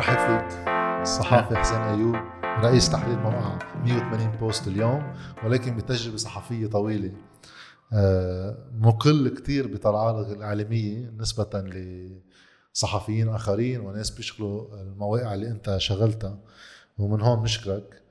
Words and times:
برحب 0.00 0.16
فيك 0.16 0.68
الصحافي 1.02 1.56
حسين 1.56 1.78
أيوب 1.78 2.16
رئيس 2.42 2.90
تحرير 2.90 3.18
موقع 3.18 3.58
180 3.84 4.30
بوست 4.30 4.66
اليوم 4.68 5.14
ولكن 5.44 5.76
بتجربة 5.76 6.16
صحفية 6.16 6.66
طويلة. 6.66 7.12
آه، 7.92 8.56
مقل 8.74 9.28
كتير 9.28 9.74
بطلعاتك 9.74 10.36
الإعلامية 10.36 11.12
نسبة 11.18 11.64
لصحفيين 12.72 13.28
آخرين 13.28 13.80
وناس 13.80 14.10
بيشغلوا 14.10 14.82
المواقع 14.82 15.34
اللي 15.34 15.48
أنت 15.48 15.76
شغلتها 15.78 16.38
ومن 16.98 17.20
هون 17.20 17.42
نشكرك. 17.42 18.02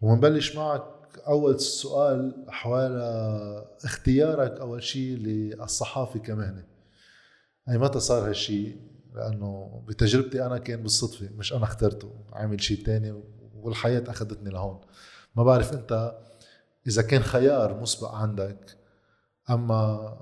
ونبلش 0.00 0.56
معك 0.56 0.84
أول 1.26 1.60
سؤال 1.60 2.44
حوالي 2.48 3.66
اختيارك 3.84 4.60
أول 4.60 4.82
شيء 4.82 5.16
للصحافة 5.16 6.20
كمهنة. 6.20 6.64
أي 7.68 7.78
متى 7.78 8.00
صار 8.00 8.28
هالشيء 8.28 8.93
لأنه 9.14 9.82
بتجربتي 9.88 10.46
أنا 10.46 10.58
كان 10.58 10.82
بالصدفة 10.82 11.30
مش 11.36 11.52
أنا 11.52 11.64
اخترته 11.64 12.12
عامل 12.32 12.62
شيء 12.62 12.84
تاني 12.84 13.22
والحياة 13.54 14.04
أخذتني 14.08 14.50
لهون. 14.50 14.80
ما 15.36 15.42
بعرف 15.42 15.72
أنت 15.72 16.18
إذا 16.86 17.02
كان 17.02 17.22
خيار 17.22 17.80
مسبق 17.80 18.14
عندك 18.14 18.76
أما 19.50 20.12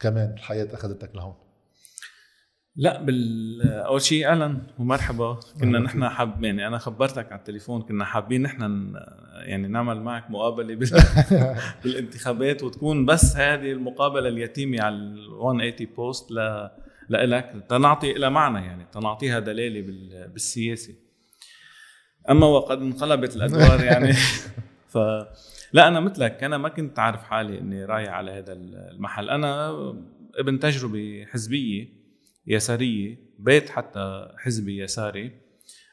كمان 0.00 0.32
الحياة 0.32 0.74
أخذتك 0.74 1.14
لهون. 1.14 1.34
لا 2.76 3.02
بال 3.02 3.62
أول 3.72 4.02
شيء 4.02 4.28
أهلا 4.28 4.62
ومرحبا. 4.78 5.40
كنا 5.60 5.78
نحن 5.78 6.08
حاب 6.08 6.44
يعني 6.44 6.66
أنا 6.66 6.78
خبرتك 6.78 7.32
على 7.32 7.38
التليفون 7.38 7.82
كنا 7.82 8.04
حابين 8.04 8.42
نحن 8.42 8.92
يعني 9.34 9.68
نعمل 9.68 10.02
معك 10.02 10.30
مقابلة 10.30 10.74
بال... 10.74 10.88
بالانتخابات 11.84 12.62
وتكون 12.62 13.06
بس 13.06 13.36
هذه 13.36 13.72
المقابلة 13.72 14.28
اليتيمة 14.28 14.82
على 14.82 14.94
ال 14.94 15.30
180 15.30 15.94
بوست 15.96 16.30
ل 16.30 16.68
لك 17.08 17.64
تنعطي 17.68 18.12
لها 18.12 18.28
معنى 18.28 18.66
يعني 18.66 18.86
تنعطيها 18.92 19.38
دلاله 19.38 19.80
بال... 19.80 20.28
بالسياسة. 20.28 20.94
أما 22.30 22.46
وقد 22.46 22.80
انقلبت 22.80 23.36
الأدوار 23.36 23.84
يعني. 23.84 24.12
ف 24.92 24.98
لا 25.72 25.88
أنا 25.88 26.00
مثلك 26.00 26.44
أنا 26.44 26.58
ما 26.58 26.68
كنت 26.68 26.98
عارف 26.98 27.22
حالي 27.22 27.58
إني 27.58 27.84
رايح 27.84 28.12
على 28.12 28.30
هذا 28.30 28.52
المحل. 28.52 29.30
أنا 29.30 29.70
ابن 30.38 30.58
تجربة 30.58 31.26
حزبية 31.32 31.88
يسارية 32.46 33.18
بيت 33.38 33.70
حتى 33.70 34.28
حزبي 34.38 34.82
يساري. 34.82 35.32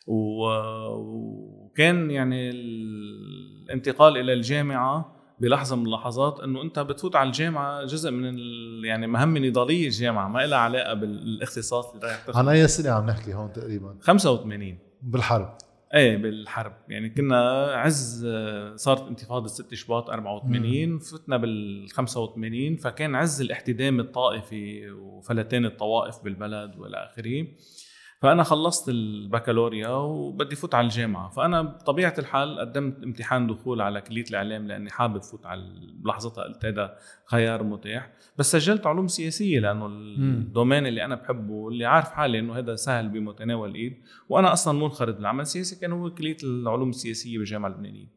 وكان 0.07 2.11
يعني 2.11 2.49
الانتقال 2.49 4.17
إلى 4.17 4.33
الجامعة 4.33 5.22
بلحظة 5.43 5.75
من 5.75 5.85
اللحظات 5.85 6.39
إنه 6.39 6.61
أنت 6.61 6.79
بتفوت 6.79 7.15
على 7.15 7.27
الجامعة 7.27 7.83
جزء 7.85 8.11
من 8.11 8.37
يعني 8.85 9.07
مهمة 9.07 9.39
نضالية 9.39 9.87
الجامعة 9.87 10.27
ما 10.27 10.45
لها 10.45 10.57
علاقة 10.57 10.93
بالاختصاص 10.93 11.93
اللي 11.93 12.07
رايح 12.07 12.25
تاخذه 12.25 12.39
عن 12.39 12.47
أي 12.47 12.67
سنة 12.67 12.89
عم 12.89 13.05
نحكي 13.05 13.33
هون 13.33 13.53
تقريبا؟ 13.53 13.97
85 14.01 14.77
بالحرب. 15.01 15.57
إيه 15.93 16.17
بالحرب. 16.17 16.73
يعني 16.89 17.09
كنا 17.09 17.65
عز 17.65 18.27
صارت 18.75 19.07
انتفاضة 19.07 19.47
6 19.47 19.75
شباط 19.75 20.09
84 20.09 20.99
فتنا 20.99 21.37
بال 21.37 21.87
85 21.91 22.75
فكان 22.75 23.15
عز 23.15 23.41
الاحتدام 23.41 23.99
الطائفي 23.99 24.91
وفلتان 24.91 25.65
الطوائف 25.65 26.23
بالبلد 26.23 26.75
والى 26.77 26.97
آخره. 26.97 27.47
فأنا 28.23 28.43
خلصت 28.43 28.89
البكالوريا 28.89 29.87
وبدي 29.89 30.55
فوت 30.55 30.75
على 30.75 30.85
الجامعة. 30.85 31.29
فأنا 31.29 31.61
بطبيعة 31.61 32.13
الحال 32.19 32.59
قدمت 32.59 33.03
امتحان 33.03 33.47
دخول 33.47 33.81
على 33.81 34.01
كلية 34.01 34.23
الإعلام 34.29 34.67
لأني 34.67 34.89
حابب 34.89 35.21
فوت 35.21 35.45
على 35.45 35.61
بلحظتها 35.93 36.43
قلت 36.43 36.65
هذا 36.65 36.97
خيار 37.25 37.63
متاح. 37.63 38.11
بس 38.37 38.51
سجلت 38.51 38.87
علوم 38.87 39.07
سياسية 39.07 39.59
لأنه 39.59 39.85
الدومين 39.85 40.87
اللي 40.87 41.05
أنا 41.05 41.15
بحبه 41.15 41.67
اللي 41.67 41.85
عارف 41.85 42.11
حالي 42.11 42.39
إنه 42.39 42.57
هذا 42.57 42.75
سهل 42.75 43.09
بمتناول 43.09 43.69
الإيد. 43.69 44.01
وأنا 44.29 44.53
أصلا 44.53 44.79
منخرط 44.79 45.15
بالعمل 45.15 45.41
السياسي 45.41 45.79
كان 45.79 45.91
هو 45.91 46.13
كلية 46.13 46.37
العلوم 46.43 46.89
السياسية 46.89 47.37
بالجامعة 47.37 47.69
اللبنانية. 47.69 48.07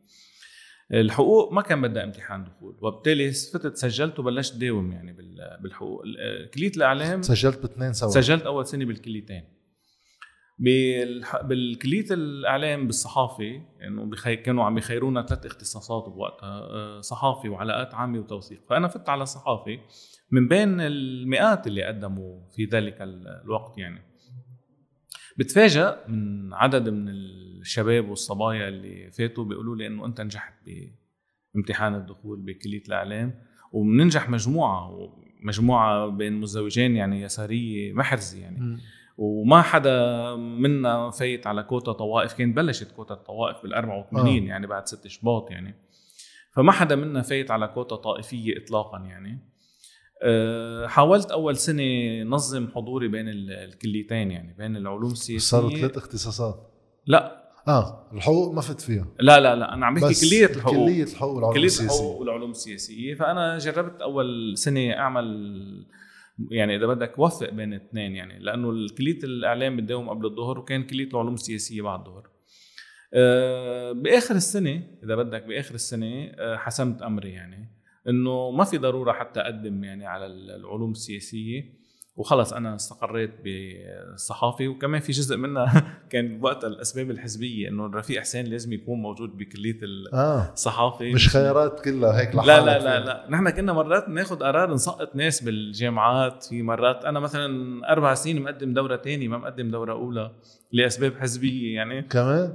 الحقوق 0.93 1.53
ما 1.53 1.63
كان 1.63 1.83
بدها 1.83 2.05
امتحان 2.05 2.45
دخول. 2.45 2.77
وبالتالي 2.81 3.33
فتت 3.33 3.77
سجلت 3.77 4.19
وبلشت 4.19 4.57
داوم 4.57 4.93
يعني 4.93 5.17
بالحقوق. 5.63 6.03
كلية 6.55 6.73
الإعلام 6.77 7.23
سجلت 7.23 7.63
باثنين 7.63 7.93
سوا. 7.93 8.09
سجلت 8.11 8.43
أول 8.43 8.67
سنة 8.67 8.85
بالكليتين. 8.85 9.56
بالكلية 10.59 12.07
الإعلام 12.11 12.87
بالصحافة 12.87 13.63
انه 13.83 14.11
يعني. 14.27 14.37
كانوا 14.37 14.65
عم 14.65 14.79
يخيرونا 14.79 15.27
ثلاث 15.27 15.47
اختصاصات 15.47 16.09
بوقتها 16.09 16.49
آه، 16.49 17.01
صحافي 17.01 17.49
وعلاقات 17.49 17.95
عامة 17.95 18.19
وتوثيق 18.19 18.61
فأنا 18.69 18.89
فت 18.89 19.09
على 19.09 19.27
صحافي 19.27 19.79
من 20.31 20.49
بين 20.49 20.81
المئات 20.81 21.67
اللي 21.67 21.83
قدموا 21.83 22.41
في 22.57 22.65
ذلك 22.65 22.97
الوقت 23.01 23.79
يعني 23.79 24.03
بتفاجأ 25.39 26.05
من 26.09 26.55
عدد 26.55 26.89
من 26.89 27.09
الشباب 27.09 28.09
والصبايا 28.09 28.69
اللي 28.69 29.11
فاتوا 29.11 29.45
بيقولوا 29.45 29.77
لي 29.77 29.87
إنه 29.87 30.07
أنت 30.07 30.21
نجحت 30.21 30.55
بامتحان 31.55 31.95
الدخول 31.95 32.41
بكلية 32.41 32.83
الإعلام 32.89 33.35
وبننجح 33.73 34.31
مجموعة 34.31 35.13
مجموعه 35.43 36.07
بين 36.07 36.33
مزوجين 36.33 36.97
يعني 36.97 37.23
يسارية 37.23 37.93
محرزة 37.93 38.41
يعني 38.41 38.61
م. 38.61 38.81
وما 39.19 39.63
حدا 39.63 40.35
منا 40.37 41.11
فايت 41.11 41.47
على 41.47 41.63
كوتا 41.63 41.93
طوائف 41.93 42.33
كان 42.33 42.53
بلشت 42.53 42.93
كوتا 42.93 43.15
الطوائف 43.15 43.63
بال 43.63 43.75
84 43.75 44.27
آه. 44.27 44.49
يعني 44.49 44.67
بعد 44.67 44.87
ست 44.87 45.07
شباط 45.07 45.51
يعني. 45.51 45.75
فما 46.53 46.73
حدا 46.73 46.97
منا 46.97 47.23
فايت 47.23 47.51
على 47.51 47.69
كوتا 47.69 47.97
طائفية 47.97 48.65
اطلاقا 48.65 48.99
يعني. 48.99 49.39
أه 50.23 50.87
حاولت 50.87 51.31
أول 51.31 51.57
سنة 51.57 52.23
نظم 52.23 52.69
حضوري 52.75 53.09
بين 53.09 53.29
الكليتين 53.29 54.31
يعني 54.31 54.55
بين 54.59 54.77
العلوم 54.77 55.11
السياسية. 55.13 55.59
صاروا 55.59 55.71
ثلاث 55.71 55.97
اختصاصات؟ 55.97 56.73
لا. 57.07 57.47
آه 57.69 58.11
الحقوق 58.13 58.55
ما 58.55 58.61
فت 58.61 58.81
فيها. 58.81 59.07
لا 59.21 59.41
لا 59.41 59.57
لا 59.57 59.75
أنا 59.75 59.87
عم 59.87 59.95
بحكي 59.95 60.29
كلية 60.29 60.47
الحقوق. 60.47 60.87
كلية 60.87 61.03
الحقوق 61.03 61.35
والعلوم 61.35 61.55
كلية 61.55 61.81
الحقوق 61.81 62.21
والعلوم 62.21 62.51
السياسية. 62.51 63.15
فأنا 63.15 63.59
جربت 63.59 64.03
أول 64.03 64.53
سنة 64.57 64.93
أعمل 64.93 65.87
يعني 66.51 66.77
إذا 66.77 66.87
بدك 66.87 67.19
وفق 67.19 67.51
بين 67.51 67.73
الاثنين 67.73 68.17
يعني 68.17 68.39
لأنه 68.39 68.89
كليه 68.99 69.19
الإعلام 69.25 69.77
بتداوم 69.77 70.09
قبل 70.11 70.27
الظهر 70.27 70.59
وكان 70.59 70.83
كليه 70.83 71.09
العلوم 71.09 71.35
السياسية 71.35 71.83
بعد 71.83 72.07
الظهر. 72.07 72.31
أه 73.15 73.93
بآخر 73.93 74.35
السنة 74.35 74.83
إذا 75.05 75.17
بدك 75.17 75.43
بآخر 75.43 75.75
السنة 75.75 76.25
أه 76.25 76.57
حسمت 76.57 77.03
أمري 77.03 77.31
يعني 77.31 77.69
إنه 78.09 78.51
ما 78.51 78.65
في 78.65 78.79
ضرورة 78.79 79.13
حتى 79.13 79.41
أقدم 79.41 79.85
يعني 79.85 80.07
على 80.07 80.27
العلوم 80.27 80.91
السياسية. 80.91 81.86
وخلص 82.17 82.53
أنا 82.53 82.75
استقريت 82.75 83.31
بالصحافه 83.45 84.69
وكمان 84.69 85.01
في 85.01 85.13
جزء 85.13 85.37
منها 85.37 85.85
كان 86.11 86.39
وقتها 86.43 86.69
الأسباب 86.69 87.11
الحزبية 87.11 87.69
إنه 87.69 87.87
الرفيق 87.87 88.21
حسين 88.21 88.47
لازم 88.47 88.73
يكون 88.73 88.99
موجود 89.03 89.37
بكلية 89.37 89.79
آه. 90.13 90.53
الصحافه 90.53 91.13
مش 91.13 91.29
خيارات 91.29 91.81
كلها 91.81 92.21
هيك 92.21 92.35
لا 92.35 92.61
لا 92.61 92.79
لا 92.79 93.01
لا. 93.01 93.27
نحن 93.31 93.51
كنا 93.51 93.73
مرات 93.73 94.09
ناخذ 94.09 94.37
قرار 94.39 94.75
نسقط 94.75 95.17
ناس 95.17 95.43
بالجامعات. 95.43 96.45
في 96.45 96.63
مرات 96.63 97.05
أنا 97.05 97.21
مثلا 97.21 97.81
أربع 97.93 98.15
سنين 98.15 98.43
مقدم 98.43 98.75
دورة 98.75 98.97
ثانية 98.97 99.29
ما 99.29 99.39
مقدم 99.39 99.71
دورة 99.71 99.93
أولى 99.93 100.31
لأسباب 100.73 101.13
حزبية 101.21 101.75
يعني. 101.75 102.03
كمان؟ 102.03 102.55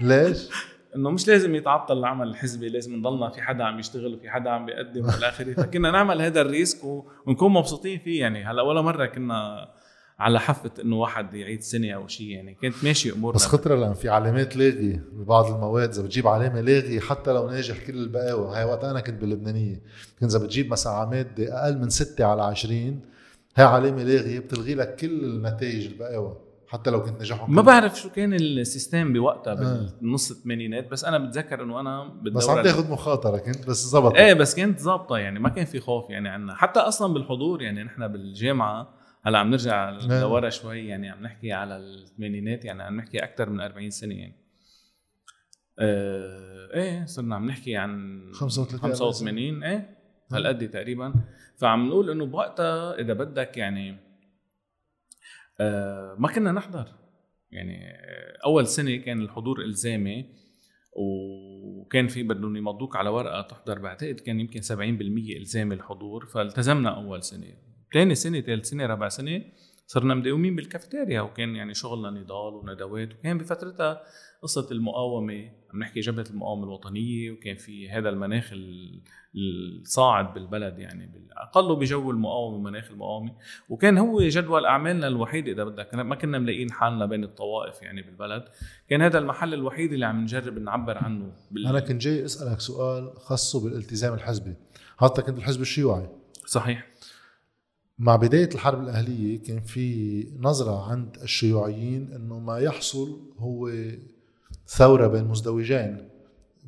ليش؟ 0.00 0.48
إنه 0.96 1.10
مش 1.10 1.28
لازم 1.28 1.54
يتعطل 1.54 1.98
العمل 1.98 2.28
الحزبي 2.28 2.68
لازم 2.68 2.96
نضلنا 2.96 3.30
في 3.30 3.42
حدا 3.42 3.64
عم 3.64 3.78
يشتغل 3.78 4.14
وفي 4.14 4.30
حدا 4.30 4.50
عم 4.50 4.66
بيقدم 4.66 5.04
وإلى 5.06 5.28
آخره. 5.28 5.54
فكنا 5.54 5.90
نعمل 5.90 6.22
هذا 6.22 6.40
الريسك 6.40 6.84
ونكون 7.26 7.52
مبسوطين 7.52 7.98
فيه 7.98 8.20
يعني. 8.20 8.44
هلأ 8.44 8.62
ولا 8.62 8.80
مرة 8.80 9.06
كنا 9.06 9.68
على 10.18 10.40
حفه 10.40 10.70
إنه 10.82 10.96
واحد 10.96 11.34
يعيد 11.34 11.60
سنة 11.60 11.90
أو 11.90 12.06
شيء 12.06 12.26
يعني. 12.26 12.56
كانت 12.62 12.74
ماشي 12.84 13.12
أمورنا. 13.12 13.36
بس 13.36 13.46
خطره 13.46 13.74
لأن 13.74 13.94
في 13.94 14.08
علامات 14.08 14.56
لاغي 14.56 15.00
ببعض 15.12 15.54
المواد. 15.54 15.88
إذا 15.88 16.02
بتجيب 16.02 16.26
علامة 16.28 16.60
لاغي 16.60 17.00
حتى 17.00 17.32
لو 17.32 17.50
ناجح 17.50 17.86
كل 17.86 17.94
البقاوى 17.94 18.56
هاي 18.56 18.64
وقت 18.64 18.84
أنا 18.84 19.00
كنت 19.00 19.20
باللبنانيه 19.20 19.82
كنت 20.20 20.34
إذا 20.34 20.44
بتجيب 20.44 20.70
مثلا 20.70 20.92
على 20.92 21.10
ماده 21.10 21.64
أقل 21.64 21.78
من 21.78 21.90
6 21.90 22.24
على 22.24 22.42
20 22.42 23.00
هاي 23.56 23.66
علامة 23.66 24.02
لاغيه 24.02 24.38
بتلغي 24.38 24.74
لك 24.74 24.96
كل 24.96 25.24
النتائج 25.24 25.86
البقاوى 25.86 26.43
حتى 26.74 26.90
لو 26.90 27.02
كنت 27.02 27.20
نجحهم 27.20 27.54
ما 27.54 27.62
بعرف 27.62 28.00
شو 28.00 28.10
كان 28.10 28.34
السيستم 28.34 29.12
بوقتها 29.12 29.52
آه. 29.52 29.90
بالنص 30.00 30.30
الثمانينات 30.30 30.90
بس 30.90 31.04
أنا 31.04 31.18
بتذكر 31.18 31.62
إنه 31.62 31.80
أنا 31.80 32.04
بس 32.22 32.48
عم 32.48 32.62
تاخذ 32.62 32.90
مخاطره 32.90 33.38
كنت 33.38 33.66
بس 33.68 33.84
زبط 33.84 34.14
إيه 34.14 34.34
بس 34.34 34.54
كانت 34.54 34.80
ظابطة 34.80 35.18
يعني 35.18 35.38
ما 35.38 35.48
كان 35.48 35.64
في 35.64 35.80
خوف 35.80 36.10
يعني 36.10 36.28
عنا. 36.28 36.54
حتى 36.54 36.80
أصلا 36.80 37.14
بالحضور 37.14 37.62
يعني 37.62 37.82
نحن 37.82 38.08
بالجامعة 38.08 38.94
هلأ 39.22 39.38
عم 39.38 39.50
نرجع 39.50 39.88
آه. 39.88 40.20
لورا 40.20 40.50
شوي 40.50 40.86
يعني 40.86 41.10
عم 41.10 41.22
نحكي 41.22 41.52
على 41.52 41.76
الثمانينات 41.76 42.64
يعني 42.64 42.82
عم 42.82 42.96
نحكي 42.96 43.18
أكثر 43.18 43.50
من 43.50 43.60
40 43.60 43.90
سنة 43.90 44.14
يعني. 44.14 44.36
آه 45.78 46.68
إيه 46.74 47.06
صرنا 47.06 47.36
عم 47.36 47.46
نحكي 47.46 47.76
عن 47.76 48.22
35 48.32 48.80
85 48.80 49.64
إيه 49.64 49.96
هالقد 50.32 50.68
تقريبا. 50.70 51.14
فعم 51.56 51.88
نقول 51.88 52.10
إنه 52.10 52.26
بوقتها 52.26 52.98
إذا 52.98 53.12
بدك 53.12 53.56
يعني 53.56 53.96
آه، 55.60 56.16
ما 56.18 56.28
كنا 56.28 56.52
نحضر. 56.52 56.86
يعني 57.50 57.90
آه، 57.90 58.38
أول 58.44 58.66
سنة 58.66 58.96
كان 58.96 59.20
الحضور 59.20 59.60
إلزامي 59.60 60.26
وكان 60.96 62.08
في 62.08 62.22
بدهم 62.22 62.56
يمضوك 62.56 62.96
على 62.96 63.08
ورقة 63.08 63.42
تحضر. 63.42 63.78
بعتقد 63.78 64.20
كان 64.20 64.40
يمكن 64.40 64.60
70% 64.60 65.38
الزامي 65.40 65.74
الحضور 65.74 66.26
فالتزمنا 66.26 66.96
أول 66.96 67.22
سنة. 67.22 67.46
ثاني 67.94 68.14
سنة 68.14 68.40
ثالث 68.40 68.68
سنة 68.68 68.86
رابع 68.86 69.08
سنة 69.08 69.42
صرنا 69.86 70.14
مداومين 70.14 70.56
بالكافيتيريا 70.56 71.20
وكان 71.20 71.56
يعني 71.56 71.74
شغلنا 71.74 72.10
نضال 72.10 72.54
وندوات 72.54 73.14
وكان 73.14 73.38
بفترتها 73.38 74.02
قصة 74.42 74.68
المقاومة 74.70 75.50
عم 75.72 75.78
نحكي 75.78 76.00
جبهة 76.00 76.26
المقاومة 76.30 76.64
الوطنية 76.64 77.30
وكان 77.30 77.56
في 77.56 77.90
هذا 77.90 78.08
المناخ 78.08 78.52
الصاعد 79.34 80.34
بالبلد 80.34 80.78
يعني 80.78 81.30
اقله 81.32 81.76
بجو 81.76 82.10
المقاومة 82.10 82.56
ومناخ 82.56 82.90
المقاومة. 82.90 83.32
وكان 83.68 83.98
هو 83.98 84.20
جدول 84.20 84.66
أعمالنا 84.66 85.06
الوحيد 85.06 85.48
إذا 85.48 85.64
بدك 85.64 85.94
ما 85.94 86.14
كنا 86.14 86.38
ملاقيين 86.38 86.72
حالنا 86.72 87.06
بين 87.06 87.24
الطوائف 87.24 87.82
يعني 87.82 88.02
بالبلد. 88.02 88.44
كان 88.88 89.02
هذا 89.02 89.18
المحل 89.18 89.54
الوحيد 89.54 89.92
اللي 89.92 90.06
عم 90.06 90.22
نجرب 90.22 90.58
نعبر 90.58 90.98
عنه 90.98 91.32
بال... 91.50 91.66
أنا 91.66 91.80
كنت 91.80 92.02
جاي 92.02 92.24
أسألك 92.24 92.60
سؤال 92.60 93.12
خاصه 93.16 93.64
بالالتزام 93.64 94.14
الحزبي. 94.14 94.54
حتى 94.98 95.22
كنت 95.22 95.34
بالحزب 95.34 95.60
الشيوعي؟ 95.60 96.08
صحيح. 96.46 96.93
مع 97.98 98.16
بداية 98.16 98.48
الحرب 98.54 98.82
الأهلية 98.82 99.42
كان 99.42 99.60
في 99.60 100.26
نظرة 100.38 100.90
عند 100.90 101.16
الشيوعيين 101.22 102.12
أنه 102.12 102.38
ما 102.38 102.58
يحصل 102.58 103.20
هو 103.38 103.72
ثورة 104.66 105.06
بين 105.06 105.24
مزدوجين 105.24 106.08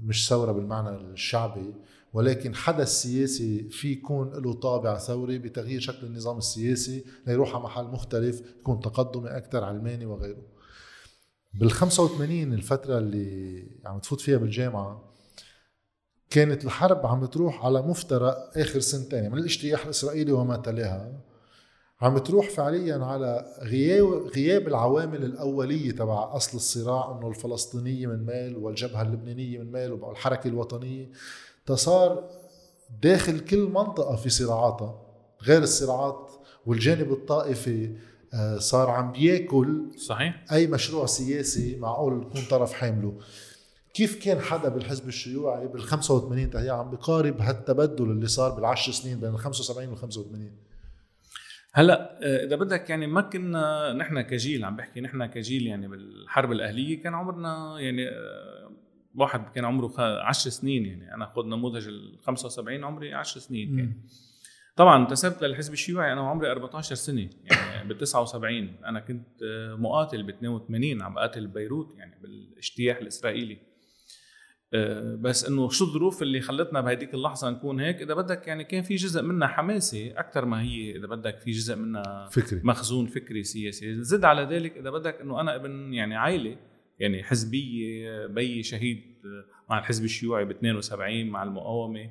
مش 0.03 0.29
ثورة 0.29 0.53
بالمعنى 0.53 0.89
الشعبي 0.89 1.75
ولكن 2.13 2.55
حدث 2.55 2.89
سياسي 2.89 3.69
في 3.71 3.93
يكون 3.93 4.31
له 4.33 4.53
طابع 4.53 4.99
ثوري 4.99 5.39
بتغيير 5.39 5.81
شكل 5.81 6.07
النظام 6.07 6.39
السياسي 6.39 7.05
ليروح 7.27 7.55
على 7.55 7.65
محل 7.65 7.85
مختلف 7.85 8.43
يكون 8.61 8.81
تقدمي 8.81 9.29
أكثر 9.29 9.65
علماني 9.65 10.07
وغيره. 10.07 10.43
بال 11.55 11.71
85 11.71 12.53
الفترة 12.53 12.99
اللي 12.99 13.67
عم 13.87 13.99
تفوت 13.99 14.21
فيها 14.21 14.37
بالجامعة 14.39 15.06
كانت 16.31 16.65
الحرب 16.65 17.07
عم 17.07 17.25
تروح 17.27 17.65
على 17.65 17.83
مفترق 17.83 18.59
آخر 18.59 18.81
سنتين 18.81 19.33
من 19.33 19.39
الاجتياح 19.39 19.85
الإسرائيلي 19.85 20.33
وما 20.33 20.57
تلاها 20.57 21.13
عم 22.01 22.19
تروح 22.19 22.51
فعليا 22.51 23.05
على 23.05 23.47
غياب 23.63 24.07
غياب 24.37 24.69
العوامل 24.69 25.25
الأولية 25.25 25.91
تبع 25.91 26.37
أصل 26.37 26.57
الصراع 26.57 27.19
إنه 27.19 27.29
الفلسطينية 27.29 28.07
من 28.07 28.27
مال 28.27 28.57
والجبهة 28.57 29.03
اللبنانية 29.03 29.59
من 29.59 29.73
مال 29.73 29.93
والحركه 29.93 30.49
الوطنية. 30.49 31.11
تصار 31.67 32.31
داخل 33.03 33.41
كل 33.41 33.69
منطقة 33.69 34.17
في 34.17 34.29
صراعاتها 34.29 35.03
غير 35.43 35.63
الصراعات 35.63 36.31
والجانب 36.67 37.13
الطائفي 37.13 37.97
آه، 38.35 38.59
صار 38.59 38.91
عم 38.91 39.13
بياكل 39.13 39.83
صحيح. 39.97 40.45
أي 40.53 40.67
مشروع 40.67 41.07
سياسي 41.07 41.77
معقول 41.77 42.23
يكون 42.23 42.43
طرف 42.51 42.73
حامله. 42.73 43.13
كيف 43.97 44.25
كان 44.25 44.41
حدا 44.41 44.69
بالحزب 44.69 45.09
الشيوعي 45.09 45.69
بال 45.69 45.83
85 45.83 46.51
تهي 46.51 46.71
عم 46.71 46.91
بقارب 46.91 47.41
هالتبدل 47.41 48.11
اللي 48.11 48.27
صار 48.27 48.51
بالعشر 48.51 48.93
سنين 48.93 49.21
بين 49.21 49.31
ال 49.31 49.39
75 49.39 49.89
وال 49.89 49.97
85 49.97 50.51
هلا 51.73 52.19
آه، 52.23 52.45
إذا 52.45 52.57
بدك 52.57 52.91
يعني 52.91 53.07
ما 53.07 53.21
كنا 53.21 53.93
نحن 53.93 54.21
كجيل 54.21 54.65
عم 54.65 54.77
بحكي 54.77 55.01
نحن 55.01 55.27
كجيل 55.27 55.67
يعني 55.67 55.89
بالحرب 55.89 56.53
الأهلية 56.53 57.03
كان 57.03 57.15
عمرنا 57.15 57.81
يعني 57.81 58.09
آه، 58.09 58.71
واحد 59.15 59.49
كان 59.55 59.65
عمره 59.65 59.93
10 60.01 60.51
سنين 60.51 60.87
يعني. 60.87 61.15
أنا 61.15 61.27
خذ 61.27 61.47
نموذج 61.47 61.89
ال 61.89 62.19
75 62.23 62.85
عمري 62.85 63.15
10 63.15 63.41
سنين 63.41 63.77
كان. 63.77 63.93
طبعا 64.77 65.03
انتسبت 65.03 65.43
للحزب 65.43 65.73
الشيوعي 65.73 66.13
أنا 66.13 66.21
وعمري 66.21 66.51
14 66.51 66.95
سنة 66.95 67.31
يعني 67.45 67.85
بال 67.89 67.99
79 67.99 68.77
أنا 68.85 69.01
كنت 69.01 69.43
آه، 69.43 69.75
مقاتل 69.75 70.23
ب 70.23 70.29
82 70.29 71.03
عم 71.03 71.15
بقاتل 71.15 71.47
ببيروت 71.47 71.95
يعني 71.99 72.19
بالإجتياح 72.23 72.97
الإسرائيلي. 72.97 73.76
بس 75.21 75.45
إنه 75.45 75.69
شو 75.69 75.85
الظروف 75.85 76.23
اللي 76.23 76.41
خلتنا 76.41 76.81
بهديك 76.81 77.15
اللحظة 77.15 77.51
نكون 77.51 77.81
هيك؟ 77.81 78.03
إذا 78.03 78.15
بدك 78.15 78.49
يعني 78.49 78.65
كان 78.65 78.83
في 78.83 78.95
جزء 78.95 79.23
منها 79.23 79.49
حماسي 79.49 80.11
أكثر 80.11 80.45
ما 80.45 80.63
هي 80.63 80.97
إذا 80.97 81.07
بدك 81.07 81.39
في 81.39 81.51
جزء 81.51 81.77
منها 81.77 82.29
فكري. 82.33 82.61
مخزون 82.65 83.07
فكري 83.07 83.43
سياسي. 83.43 84.03
زد 84.03 84.25
على 84.25 84.43
ذلك 84.43 84.77
إذا 84.77 84.91
بدك 84.91 85.21
إنه 85.21 85.41
أنا 85.41 85.57
ابن 85.57 85.95
يعني 85.95 86.17
عائلة 86.17 86.57
يعني 86.99 87.23
حزبية 87.23 88.27
بيي 88.27 88.63
شهيد 88.63 89.03
مع 89.71 89.79
الحزب 89.79 90.05
الشيوعي 90.05 90.45
ب 90.45 90.51
72 90.51 91.27
مع 91.27 91.43
المقاومة. 91.43 92.11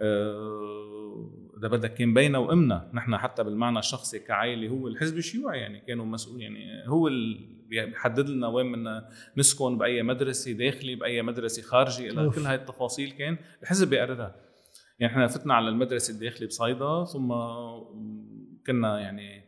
آه، 0.00 1.30
إذا 1.58 1.68
بدك 1.68 1.94
كان 1.94 2.14
بينا 2.14 2.38
وأمنا 2.38 2.90
نحن 2.94 3.16
حتى 3.16 3.44
بالمعنى 3.44 3.78
الشخصي 3.78 4.18
كعائلة 4.18 4.68
هو 4.68 4.88
الحزب 4.88 5.18
الشيوعي 5.18 5.58
يعني 5.58 5.80
كانوا 5.80 6.04
مسؤول 6.04 6.42
يعني 6.42 6.88
هو 6.88 7.08
اللي 7.08 7.58
بيحدد 7.68 8.28
لنا 8.28 8.48
وين 8.48 8.72
بدنا 8.72 9.08
نسكن 9.36 9.78
بأي 9.78 10.02
مدرسة 10.02 10.52
داخلي 10.52 10.94
بأي 10.94 11.22
مدرسة 11.22 11.62
خارجي 11.62 12.10
إلى 12.10 12.30
كل 12.30 12.40
هاي 12.40 12.54
التفاصيل 12.54 13.10
كان 13.10 13.38
الحزب 13.62 13.90
بيقررها. 13.90 14.36
يعني 14.98 15.12
إحنا 15.12 15.26
فتنا 15.26 15.54
على 15.54 15.68
المدرسة 15.68 16.14
الداخلي 16.14 16.46
بصيدا 16.46 17.04
ثم 17.04 17.34
كنا 18.66 19.00
يعني 19.00 19.44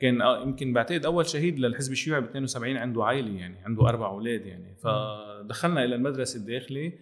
كان 0.00 0.22
آه، 0.22 0.42
يمكن 0.42 0.72
بعتقد 0.72 1.04
أول 1.04 1.26
شهيد 1.26 1.58
للحزب 1.58 1.92
الشيوعي 1.92 2.20
ب 2.20 2.24
72 2.24 2.76
عنده 2.76 3.04
عائلة 3.04 3.40
يعني 3.40 3.64
عنده 3.64 3.88
أربع 3.88 4.06
أولاد 4.06 4.46
يعني. 4.46 4.76
فدخلنا 4.76 5.84
إلى 5.84 5.94
المدرسة 5.94 6.40
الداخلي 6.40 6.98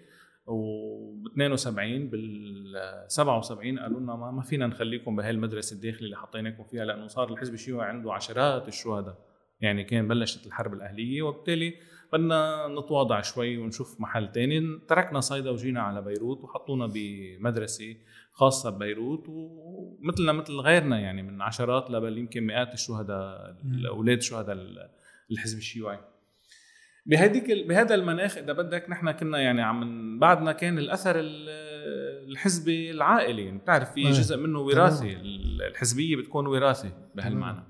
و 0.47 1.27
72 1.33 2.09
بال 2.09 2.75
77 3.09 3.79
قالوا 3.79 4.01
لنا 4.01 4.17
ما, 4.17 4.31
ما 4.31 4.43
فينا 4.43 4.67
نخليكم 4.67 5.17
بهي 5.17 5.31
المدرسة 5.31 5.75
الداخليه 5.77 6.05
اللي 6.05 6.17
حطيناكم 6.17 6.65
فيها 6.65 6.85
لأنه 6.85 7.07
صار 7.07 7.33
الحزب 7.33 7.55
الشيوعي 7.55 7.89
عنده 7.89 8.13
عشرات 8.13 8.69
الشهداء. 8.69 9.19
يعني 9.61 9.85
كان 9.85 10.09
بلشت 10.09 10.47
الحرب 10.47 10.75
الأهلية 10.75 11.23
وبالتالي 11.23 11.75
بدنا 12.13 12.69
نتواضع 12.69 13.21
شوي 13.21 13.59
ونشوف 13.59 14.01
محل 14.01 14.33
تاني. 14.33 14.81
تركنا 14.89 15.21
صيدا 15.21 15.51
وجينا 15.51 15.81
على 15.81 16.03
بيروت 16.03 16.45
وحطونا 16.45 16.87
بمدرسة 16.95 17.97
خاصة 18.33 18.71
ببيروت 18.71 19.25
ومثلنا 19.29 20.33
مثل 20.33 20.53
غيرنا 20.53 21.01
يعني 21.01 21.23
من 21.23 21.43
عشرات 21.43 21.91
لبل 21.91 22.19
يمكن 22.19 22.47
مئات 22.47 22.75
الشهداء 22.75 23.57
الأولاد 23.65 24.21
شهداء 24.21 24.57
الحزب 25.31 25.59
الشيوعي. 25.59 25.99
بهديك 27.07 27.67
بهذا 27.69 27.95
المناخ 27.95 28.39
إذا 28.39 28.53
بدك 28.53 28.91
نحن 28.91 29.11
كنا 29.11 29.39
يعني 29.39 29.63
عم 29.63 30.19
بعدنا 30.19 30.53
كان 30.53 30.79
الأثر 30.79 31.15
الحزبي 32.29 32.91
العائلي 32.91 33.45
يعني 33.45 33.59
بتعرف 33.59 33.93
في 33.93 34.03
جزء 34.03 34.37
منه 34.37 34.59
وراثي 34.61 35.17
الحزبية 35.71 36.17
بتكون 36.17 36.47
وراثة 36.47 36.93
بهالمعنى. 37.15 37.65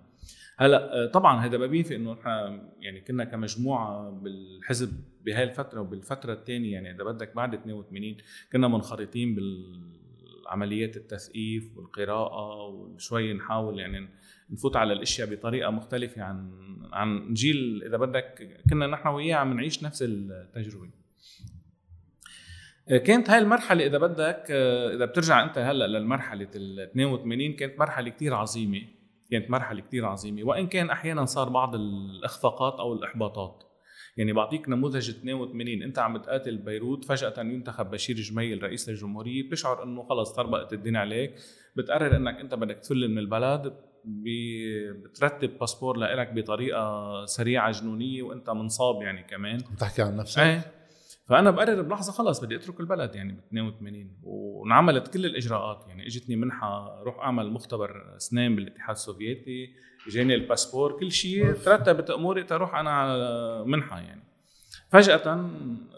هلأ 0.58 1.06
طبعا 1.06 1.44
هذا 1.46 1.58
ما 1.58 1.66
بينفي 1.66 1.96
إنه 1.96 2.12
نحن 2.12 2.60
يعني 2.80 3.00
كنا 3.00 3.24
كمجموعة 3.24 4.10
بالحزب 4.10 4.92
بهاي 5.24 5.42
الفترة 5.42 5.80
وبالفترة 5.80 6.32
الثانية 6.32 6.72
يعني 6.72 6.90
إذا 6.90 7.04
بدك 7.04 7.34
بعد 7.36 7.54
82 7.54 8.16
كنا 8.52 8.68
منخرطين 8.68 9.34
بالعمليات 9.34 10.96
التثقيف 10.96 11.76
والقراءة 11.76 12.66
وشوي 12.66 13.32
نحاول 13.32 13.78
يعني 13.78 14.08
نفوت 14.52 14.76
على 14.76 14.92
الأشياء 14.92 15.30
بطريقة 15.30 15.70
مختلفة 15.70 16.22
عن 16.22 16.50
عن 16.92 17.34
جيل 17.34 17.82
إذا 17.86 17.96
بدك 17.96 18.60
كنا 18.70 18.86
نحن 18.86 19.08
وياه 19.08 19.36
عم 19.36 19.52
نعيش 19.56 19.82
نفس 19.82 20.02
التجربة. 20.02 20.90
كانت 22.88 23.30
هاي 23.30 23.38
المرحلة 23.38 23.86
إذا 23.86 23.98
بدك 23.98 24.44
إذا 24.94 25.04
بترجع 25.04 25.44
أنت 25.44 25.58
هلأ 25.58 25.86
للمرحلة 25.86 26.48
ال 26.54 26.80
82 26.80 27.52
كانت 27.52 27.78
مرحلة 27.78 28.10
كتير 28.10 28.34
عظيمة. 28.34 28.82
كانت 29.30 29.50
مرحلة 29.50 29.80
كتير 29.80 30.06
عظيمة. 30.06 30.44
وإن 30.44 30.66
كان 30.66 30.90
أحيانا 30.90 31.24
صار 31.24 31.48
بعض 31.48 31.74
الإخفاقات 31.74 32.80
أو 32.80 32.92
الإحباطات. 32.92 33.64
يعني 34.16 34.32
بعطيك 34.32 34.68
نموذج 34.68 35.10
82 35.10 35.82
أنت 35.82 35.98
عم 35.98 36.18
بتقاتل 36.18 36.56
بيروت 36.58 37.04
فجأة 37.04 37.34
ينتخب 37.38 37.90
بشير 37.90 38.16
الجميل 38.16 38.62
رئيس 38.62 38.88
الجمهوريه 38.88 39.48
بتشعر 39.48 39.82
إنه 39.82 40.02
خلص 40.02 40.32
طربقت 40.32 40.72
الدنيا 40.72 41.00
عليك. 41.00 41.34
بتقرر 41.76 42.16
إنك 42.16 42.40
أنت 42.40 42.54
بدك 42.54 42.76
تفل 42.76 43.08
من 43.08 43.18
البلد. 43.18 43.89
بترتب 44.04 45.58
passeport 45.58 45.96
لإلك 45.96 46.32
بطريقة 46.32 47.24
سريعة 47.24 47.70
جنونية 47.70 48.22
وأنت 48.22 48.50
منصاب 48.50 49.02
يعني 49.02 49.22
كمان. 49.22 49.58
بتحكي 49.74 50.02
عن 50.02 50.16
نفسك؟ 50.16 50.38
إيه. 50.38 50.72
فأنا 51.28 51.50
بقرر 51.50 51.82
بلحظة 51.82 52.12
خلص 52.12 52.40
بدي 52.44 52.56
أترك 52.56 52.80
البلد 52.80 53.14
يعني 53.14 53.32
ب 53.32 53.38
82 53.38 54.16
وانعملت 54.22 55.08
كل 55.14 55.26
الإجراءات 55.26 55.84
يعني. 55.88 56.06
إجتني 56.06 56.36
منحة 56.36 57.02
روح 57.02 57.18
أعمل 57.18 57.50
مختبر 57.50 58.16
أسنان 58.16 58.56
بالاتحاد 58.56 58.96
السوفيتي. 58.96 59.70
إجاني 60.08 60.34
الباسبور 60.34 60.98
كل 60.98 61.12
شيء 61.12 61.52
ترتبت 61.52 62.10
أموري 62.10 62.44
تروح 62.44 62.74
أنا 62.74 62.90
على 62.90 63.64
منحة 63.66 64.00
يعني. 64.00 64.22
فجأة 64.88 65.16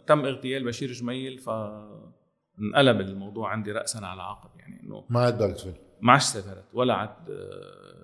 تم 0.06 0.24
اغتيال 0.24 0.64
بشير 0.64 0.92
جميل 0.92 1.38
فانقلب 1.38 3.00
الموضوع 3.00 3.50
عندي 3.50 3.72
راسا 3.72 3.98
على 3.98 4.22
عقب 4.22 4.50
يعني 4.58 4.82
إنه 4.82 5.04
ما 5.10 5.20
عاد 5.20 5.42
بدك 5.42 5.74
ما 6.00 6.12
عادش 6.12 6.24
سافرت 6.24 6.64
ولا 6.72 6.94
عاد 6.94 7.10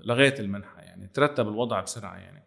لغيت 0.04 0.40
المنحة 0.40 0.80
يعني 0.80 1.08
ترتب 1.14 1.48
الوضع 1.48 1.80
بسرعة 1.80 2.16
يعني. 2.16 2.44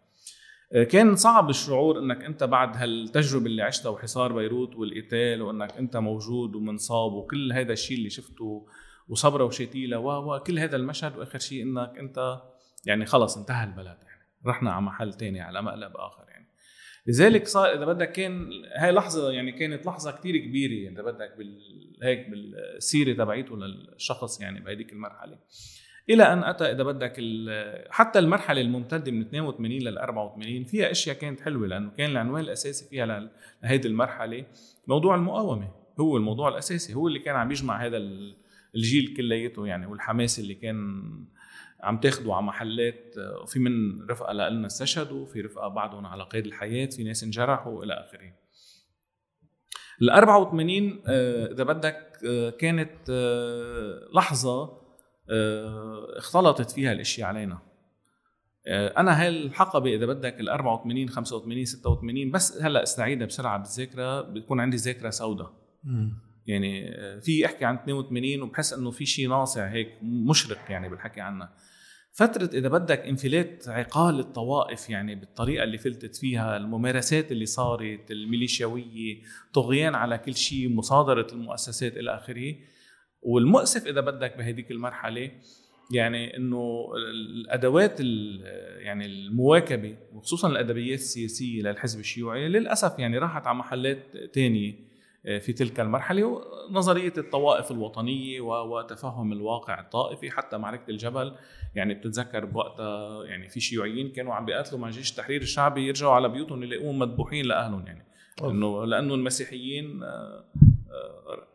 آه، 0.73 0.83
كان 0.83 1.15
صعب 1.15 1.49
الشعور 1.49 1.99
إنك 1.99 2.23
أنت 2.23 2.43
بعد 2.43 2.77
هالتجربة 2.77 3.45
اللي 3.45 3.61
عشتها 3.61 3.89
وحصار 3.89 4.33
بيروت 4.33 4.75
والقتال 4.75 5.41
وإنك 5.41 5.77
أنت 5.77 5.97
موجود 5.97 6.55
ومنصاب 6.55 7.13
وكل 7.13 7.53
هذا 7.53 7.73
الشيء 7.73 7.97
اللي 7.97 8.09
شفته 8.09 8.67
وصبرة 9.09 9.43
وشتيلة 9.43 9.99
وكل 9.99 10.59
هذا 10.59 10.75
المشهد 10.75 11.17
وآخر 11.17 11.39
شيء 11.39 11.63
إنك 11.63 11.97
أنت 11.99 12.41
يعني 12.85 13.05
خلص 13.05 13.37
انتهى 13.37 13.63
البلد 13.63 13.97
يعني. 14.03 14.21
رحنا 14.45 14.71
على 14.71 14.81
محل 14.81 15.13
تاني 15.13 15.41
على 15.41 15.61
مقلب 15.61 15.91
آخر 15.95 16.25
يعني. 16.29 16.47
لذلك 17.07 17.47
صار 17.47 17.73
إذا 17.73 17.85
بدك 17.85 18.11
كان 18.11 18.49
هاي 18.77 18.91
لحظة 18.91 19.31
يعني 19.31 19.51
كانت 19.51 19.85
لحظة 19.85 20.11
كتير 20.11 20.37
كبيرة 20.37 20.73
يعني. 20.73 20.95
إذا 20.95 21.03
بدك 21.03 21.37
بال 21.37 21.59
هيك 22.03 22.29
بالسيرة 22.29 23.13
تبعيته 23.13 23.57
للشخص 23.57 24.41
يعني 24.41 24.59
بهذيك 24.59 24.93
المرحلة. 24.93 25.39
إلى 26.13 26.33
أن 26.33 26.43
أتى 26.43 26.71
إذا 26.71 26.83
بدك 26.83 27.13
حتى 27.89 28.19
المرحلة 28.19 28.61
الممتدة 28.61 29.11
من 29.11 29.21
82 29.21 29.71
لل 29.71 29.97
84 29.97 30.63
فيها 30.63 30.91
أشياء 30.91 31.15
كانت 31.15 31.39
حلوة 31.39 31.67
لأنه 31.67 31.91
كان 31.97 32.09
العنوان 32.09 32.43
الأساسي 32.43 32.89
فيها 32.89 33.29
لهيدي 33.63 33.87
المرحلة 33.87 34.45
موضوع 34.87 35.15
المقاومة 35.15 35.71
هو 35.99 36.17
الموضوع 36.17 36.49
الأساسي 36.49 36.93
هو 36.93 37.07
اللي 37.07 37.19
كان 37.19 37.35
عم 37.35 37.51
يجمع 37.51 37.85
هذا 37.85 37.97
الجيل 38.75 39.13
كلياته 39.17 39.67
يعني 39.67 39.85
والحماس 39.85 40.39
اللي 40.39 40.55
كان 40.55 41.01
عم 41.83 41.97
تاخذوا 41.97 42.35
على 42.35 42.45
محلات 42.45 43.15
وفي 43.41 43.59
من 43.59 44.01
رفقة 44.09 44.33
لنا 44.33 44.67
استشهدوا 44.67 45.25
في 45.25 45.41
رفقة 45.41 45.67
بعضهم 45.67 46.05
على 46.05 46.23
قيد 46.23 46.45
الحياة 46.45 46.85
في 46.85 47.03
ناس 47.03 47.23
انجرحوا 47.23 47.83
إلى 47.83 47.93
آخره. 47.93 48.33
ال 50.01 50.09
84 50.09 51.01
آه، 51.07 51.51
إذا 51.51 51.63
بدك 51.63 52.17
آه، 52.27 52.49
كانت 52.49 53.09
آه، 53.09 54.09
لحظة 54.15 54.80
اختلطت 56.17 56.71
فيها 56.71 56.91
الإشياء 56.91 57.27
علينا. 57.27 57.59
أنا 58.67 59.27
هالحقبه 59.27 59.95
إذا 59.95 60.05
بدك 60.05 60.39
ال 60.39 60.49
84 60.49 61.09
85 61.09 61.65
86 61.65 62.31
بس 62.31 62.61
هلأ 62.61 62.83
استعيدها 62.83 63.27
بسرعة 63.27 63.57
بالذاكره 63.57 64.21
بتكون 64.21 64.59
عندي 64.59 64.77
ذاكره 64.77 65.09
سوداء. 65.09 65.53
يعني 66.45 66.91
في 67.21 67.45
احكي 67.45 67.65
عن 67.65 67.75
82 67.75 68.41
وبحس 68.41 68.73
إنه 68.73 68.91
في 68.91 69.05
شيء 69.05 69.29
ناصع 69.29 69.67
هيك 69.67 69.89
مشرق 70.03 70.59
يعني 70.69 70.89
بالحكي 70.89 71.21
عنها 71.21 71.53
فترة 72.13 72.49
إذا 72.53 72.69
بدك 72.69 72.99
انفلات 72.99 73.67
عقال 73.67 74.19
الطوائف 74.19 74.89
يعني 74.89 75.15
بالطريقة 75.15 75.63
اللي 75.63 75.77
فلتت 75.77 76.15
فيها 76.15 76.57
الممارسات 76.57 77.31
اللي 77.31 77.45
صارت 77.45 78.11
الميليشياوية 78.11 79.21
طغيان 79.53 79.95
على 79.95 80.17
كل 80.17 80.35
شيء 80.35 80.69
مصادرة 80.69 81.27
المؤسسات 81.33 81.97
إلى 81.97 82.15
آخره 82.15 82.55
والمؤسف 83.21 83.87
إذا 83.87 84.01
بدك 84.01 84.37
بهذيك 84.37 84.71
المرحلة 84.71 85.31
يعني 85.91 86.37
إنه 86.37 86.87
الأدوات 86.95 87.99
يعني 88.79 89.05
المواكبة 89.05 89.97
وخصوصا 90.13 90.47
الأدبيات 90.47 90.99
السياسية 90.99 91.61
للحزب 91.61 91.99
الشيوعي 91.99 92.47
للأسف 92.47 92.99
يعني 92.99 93.17
راحت 93.17 93.47
على 93.47 93.57
محلات 93.57 94.03
ثانية 94.33 94.91
آه، 95.25 95.39
في 95.39 95.53
تلك 95.53 95.79
المرحلة 95.79 96.41
نظرية 96.71 97.13
الطوائف 97.17 97.71
الوطنية 97.71 98.41
وتفهم 98.41 99.33
الواقع 99.33 99.79
الطائفي 99.79 100.31
حتى 100.31 100.57
معركة 100.57 100.89
الجبل 100.89 101.35
يعني 101.75 101.93
بتتذكر 101.93 102.45
بوقتها 102.45 103.25
يعني 103.25 103.49
في 103.49 103.59
شيوعيين 103.59 104.11
كانوا 104.11 104.33
عم 104.33 104.45
بيقاتلوا 104.45 104.79
مع 104.79 104.89
جيش 104.89 105.11
التحرير 105.11 105.41
الشعبي 105.41 105.87
يرجعوا 105.87 106.13
على 106.13 106.29
بيوتهم 106.29 106.63
يلاقوهم 106.63 106.99
مذبوحين 106.99 107.45
لأهلهم 107.45 107.87
يعني 107.87 108.05
إنه 108.43 108.85
لأنه 108.85 109.15
المسيحيين 109.15 110.03
آه، 110.03 110.45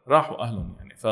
راحوا 0.09 0.43
أهلهم 0.43 0.77
يعني. 0.79 0.95
ف 0.97 1.07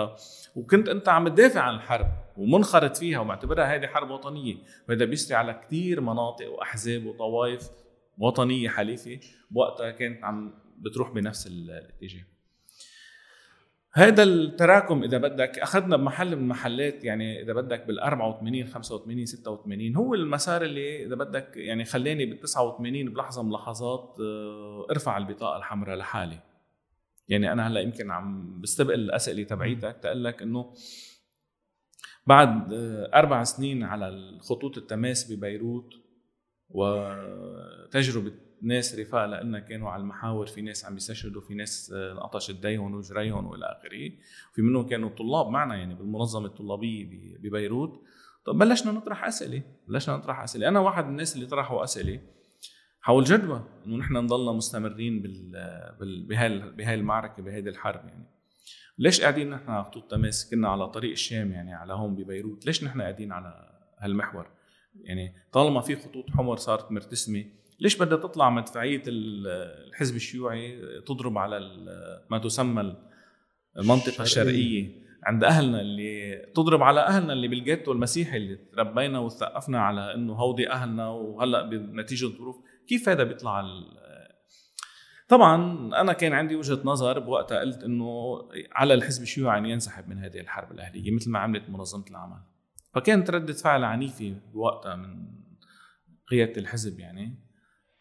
وكنت 0.57 0.89
أنت 0.89 1.09
عم 1.09 1.29
تدافع 1.29 1.61
عن 1.61 1.75
الحرب 1.75 2.07
ومنخرط 2.37 2.97
فيها 2.97 3.19
ومعتبرها 3.19 3.75
هذه 3.75 3.87
حرب 3.87 4.11
وطنية. 4.11 4.57
وهذا 4.89 5.05
بيسري 5.05 5.37
على 5.37 5.61
كثير 5.67 6.01
مناطق 6.01 6.53
وأحزاب 6.53 7.07
وطوائف 7.07 7.71
وطنية 8.19 8.69
حليفة 8.69 9.21
بوقتها 9.51 9.91
كانت 9.91 10.25
عم 10.25 10.55
بتروح 10.79 11.11
بنفس 11.11 11.47
الاتجاه. 11.47 12.25
هذا 13.97 14.23
التراكم 14.23 15.03
إذا 15.03 15.19
بدك 15.19 15.59
أخذنا 15.59 15.97
بمحل 15.97 16.37
من 16.37 16.43
المحلات 16.43 17.05
يعني 17.05 17.43
إذا 17.43 17.53
بدك 17.53 17.87
بال 17.87 18.01
84 18.01 18.67
85 18.67 19.27
86 19.27 19.97
هو 19.97 20.15
المسار 20.15 20.63
اللي 20.63 21.07
إذا 21.07 21.15
بدك 21.15 21.57
يعني 21.57 21.85
خلاني 21.85 22.27
بال 22.27 22.41
89 22.41 23.05
بلحظة 23.05 23.43
من 23.43 23.49
اللحظات 23.49 24.17
آه، 24.21 24.87
ارفع 24.91 25.17
البطاقة 25.17 25.57
الحمراء 25.57 25.97
لحالي. 25.97 26.39
يعني 27.29 27.53
أنا 27.53 27.67
هلأ 27.67 27.81
يمكن 27.81 28.11
عم 28.11 28.61
بستبقل 28.61 29.01
الأسئلة 29.01 29.43
تبعيتك 29.43 29.97
تقول 30.03 30.25
لك 30.25 30.43
إنه 30.43 30.75
بعد 32.27 32.73
آه، 32.73 33.11
أربع 33.15 33.43
سنين 33.43 33.83
على 33.83 34.09
الخطوط 34.09 34.79
التماس 34.79 35.33
ببيروت 35.33 35.91
وتجربة 36.69 38.33
ناس 38.63 38.99
رفاق 38.99 39.25
لنا 39.25 39.59
كانوا 39.59 39.91
على 39.91 40.01
المحاور 40.01 40.47
في 40.47 40.63
ناس 40.63 40.85
عم 40.85 40.97
يستشهدوا 40.97 41.41
في 41.41 41.55
ناس 41.55 41.93
آه، 41.97 42.13
انقطش 42.13 42.51
ايديهم 42.51 42.95
وجريهم 42.95 43.47
وإلى 43.47 43.67
آخره. 43.67 44.11
في 44.55 44.63
منهم 44.63 44.87
كانوا 44.87 45.09
طلاب 45.09 45.49
معنا 45.49 45.77
يعني 45.77 45.95
بالمنظمة 45.95 46.47
الطلابية 46.47 47.09
ببيروت. 47.39 48.03
طب 48.47 48.59
بلشنا 48.59 48.93
نطرح 48.93 49.25
أسئلة 49.25 49.63
بلشنا 49.89 50.17
نطرح 50.17 50.41
أسئلة. 50.41 50.69
أنا 50.69 50.81
واحد 50.81 51.05
من 51.05 51.11
الناس 51.11 51.35
اللي 51.37 51.47
طرحوا 51.47 51.85
أسئلة. 51.85 52.21
حول 53.05 53.25
جدوى 53.25 53.65
إنه 53.87 53.97
نحن 53.97 54.17
نضلنا 54.17 54.53
مستمرين 54.53 55.23
بال. 55.23 56.27
بهاي 56.29 56.59
بهاي 56.59 56.95
المعركة 56.95 57.43
بهيدي 57.43 57.71
الحرب 57.71 58.09
يعني. 58.09 58.27
ليش 58.99 59.21
قاعدين 59.21 59.51
نحن 59.51 59.71
على 59.71 59.85
خطوط 59.85 60.11
تماس؟ 60.11 60.51
كنا 60.51 60.69
على 60.69 60.89
طريق 60.89 61.11
الشام 61.11 61.53
يعني 61.53 61.75
على 61.75 61.93
هون 61.93 62.15
ببيروت. 62.15 62.67
ليش 62.67 62.85
نحن 62.85 63.03
قاعدين 63.03 63.33
على 63.33 63.71
هالمحور؟ 63.99 64.47
يعني 64.95 65.35
طالما 65.53 65.81
في 65.81 65.97
خطوط 65.97 66.31
حمر 66.31 66.57
صارت 66.57 66.93
مرتسمة 66.93 67.45
ليش 67.81 67.97
بدها 67.97 68.19
تطلع 68.19 68.51
مدفعية 68.51 69.03
الحزب 69.07 70.17
الشيوعي 70.17 70.81
تضرب 71.07 71.39
على 71.39 71.61
ما 72.31 72.39
تسمى 72.39 72.97
المنطقة 73.79 74.23
الشرقية. 74.23 75.05
عند 75.23 75.45
أهلنا 75.45 75.81
اللي 75.81 76.37
تضرب 76.55 76.83
على 76.83 77.01
أهلنا 77.01 77.33
اللي 77.33 77.49
بالجيتو 77.49 77.93
المسيحي 77.93 78.37
اللي 78.37 78.57
تربينا 78.57 79.19
وثقفنا 79.19 79.81
على 79.81 80.15
إنه 80.15 80.33
هودي 80.33 80.71
أهلنا 80.71 81.09
وهلأ 81.09 81.63
بنتيجة 81.69 82.27
الظروف 82.27 82.57
كيف 82.89 83.09
هذا 83.09 83.25
بيطلع 83.25 83.65
طبعا 85.29 85.57
أنا 86.01 86.13
كان 86.13 86.33
عندي 86.33 86.57
وجهة 86.57 86.81
نظر 86.85 87.19
بوقتها 87.19 87.61
قلت 87.61 87.83
إنه 87.83 88.39
على 88.73 88.95
الحزب 88.95 89.23
الشيوعي 89.23 89.59
ان 89.59 89.67
ينسحب 89.67 90.09
من 90.09 90.19
هذه 90.19 90.41
الحرب 90.41 90.73
الأهلية 90.73 91.11
مثل 91.11 91.31
ما 91.31 91.39
عملت 91.39 91.71
منظمة 91.71 92.05
العمل. 92.11 92.41
فكانت 92.95 93.31
ردة 93.31 93.53
فعل 93.53 93.85
عنيفة 93.85 94.37
بوقتها 94.53 94.97
من 94.97 95.27
قيادة 96.27 96.61
الحزب 96.61 97.01
يعني. 97.01 97.39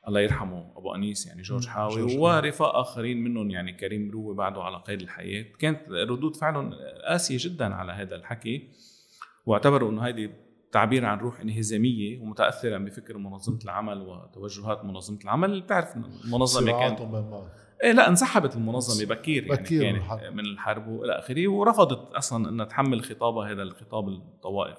الله 0.08 0.20
يرحمه 0.22 0.78
أبو 0.78 0.96
أنيس 0.96 1.28
يعني 1.28 1.42
جورج 1.42 1.68
حاوي 1.68 2.18
ورفاق 2.18 2.76
آخرين 2.76 3.24
منهم 3.24 3.50
يعني 3.52 3.74
كريم 3.74 4.12
روي 4.12 4.36
بعده 4.36 4.64
على 4.64 4.78
قيد 4.78 5.02
الحياة. 5.02 5.46
كانت 5.60 5.90
ردود 5.90 6.36
فعلهم 6.36 6.74
قاسية 7.08 7.38
جدا 7.40 7.76
على 7.76 7.92
هذا 7.92 8.16
الحكي. 8.16 8.70
واعتبروا 9.46 9.92
إنه 9.92 10.02
هيدي 10.02 10.30
تعبير 10.74 11.06
عن 11.06 11.18
روح 11.18 11.40
انهزامية 11.40 12.20
ومتأثرة 12.20 12.78
بفكر 12.78 13.18
منظمة 13.18 13.60
العمل 13.64 14.02
وتوجهات 14.02 14.86
منظمة 14.86 15.20
العمل. 15.24 15.62
بتعرف 15.62 15.96
المنظمة 16.26 16.72
كانت 16.72 17.00
إيه 17.84 17.92
لا 17.92 18.08
انسحبت 18.08 18.56
المنظمة 18.56 19.16
بكير 19.16 19.48
يعني 19.48 19.62
بكير 19.62 19.82
يعني 19.82 20.32
من 20.32 20.46
الحرب 20.46 20.88
والى 20.88 21.20
آخره 21.20 21.48
ورفضت 21.48 22.14
أصلا 22.14 22.50
إنها 22.50 22.66
تحمل 22.66 23.04
خطابها 23.04 23.52
هذا 23.52 23.62
الخطاب 23.62 24.08
الطوائف. 24.08 24.78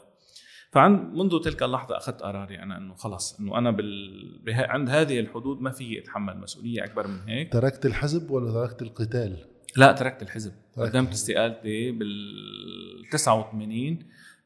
فعند 0.70 1.14
منذ 1.14 1.40
تلك 1.40 1.62
اللحظة 1.62 1.96
أخذت 1.96 2.22
قراري 2.22 2.62
أنا 2.62 2.78
أنه 2.78 2.94
خلص 2.94 3.40
أنه 3.40 3.58
أنا 3.58 3.70
بال... 3.70 4.38
به... 4.44 4.66
عند 4.66 4.88
هذه 4.90 5.20
الحدود 5.20 5.60
ما 5.60 5.70
في 5.70 5.98
أتحمل 5.98 6.38
مسؤولية 6.38 6.84
أكبر 6.84 7.06
من 7.06 7.18
هيك. 7.28 7.52
تركت 7.52 7.86
الحزب 7.86 8.30
ولا 8.30 8.52
تركت 8.52 8.82
القتال؟ 8.82 9.44
لا 9.76 9.92
تركت 9.92 10.22
الحزب. 10.22 10.52
قدمت 10.76 11.12
استقالتي 11.12 11.90
بال 11.90 13.08
89 13.12 13.98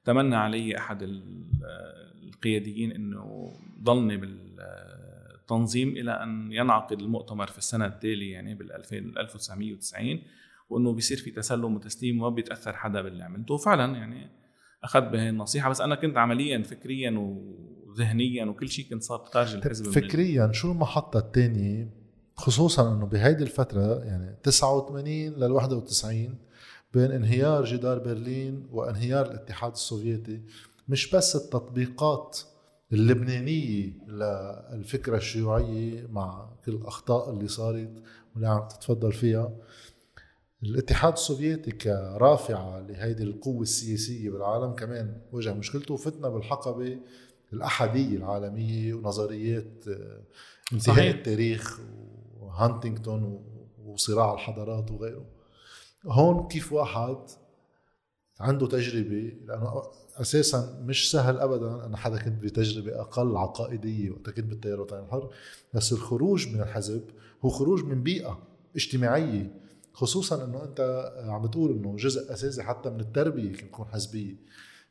تمنى 0.08 0.36
علي 0.36 0.78
أحد 0.78 1.02
القياديين 2.22 2.92
أنه 2.92 3.52
ضلني 3.82 4.16
بالتنظيم 4.16 5.88
إلى 5.88 6.10
أن 6.10 6.52
ينعقد 6.52 7.00
المؤتمر 7.00 7.46
في 7.46 7.58
السنة 7.58 7.86
التالية 7.86 8.32
يعني 8.32 8.54
بال 8.54 8.72
1990 8.72 10.22
وأنه 10.70 10.92
بيصير 10.92 11.16
في 11.16 11.30
تسلم 11.30 11.74
وتسليم 11.74 12.22
وما 12.22 12.28
بيتأثر 12.28 12.72
حدا 12.72 13.02
باللي 13.02 13.24
عملته 13.24 13.54
وفعلا 13.54 13.96
يعني 13.96 14.30
اخذ 14.84 15.00
بهي 15.00 15.28
النصيحة 15.28 15.70
بس 15.70 15.80
أنا 15.80 15.94
كنت 15.94 16.16
عمليا 16.16 16.62
فكريا 16.62 17.10
وذهنيا 17.18 18.44
وكل 18.44 18.68
شيء 18.68 18.90
كنت 18.90 19.02
صار 19.02 19.18
خارج 19.18 19.54
الحزب 19.54 19.90
فكريا 19.90 20.52
شو 20.52 20.72
المحطة 20.72 21.18
الثانية 21.18 21.90
خصوصا 22.34 22.94
إنه 22.94 23.06
بهيدي 23.06 23.42
الفترة 23.42 24.04
يعني 24.04 24.36
89 24.42 25.06
لل 25.06 25.52
91 25.52 26.38
بين 26.94 27.12
انهيار 27.12 27.64
جدار 27.64 27.98
برلين 27.98 28.66
وانهيار 28.72 29.26
الاتحاد 29.26 29.72
السوفيتي 29.72 30.40
مش 30.88 31.10
بس 31.14 31.36
التطبيقات 31.36 32.38
اللبنانية 32.92 33.92
للفكرة 34.08 35.16
الشيوعية 35.16 36.06
مع 36.06 36.50
كل 36.64 36.72
الأخطاء 36.72 37.30
اللي 37.30 37.48
صارت 37.48 38.02
واللي 38.34 38.48
عم 38.48 38.68
تتفضل 38.68 39.12
فيها 39.12 39.52
الاتحاد 40.62 41.12
السوفيتي 41.12 41.70
كرافعة 41.70 42.80
لهيدي 42.80 43.22
القوة 43.22 43.62
السياسية 43.62 44.30
بالعالم 44.30 44.72
كمان 44.72 45.20
واجه 45.32 45.52
مشكلته 45.54 45.94
وفتنا 45.94 46.28
بالحقبة 46.28 46.98
الأحدية 47.52 48.16
العالمية 48.16 48.94
ونظريات 48.94 49.84
انتهاء 50.72 51.10
التاريخ 51.10 51.80
وهانتينغتون 52.40 53.44
وصراع 53.86 54.34
الحضارات 54.34 54.90
وغيره. 54.90 55.24
هون 56.08 56.48
كيف 56.48 56.72
واحد 56.72 57.16
عنده 58.40 58.66
تجربة؟ 58.66 59.32
لأنه 59.46 59.82
أساسا 60.20 60.82
مش 60.84 61.10
سهل 61.10 61.38
أبدا 61.38 61.86
أنا 61.86 61.96
حدا 61.96 62.18
كنت 62.18 62.42
بتجربة 62.42 63.00
أقل 63.00 63.36
عقائدية 63.36 64.10
وقت 64.10 64.30
كنت 64.30 64.44
بالتيار 64.44 64.74
الوطني 64.74 65.00
الحر 65.00 65.30
بس 65.74 65.92
الخروج 65.92 66.48
من 66.48 66.60
الحزب 66.60 67.02
هو 67.44 67.48
خروج 67.48 67.84
من 67.84 68.02
بيئة 68.02 68.38
اجتماعية 68.76 69.54
خصوصا 69.92 70.44
إنه 70.44 70.64
أنت 70.64 71.12
عم 71.26 71.42
بتقول 71.42 71.70
إنه 71.70 71.96
جزء 71.96 72.32
أساسي 72.32 72.62
حتى 72.62 72.90
من 72.90 73.00
التربية 73.00 73.52
كان 73.52 73.70
تكون 73.70 73.86
حزبية. 73.86 74.36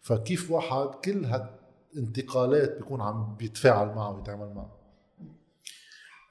فكيف 0.01 0.51
واحد 0.51 0.87
كل 1.05 1.25
هالانتقالات 1.25 2.77
بيكون 2.77 3.01
عم 3.01 3.35
بيتفاعل 3.35 3.87
معه 3.87 4.15
ويتعامل 4.15 4.53
معه؟ 4.53 4.77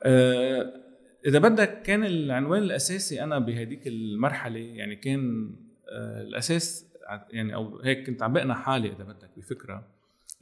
آه، 0.03 0.86
إذا 1.27 1.39
بدك 1.39 1.83
كان 1.83 2.05
العنوان 2.05 2.63
الأساسي 2.63 3.23
أنا 3.23 3.39
بهديك 3.39 3.87
المرحلة 3.87 4.59
يعني 4.59 4.97
كان 4.97 5.51
آه، 5.89 6.23
الأساس 6.23 6.87
يعني 7.31 7.55
أو 7.55 7.81
هيك 7.81 8.07
كنت 8.07 8.23
عم 8.23 8.33
بقنع 8.33 8.55
حالي 8.55 8.89
إذا 8.89 9.05
بدك 9.05 9.31
بفكرة 9.37 9.87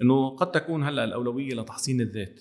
إنه 0.02 0.28
قد 0.30 0.52
تكون 0.52 0.84
هلأ 0.84 1.04
الأولوية 1.04 1.54
لتحصين 1.54 2.00
الذات. 2.00 2.40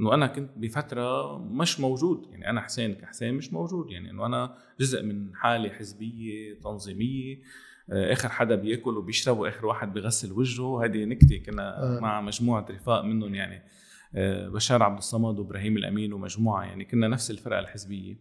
إنه 0.00 0.14
أنا 0.14 0.26
كنت 0.26 0.50
بفترة 0.56 1.38
مش 1.38 1.80
موجود 1.80 2.26
يعني 2.30 2.50
أنا 2.50 2.60
حسين 2.60 2.94
كحسين 2.94 3.34
مش 3.34 3.52
موجود 3.52 3.90
يعني 3.90 4.10
إنه 4.10 4.26
أنا 4.26 4.58
جزء 4.80 5.02
من 5.02 5.34
حالة 5.34 5.68
حزبية 5.68 6.54
تنظيمية 6.60 7.42
آه، 7.90 8.12
آخر 8.12 8.28
حدا 8.28 8.54
بيأكل 8.54 8.96
وبيشرب 8.96 9.38
وآخر 9.38 9.66
واحد 9.66 9.92
بغسل 9.94 10.32
وجهه 10.32 10.84
هذه 10.84 11.04
نكتة 11.04 11.38
كنا 11.38 11.98
مع 12.00 12.20
مجموعة 12.20 12.66
رفاق 12.70 13.04
منهم 13.04 13.34
يعني. 13.34 13.54
آه، 13.54 13.81
بشار 14.48 14.82
عبد 14.82 14.98
الصمد 14.98 15.38
وإبراهيم 15.38 15.76
الأمين 15.76 16.12
ومجموعة 16.12 16.64
يعني 16.64 16.84
كنا 16.84 17.08
نفس 17.08 17.30
الفرقة 17.30 17.58
الحزبية. 17.58 18.18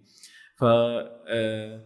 ف 0.57 0.63
آه، 0.63 1.81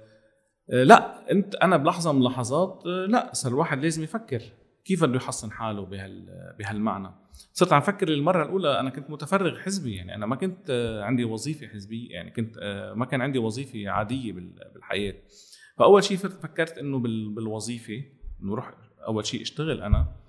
لا 0.70 1.32
أنت 1.32 1.56
أنا 1.56 1.78
بلحظة 1.78 2.12
من 2.12 2.20
اللحظات 2.20 2.84
لا 2.86 3.30
صار 3.34 3.52
الواحد 3.52 3.84
لازم 3.84 4.04
يفكر 4.04 4.42
كيف 4.86 5.04
بده 5.04 5.16
يحصن 5.16 5.52
حاله 5.52 5.86
بهال 5.86 6.26
بهالمعنى. 6.60 7.12
صرت 7.54 7.74
عم 7.74 7.82
فكر 7.82 8.10
للمره 8.10 8.44
الأولى 8.44 8.80
أنا 8.80 8.90
كنت 8.90 9.10
متفرغ 9.10 9.60
حزبي 9.60 9.96
يعني 9.96 10.16
أنا 10.16 10.26
ما 10.26 10.36
كنت 10.36 11.00
عندي 11.04 11.24
وظيفة 11.24 11.68
حزبية 11.68 12.12
يعني 12.12 12.32
كنت 12.32 12.58
ما 12.96 13.06
كان 13.06 13.22
عندي 13.22 13.40
وظيفة 13.40 13.90
عادية 13.90 14.34
بالحياة. 14.34 15.16
فأول 15.78 16.04
شيء 16.04 16.18
فكرت 16.18 16.78
إنه 16.78 17.00
بالوظيفة 17.36 18.04
انه 18.44 18.56
روح 18.56 18.74
أول 19.08 19.26
شيء 19.26 19.42
أشتغل 19.42 19.82
أنا. 19.82 20.25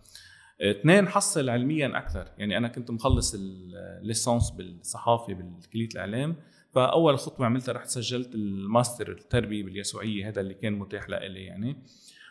اثنين 0.60 1.08
حصل 1.08 1.48
علميا 1.48 1.98
أكثر. 1.98 2.28
يعني 2.38 2.56
أنا 2.56 2.68
كنت 2.68 2.90
مخلص 2.90 3.34
الليسانس 3.34 4.50
بالصحافة 4.50 5.34
بالكلية 5.34 5.88
الإعلام. 5.94 6.36
فأول 6.74 7.18
خطوة 7.18 7.46
عملتها 7.46 7.72
رحت 7.72 7.88
سجلت 7.88 8.34
الماستر 8.34 9.12
التربية 9.12 9.64
باليسوعية 9.64 10.28
هذا 10.28 10.40
اللي 10.40 10.54
كان 10.54 10.72
متاح 10.72 11.08
لإلي 11.08 11.44
يعني. 11.44 11.76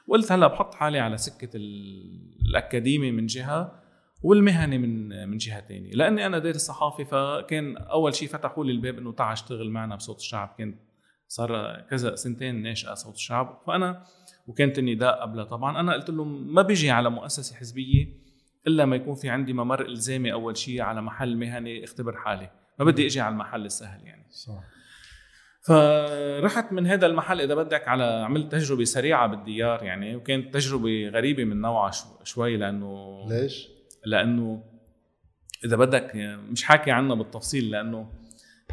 قلت 0.09 0.31
هلأ 0.31 0.47
بحط 0.47 0.73
حالي 0.75 0.99
على 0.99 1.17
سكة 1.17 1.49
الاكاديمي 1.55 3.11
من 3.11 3.25
جهة 3.25 3.81
والمهني 4.23 4.77
من 4.77 5.27
من 5.29 5.37
جهة 5.37 5.67
ثانية 5.67 5.91
لأني 5.91 6.25
أنا 6.25 6.39
دارس 6.39 6.61
صحافي 6.61 7.05
فكان 7.05 7.77
أول 7.77 8.15
شيء 8.15 8.27
فتحوا 8.27 8.65
لي 8.65 8.71
الباب 8.71 8.97
إنه 8.97 9.11
تعال 9.11 9.31
اشتغل 9.31 9.69
معنا 9.69 9.95
بصوت 9.95 10.17
الشعب. 10.17 10.55
كنت 10.57 10.79
صار 11.27 11.81
كذا 11.89 12.15
سنتين 12.15 12.61
ناشئة 12.61 12.93
صوت 12.93 13.15
الشعب. 13.15 13.61
فأنا 13.67 14.03
وكانت 14.47 14.79
النداء 14.79 15.21
قبلها. 15.21 15.43
طبعا 15.43 15.79
أنا 15.79 15.93
قلت 15.93 16.09
لهم 16.09 16.53
ما 16.53 16.61
بيجي 16.61 16.91
على 16.91 17.09
مؤسسة 17.09 17.55
حزبية 17.55 18.07
إلا 18.67 18.85
ما 18.85 18.95
يكون 18.95 19.15
في 19.15 19.29
عندي 19.29 19.53
ممر 19.53 19.85
إلزامي 19.85 20.33
أول 20.33 20.57
شيء 20.57 20.81
على 20.81 21.01
محل 21.01 21.37
مهني 21.37 21.83
اختبر 21.83 22.17
حالي. 22.17 22.51
ما 22.79 22.85
بدي 22.85 23.05
أجي 23.05 23.19
على 23.21 23.33
المحل 23.33 23.65
السهل 23.65 24.03
يعني. 24.03 24.25
صح. 24.29 24.63
فرحت 25.67 26.71
من 26.71 26.87
هذا 26.87 27.05
المحل 27.05 27.41
إذا 27.41 27.55
بدك 27.55 27.87
على 27.87 28.03
عملت 28.03 28.51
تجربة 28.51 28.83
سريعة 28.83 29.27
بالديار 29.27 29.83
يعني 29.83 30.15
وكانت 30.15 30.53
تجربة 30.53 31.09
غريبة 31.09 31.43
من 31.43 31.61
نوعها 31.61 31.91
شوي 32.23 32.57
لأنه 32.57 33.25
ليش؟ 33.29 33.67
لأنه 34.05 34.63
إذا 35.65 35.75
بدك 35.75 36.15
مش 36.51 36.63
حاكي 36.63 36.91
عنها 36.91 37.15
بالتفصيل 37.15 37.71
لأنه 37.71 38.11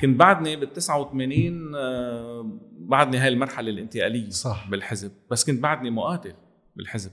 كنت 0.00 0.18
بعدني 0.18 0.56
بال 0.56 0.72
89 0.72 1.74
آه، 1.74 2.60
بعدني 2.78 3.18
هاي 3.18 3.28
المرحلة 3.28 3.70
الانتقالية 3.70 4.30
صح. 4.30 4.70
بالحزب. 4.70 5.12
بس 5.30 5.44
كنت 5.44 5.62
بعدني 5.62 5.90
مقاتل 5.90 6.34
بالحزب. 6.76 7.10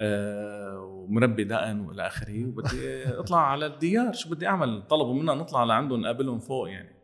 آه، 0.00 0.78
ومربي 0.80 1.44
دقن 1.44 1.80
والى 1.80 2.06
آخره 2.06 2.44
وبدي 2.46 3.04
اطلع 3.20 3.50
على 3.50 3.66
الديار. 3.66 4.12
شو 4.12 4.30
بدي 4.30 4.46
أعمل؟ 4.46 4.82
طلبوا 4.90 5.14
منا 5.14 5.34
نطلع 5.34 5.64
لعندهم 5.64 6.00
نقابلهم 6.00 6.38
فوق 6.38 6.70
يعني. 6.70 7.00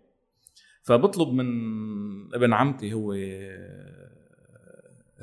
فبطلب 0.82 1.28
من 1.28 1.46
ابن 2.34 2.52
عمتي 2.52 2.92
هو 2.92 3.12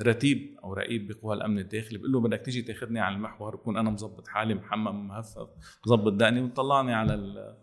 رتيب 0.02 0.56
أو 0.64 0.72
رقيب 0.72 1.08
بقوى 1.08 1.34
الأمن 1.34 1.58
الداخلي 1.58 1.98
بقول 1.98 2.12
له 2.12 2.20
بدك 2.20 2.40
تيجي 2.40 2.62
تاخذني 2.62 3.00
على 3.00 3.14
المحور 3.14 3.56
بكون 3.56 3.76
أنا 3.76 3.90
مظبط 3.90 4.28
حالي 4.28 4.54
محمم 4.54 5.08
مهفف 5.08 5.48
مظبط 5.86 6.12
دقني 6.12 6.40
وطلعني 6.42 6.94
على 6.94 7.14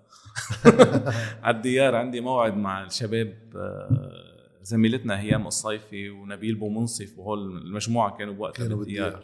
على 1.44 1.58
الديار. 1.58 1.96
عندي 1.96 2.22
موعد 2.22 2.58
مع 2.58 2.84
الشباب 2.84 3.38
آه، 3.56 4.62
زميلتنا 4.62 5.20
هيام 5.20 5.48
الصيفي 5.48 6.10
ونبيل 6.10 6.56
بومنصف 6.56 7.20
وهول 7.20 7.58
المجموعة 7.58 8.17
كانوا 8.17 8.34
بوقتها 8.34 8.63
كانوا 8.63 8.78
بالديار. 8.78 9.24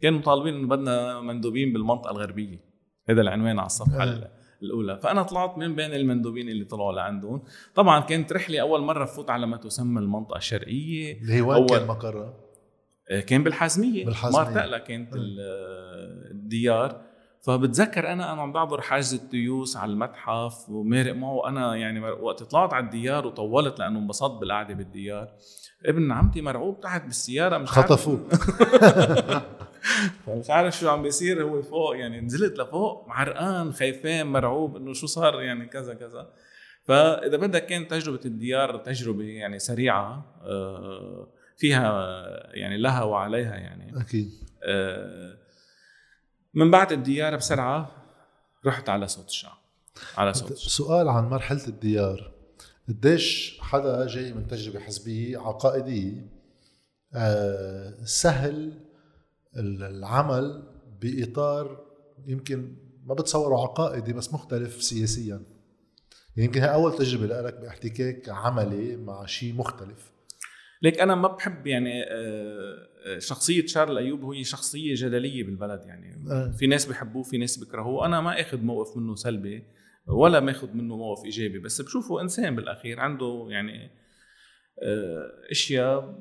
كانوا 0.00 0.18
مطالبين 0.18 0.54
إنه 0.54 0.68
بدنا 0.68 1.20
مندوبين 1.20 1.72
بالمنطقة 1.72 2.10
الغربية 2.10 2.60
هذا 3.08 3.20
العنوان 3.20 3.58
على 3.58 3.66
الصفحة 3.66 4.02
آه. 4.02 4.30
الأولى. 4.62 4.98
فأنا 4.98 5.22
طلعت 5.22 5.58
من 5.58 5.74
بين 5.74 5.94
المندوبين 5.94 6.48
اللي 6.48 6.64
طلعوا 6.64 6.92
لعندهم. 6.92 7.42
طبعا 7.74 8.00
كانت 8.00 8.32
رحلة 8.32 8.60
أول 8.60 8.80
مرة 8.80 9.04
فوت 9.04 9.30
على 9.30 9.46
ما 9.46 9.56
تسمى 9.56 10.00
المنطقة 10.00 10.36
الشرقية. 10.36 11.20
اللي 11.20 11.32
هي 11.32 11.40
وين 11.40 11.66
كان 11.66 11.86
مقرها؟ 11.86 12.45
كان 13.26 13.44
بالحازمية. 13.44 14.04
بالحازمية. 14.04 14.44
مارتقلا 14.44 14.78
كانت 14.78 15.12
الديار. 16.30 17.00
فبتذكر 17.42 18.12
أنا 18.12 18.32
أنا 18.32 18.42
عم 18.42 18.52
بعبر 18.52 18.80
حاجز 18.80 19.14
التيوس 19.14 19.76
على 19.76 19.92
المتحف 19.92 20.68
ومارق 20.68 21.14
معه. 21.14 21.48
أنا 21.48 21.76
يعني 21.76 22.00
وقت 22.00 22.42
طلعت 22.42 22.72
على 22.72 22.84
الديار 22.84 23.26
وطولت 23.26 23.78
لأنه 23.78 23.98
انبسطت 23.98 24.40
بالقعدة 24.40 24.74
بالديار. 24.74 25.28
ابن 25.86 26.12
عمتي 26.12 26.40
مرعوب 26.40 26.80
تحت 26.80 27.04
بالسيارة 27.04 27.58
مش 27.58 27.68
خطفوه. 27.68 28.28
فمش 30.26 30.50
عارف 30.50 30.78
شو 30.78 30.88
عم 30.88 31.02
بيصير 31.02 31.42
هو 31.44 31.62
فوق 31.62 31.96
يعني 31.96 32.20
نزلت 32.20 32.58
لفوق 32.58 33.08
معرقان 33.08 33.72
خايفان 33.72 34.26
مرعوب 34.26 34.76
إنه 34.76 34.92
شو 34.92 35.06
صار 35.06 35.40
يعني 35.42 35.66
كذا 35.66 35.94
كذا. 35.94 36.30
فإذا 36.84 37.36
بدك 37.36 37.66
كانت 37.66 37.90
تجربة 37.90 38.20
الديار 38.24 38.76
تجربة 38.76 39.24
يعني 39.24 39.58
سريعة 39.58 40.24
آه، 40.42 41.28
فيها 41.56 42.10
يعني 42.54 42.76
لها 42.78 43.02
وعليها 43.02 43.54
يعني. 43.56 44.00
أكيد. 44.00 44.30
آه، 44.64 45.38
من 46.54 46.70
بعد 46.70 46.92
الديار 46.92 47.36
بسرعة 47.36 47.90
رحت 48.66 48.88
على 48.88 49.08
صوت 49.08 49.28
الشعب 49.28 49.58
على 50.16 50.34
صوت 50.34 50.52
الشعب. 50.52 50.70
سؤال 50.70 51.08
عن 51.08 51.24
مرحلة 51.28 51.66
الديار. 51.68 52.32
قديش 52.88 53.58
حدا 53.60 54.06
جاي 54.06 54.32
من 54.32 54.46
تجربة 54.46 54.80
حزبية 54.80 55.38
عقائدية 55.38 56.26
آه، 57.14 58.04
سهل 58.04 58.80
العمل 59.56 60.62
بإطار 61.00 61.86
يمكن 62.26 62.76
ما 63.04 63.14
بتصوره 63.14 63.62
عقائدي 63.62 64.12
بس 64.12 64.34
مختلف 64.34 64.82
سياسيا. 64.82 65.42
يعني 66.36 66.46
يمكن 66.48 66.60
هي 66.60 66.72
أول 66.72 66.96
تجربة 66.96 67.40
لك 67.40 67.60
بإحتكاك 67.60 68.28
عملي 68.28 68.96
مع 68.96 69.26
شيء 69.26 69.54
مختلف. 69.54 70.15
ليك 70.82 71.00
أنا 71.00 71.14
ما 71.14 71.28
بحب 71.28 71.66
يعني 71.66 72.02
آه، 72.02 72.88
آه، 73.06 73.18
شخصية 73.18 73.66
شارل 73.66 73.98
أيوب 73.98 74.24
هي 74.24 74.44
شخصية 74.44 74.94
جدلية 74.94 75.44
بالبلد 75.44 75.80
يعني. 75.86 76.30
أه. 76.30 76.54
في 76.58 76.66
ناس 76.66 76.86
بحبوه 76.86 77.22
في 77.22 77.38
ناس 77.38 77.56
بيكرهوه 77.56 78.06
أنا 78.06 78.20
ما 78.20 78.40
أخذ 78.40 78.62
موقف 78.62 78.96
منه 78.96 79.14
سلبي 79.14 79.62
ولا 80.06 80.40
ماخذ 80.40 80.72
منه 80.74 80.96
موقف 80.96 81.24
إيجابي 81.24 81.58
بس 81.58 81.80
بشوفه 81.80 82.20
إنسان 82.20 82.56
بالأخير 82.56 83.00
عنده 83.00 83.46
يعني 83.50 83.90
آه، 84.82 85.32
أشياء 85.50 86.18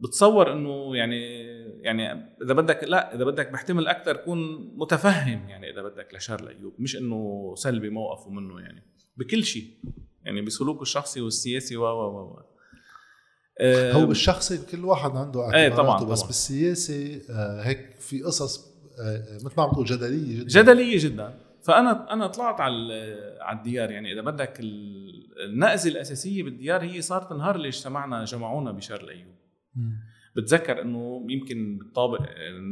بتصور 0.00 0.52
إنه 0.52 0.96
يعني 0.96 1.46
يعني 1.82 2.12
إذا 2.42 2.54
بدك 2.54 2.84
لا 2.84 3.14
إذا 3.14 3.24
بدك 3.24 3.50
بحتمل 3.50 3.86
أكثر 3.86 4.16
كون 4.16 4.38
متفهم 4.76 5.48
يعني 5.48 5.70
إذا 5.70 5.82
بدك 5.82 6.14
لشارل 6.14 6.48
أيوب 6.48 6.74
مش 6.78 6.96
إنه 6.96 7.52
سلبي 7.56 7.90
موقفه 7.90 8.30
منه 8.30 8.60
يعني 8.60 8.82
بكل 9.16 9.44
شيء 9.44 9.70
يعني 10.24 10.42
بسلوكه 10.42 10.82
الشخصي 10.82 11.20
والسياسي 11.20 11.76
و 11.76 11.84
و 11.84 12.20
و. 12.20 12.55
هو 13.62 14.06
بالشخصي 14.06 14.58
كل 14.66 14.84
واحد 14.84 15.10
عنده 15.10 15.40
اعتباراته 15.40 15.56
إيه 15.56 15.68
طبعا 15.68 16.04
بس 16.04 16.18
طبعًا. 16.18 16.26
بالسياسي 16.26 17.22
آه، 17.30 17.62
هيك 17.62 17.94
في 18.00 18.22
قصص 18.22 18.76
آه، 19.00 19.36
مثل 19.44 19.54
ما 19.56 19.62
عم 19.62 19.70
تقول 19.72 19.84
جدلية 19.86 20.38
جدا. 20.40 20.62
جدلية 20.62 20.98
جدا. 20.98 21.34
فأنا 21.62 22.12
أنا 22.12 22.26
طلعت 22.26 22.60
على 22.60 23.16
على 23.40 23.58
الديار. 23.58 23.90
يعني 23.90 24.12
إذا 24.12 24.20
بدك 24.20 24.60
النقزه 25.44 25.90
الأساسية 25.90 26.42
بالديار 26.42 26.82
هي 26.82 27.02
صارت 27.02 27.32
النهار 27.32 27.56
اللي 27.56 27.68
اجتمعنا 27.68 28.24
جمعونا 28.24 28.72
بشار 28.72 29.00
الأيوب. 29.00 29.34
بتذكر 30.36 30.82
إنه 30.82 31.26
يمكن 31.28 31.78
بالطابق 31.78 32.20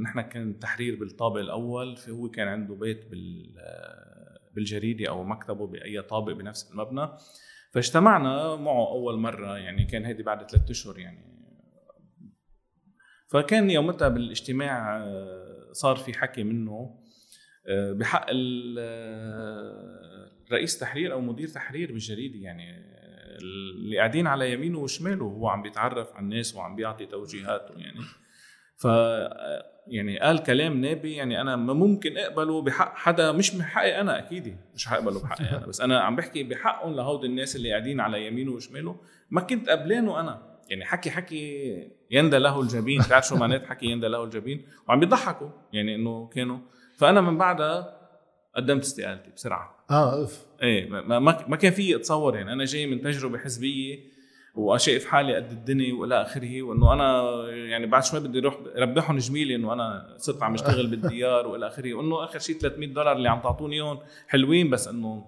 نحن 0.03 0.21
كان 0.21 0.51
التحرير 0.51 0.97
بالطابق 1.01 1.41
الأول 1.41 1.97
في 1.97 2.11
هو 2.11 2.29
كان 2.29 2.49
عنده 2.49 2.75
بيت 2.75 3.07
بال 3.11 3.55
بالجريدة 4.55 5.09
أو 5.09 5.25
مكتبه 5.25 5.67
بأي 5.67 6.03
طابق 6.03 6.33
بنفس 6.33 6.71
المبنى. 6.73 7.09
فاجتمعنا 7.75 8.57
معه 8.57 8.89
أول 8.89 9.19
مرة 9.19 9.59
يعني 9.59 9.85
كان 9.85 10.05
هيدي 10.05 10.23
بعد 10.23 10.51
ثلاثة 10.51 10.71
أشهر 10.71 10.99
يعني. 10.99 11.35
فكان 13.31 13.71
يومتها 13.71 14.09
بالاجتماع 14.09 14.97
آه، 14.97 15.73
صار 15.73 15.97
في 15.97 16.19
حكي 16.19 16.45
منه 16.45 17.01
آه، 17.67 17.93
بحق 17.93 18.27
آه، 18.79 20.31
رئيس 20.53 20.79
تحرير 20.79 21.13
أو 21.13 21.21
مدير 21.21 21.49
تحرير 21.49 21.93
بالجريده 21.93 22.39
يعني 22.39 22.95
اللي 23.39 23.99
قاعدين 23.99 24.27
على 24.27 24.53
يمينه 24.53 24.79
وشماله 24.79 25.25
وهو 25.25 25.49
عم 25.49 25.63
بيتعرف 25.63 26.13
على 26.13 26.23
الناس 26.23 26.55
وعم 26.55 26.77
بيعطي 26.77 27.07
توجيهاته 27.07 27.75
يعني. 27.75 28.01
ف 28.77 28.87
يعني 29.87 30.19
قال 30.19 30.43
كلام 30.43 30.81
نابي 30.81 31.15
يعني 31.15 31.41
أنا 31.41 31.57
ما 31.57 31.73
ممكن 31.73 32.19
أقبله 32.19 32.63
بحق 32.63 32.97
حدا 32.97 33.33
مش 33.33 33.57
بحقي 33.57 34.01
أنا 34.01 34.19
أكيد 34.19 34.57
مش 34.75 34.87
حقبله 34.87 35.23
بحقي 35.23 35.57
أنا. 35.57 35.67
بس 35.67 35.81
أنا 35.81 36.01
عم 36.01 36.17
بحكي 36.17 36.43
بحقهم 36.43 36.95
لهود 36.95 37.25
الناس 37.25 37.57
اللي 37.57 37.71
قاعدين 37.71 38.01
على 38.01 38.27
يمينه 38.27 38.53
وشماله. 38.53 38.97
ما 39.31 39.41
كنت 39.41 39.69
قبلانه 39.69 40.21
أنا. 40.21 40.43
يعني 40.69 40.85
حكي 40.85 41.11
حكي 41.11 41.89
يندى 42.11 42.39
له 42.39 42.61
الجبين. 42.61 43.01
بتعرف 43.01 43.27
شو 43.27 43.37
معنات 43.37 43.67
حكي 43.67 43.87
يندى 43.87 44.09
له 44.09 44.25
الجبين؟ 44.25 44.67
وعم 44.89 45.01
بيضحكوا 45.01 45.49
يعني 45.73 45.95
إنه 45.95 46.27
كانوا. 46.27 46.59
فأنا 46.97 47.21
من 47.21 47.39
بعدها 47.39 48.01
قدمت 48.57 48.83
استقالتي 48.83 49.31
بسرعة. 49.37 49.85
آه 49.91 50.25
اف 50.25 50.47
إيه 50.63 50.89
ما, 50.89 51.19
ما, 51.19 51.45
ما 51.49 51.57
كان 51.57 51.73
في 51.73 51.97
أتصور 51.97 52.37
يعني. 52.37 52.53
أنا 52.53 52.65
جاي 52.65 52.87
من 52.87 53.01
تجربة 53.01 53.39
حزبية 53.39 54.14
وشايف 54.55 55.07
حالي 55.07 55.37
قد 55.37 55.51
الدنيا 55.51 55.95
وإلى 55.95 56.23
آخره 56.23 56.63
وإنه 56.63 56.93
أنا 56.93 57.33
يعني 57.49 57.87
بعد 57.87 58.05
شوي 58.05 58.21
بدي 58.21 58.39
أروح 58.39 58.59
ربحهم 58.77 59.19
جميله 59.19 59.55
إنه 59.55 59.73
أنا 59.73 60.15
صرت 60.19 60.43
عم 60.43 60.55
أشتغل 60.55 60.87
بالديار 60.87 61.47
وإلى 61.47 61.67
آخره. 61.67 61.95
وإنه 61.95 62.25
آخر 62.25 62.39
شيء 62.39 62.59
300 62.59 62.89
دولار 62.89 63.17
اللي 63.17 63.29
عم 63.29 63.41
تعطوني 63.41 63.77
إياهم 63.77 63.99
حلوين 64.29 64.71
بس 64.71 64.89
إنه 64.89 65.27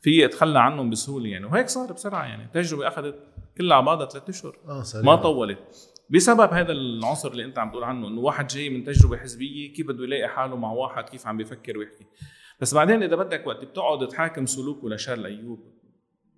في 0.00 0.24
أتخلى 0.24 0.58
عنهم 0.60 0.90
بسهولة 0.90 1.28
يعني. 1.28 1.46
وهيك 1.46 1.68
صار 1.68 1.92
بسرعة 1.92 2.24
يعني. 2.24 2.44
التجربه 2.44 2.88
أخذت 2.88 3.14
كلها 3.58 3.76
على 3.76 3.86
بعضها 3.86 4.06
ثلاث 4.06 4.28
أشهر. 4.28 4.82
سريع 4.82 5.04
ما 5.04 5.16
طولت. 5.16 5.58
بسبب 6.10 6.52
هذا 6.52 6.72
العنصر 6.72 7.30
اللي 7.30 7.44
أنت 7.44 7.58
عم 7.58 7.70
تقول 7.70 7.84
عنه 7.84 8.08
إنه 8.08 8.20
واحد 8.20 8.46
جاي 8.46 8.70
من 8.70 8.84
تجربة 8.84 9.16
حزبية 9.16 9.72
كيف 9.72 9.86
بده 9.86 10.04
يلاقي 10.04 10.28
حاله 10.28 10.56
مع 10.56 10.72
واحد؟ 10.72 11.04
كيف 11.04 11.26
عم 11.26 11.36
بيفكر 11.36 11.78
ويحكي؟ 11.78 12.06
بس 12.60 12.74
بعدين 12.74 13.02
إذا 13.02 13.16
بدك 13.16 13.46
وقت 13.46 13.64
بتقعد 13.64 14.08
تحاكم 14.08 14.46
سلوكه 14.46 14.88
لشارل 14.88 15.26
ايوب 15.26 15.79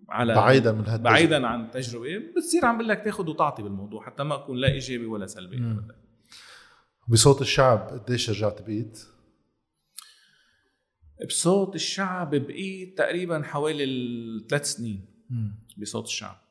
على 0.09 0.35
بعيدا 0.35 0.73
من 0.73 0.79
هالتجربة. 0.79 1.03
بعيدا 1.03 1.47
عن 1.47 1.65
التجربه 1.65 2.19
بتصير 2.37 2.65
عم 2.65 2.77
بقول 2.77 2.89
لك 2.89 3.05
تاخذ 3.05 3.29
وتعطي 3.31 3.63
بالموضوع 3.63 4.07
حتى 4.07 4.23
ما 4.23 4.35
أكون 4.35 4.57
لا 4.57 4.69
إيجابي 4.73 5.07
ولا 5.07 5.27
سلبي 5.27 5.57
مم. 5.57 5.89
بصوت 7.09 7.41
الشعب 7.41 7.79
قديش 7.79 8.31
رجعت 8.31 8.63
بقيت؟ 8.63 8.99
بصوت 11.29 11.75
الشعب 11.75 12.35
بقيت 12.35 12.99
تقريبا 12.99 13.43
حوالي 13.43 13.85
الثلاث 13.85 14.67
سنين 14.73 15.07
بصوت 15.79 16.05
الشعب 16.05 16.43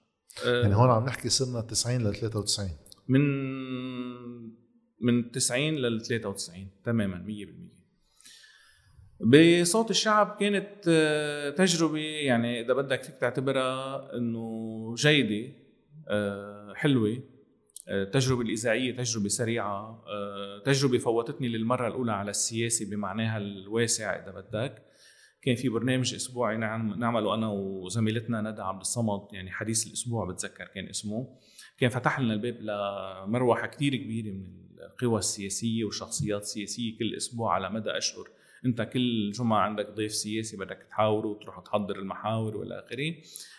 آه، 0.46 0.62
يعني 0.62 0.76
هون 0.76 0.90
عم 0.90 1.06
نحكي 1.06 1.30
صرنا 1.30 1.62
90 1.62 2.02
ل 2.08 2.16
93 2.16 2.70
من 3.08 3.22
من 5.02 5.32
90 5.32 5.76
لل 5.76 6.02
93 6.02 6.68
تماما 6.84 7.26
100% 7.28 7.81
بصوت 9.24 9.90
الشعب 9.90 10.38
كانت 10.40 10.86
آه، 10.88 11.50
تجربة 11.50 12.00
يعني 12.00 12.62
إذا 12.62 12.74
بدك 12.74 13.04
فيك 13.04 13.16
تعتبرها 13.16 14.10
إنه 14.18 14.96
جيدة 14.98 15.54
آه، 16.10 16.74
حلوة 16.76 17.24
آه، 17.88 18.04
التجربة 18.04 18.42
الإذاعية 18.42 18.96
تجربة 18.96 19.28
سريعة 19.28 20.04
آه، 20.08 20.64
تجربة 20.66 20.98
فوتتني 20.98 21.48
للمرة 21.48 21.88
الأولى 21.88 22.12
على 22.12 22.32
السياسة 22.32 22.90
بمعناها 22.90 23.38
الواسع 23.38 24.24
إذا 24.24 24.32
بدك. 24.32 24.84
كان 25.42 25.56
في 25.56 25.70
برنامج 25.70 26.14
أسبوعي 26.16 26.58
نعم 26.58 27.00
نعمله 27.00 27.34
أنا 27.34 27.50
وزميلتنا 27.50 28.42
ندى 28.42 28.62
عبد 28.62 28.82
الصمد 28.82 29.28
يعني 29.34 29.52
حديث 29.52 29.88
الأسبوع 29.88 30.26
بتذكر 30.26 30.66
كان 30.66 30.88
اسمه. 30.88 31.38
كان 31.78 31.90
فتح 31.90 32.20
لنا 32.20 32.34
الباب 32.34 32.58
لمروحة 32.62 33.68
كتير 33.68 33.96
كبيرة 33.96 34.34
من 34.34 34.48
القوى 34.92 35.20
السياسية 35.20 35.84
والشخصيات 35.84 36.42
السياسيه 36.42 36.98
كل 36.98 37.16
أسبوع 37.16 37.54
على 37.54 37.70
مدى 37.70 37.90
أشهر. 37.90 38.30
انت 38.66 38.82
كل 38.82 39.32
جمعة 39.32 39.60
عندك 39.60 39.90
ضيف 39.90 40.14
سياسي 40.14 40.58
بدك 40.58 40.88
تحاوره 40.90 41.28
وتروح 41.28 41.60
تحضر 41.60 42.00
المحاور 42.00 42.58
والى 42.58 42.80
آخره. 42.80 43.14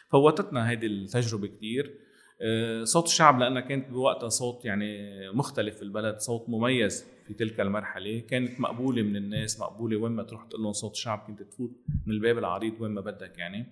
فوتتنا 0.08 0.70
هذه 0.72 0.86
التجربة 0.86 1.46
كتير. 1.46 1.98
آه، 2.44 2.84
صوت 2.84 3.04
الشعب 3.04 3.40
لانها 3.40 3.60
كانت 3.60 3.88
بوقتها 3.88 4.28
صوت 4.28 4.64
يعني 4.64 4.98
مختلف 5.30 5.76
في 5.76 5.82
البلد 5.82 6.18
صوت 6.18 6.48
مميز 6.48 7.04
في 7.26 7.34
تلك 7.34 7.60
المرحلة. 7.60 8.20
كانت 8.20 8.60
مقبولة 8.60 9.02
من 9.02 9.16
الناس 9.16 9.60
مقبولة 9.60 9.96
وين 9.96 10.12
ما 10.12 10.22
تروح 10.22 10.44
تقول 10.44 10.62
لهم 10.62 10.72
صوت 10.72 10.92
الشعب 10.92 11.24
كنت 11.26 11.42
تفوت 11.42 11.70
من 12.06 12.14
الباب 12.14 12.38
العريض 12.38 12.80
وين 12.80 12.90
ما 12.90 13.00
بدك 13.00 13.38
يعني. 13.38 13.66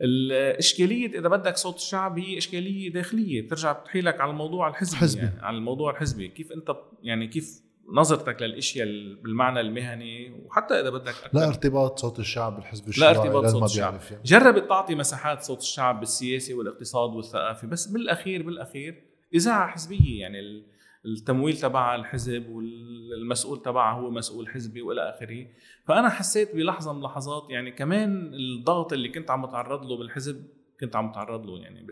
الإشكالية 0.00 1.18
إذا 1.18 1.28
بدك 1.28 1.56
صوت 1.56 1.76
الشعب 1.76 2.18
هي 2.18 2.38
إشكالية 2.38 2.92
داخلية. 2.92 3.42
بترجع 3.42 3.72
بتحيلك 3.72 4.20
على 4.20 4.30
الموضوع 4.30 4.68
الحزبي 4.68 4.96
حزبي. 4.96 5.22
يعني 5.22 5.40
على 5.40 5.56
الموضوع 5.56 5.90
الحزبي. 5.90 6.28
كيف 6.28 6.52
أنت 6.52 6.76
يعني 7.02 7.26
كيف 7.26 7.67
نظرتك 7.92 8.42
للإشياء 8.42 8.86
بالمعنى 9.22 9.60
المهني 9.60 10.30
وحتى 10.46 10.74
إذا 10.80 10.90
بدك 10.90 11.08
أكثر 11.08 11.38
لا 11.38 11.48
ارتباط 11.48 11.98
صوت 11.98 12.18
الشعب 12.18 12.56
بالحزب 12.56 12.84
لا 12.84 12.88
الشيوعي 12.90 13.16
ارتباط 13.16 13.42
للي 13.42 13.48
صوت 13.52 13.60
ما 13.60 13.66
الشعب 13.66 14.00
يعني. 14.10 14.22
جربت 14.24 14.68
تعطي 14.68 14.94
مساحات 14.94 15.42
صوت 15.42 15.58
الشعب 15.60 16.00
بالسياسة 16.00 16.54
والاقتصاد 16.54 17.10
والثقافة 17.10 17.68
بس 17.68 17.86
بالاخير 17.86 18.42
بالأخير 18.42 19.04
إذاعة 19.34 19.66
حزبية 19.68 20.20
يعني 20.20 20.40
ال- 20.40 20.66
التمويل 21.06 21.56
تبعها 21.56 21.96
الحزب 21.96 22.48
والمسؤول 22.48 23.62
تبعها 23.62 24.00
هو 24.00 24.10
مسؤول 24.10 24.48
حزبي 24.48 24.82
وإلى 24.82 25.00
آخره 25.10 25.46
فأنا 25.84 26.08
حسيت 26.08 26.56
بلحظة 26.56 26.92
من 26.92 26.98
اللحظات 26.98 27.46
يعني 27.50 27.70
كمان 27.72 28.34
الضغط 28.34 28.92
اللي 28.92 29.08
كنت 29.08 29.30
عم 29.30 29.46
بتعرض 29.46 29.84
له 29.84 29.96
بالحزب 29.98 30.44
كنت 30.80 30.96
عم 30.96 31.10
بتعرض 31.10 31.46
له 31.46 31.58
يعني. 31.58 31.86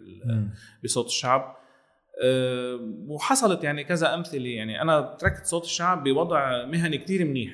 بصوت 0.85 1.07
الشعب 1.07 1.57
وحصلت 3.09 3.65
يعني 3.65 3.85
كذا 3.85 4.15
أمثلة. 4.15 4.49
يعني 4.49 4.83
أنا 4.83 5.01
تركت 5.01 5.47
صوت 5.47 5.65
الشعب 5.65 6.05
بوضع 6.05 6.65
مهني 6.65 6.99
كتير 6.99 7.25
منيح. 7.25 7.53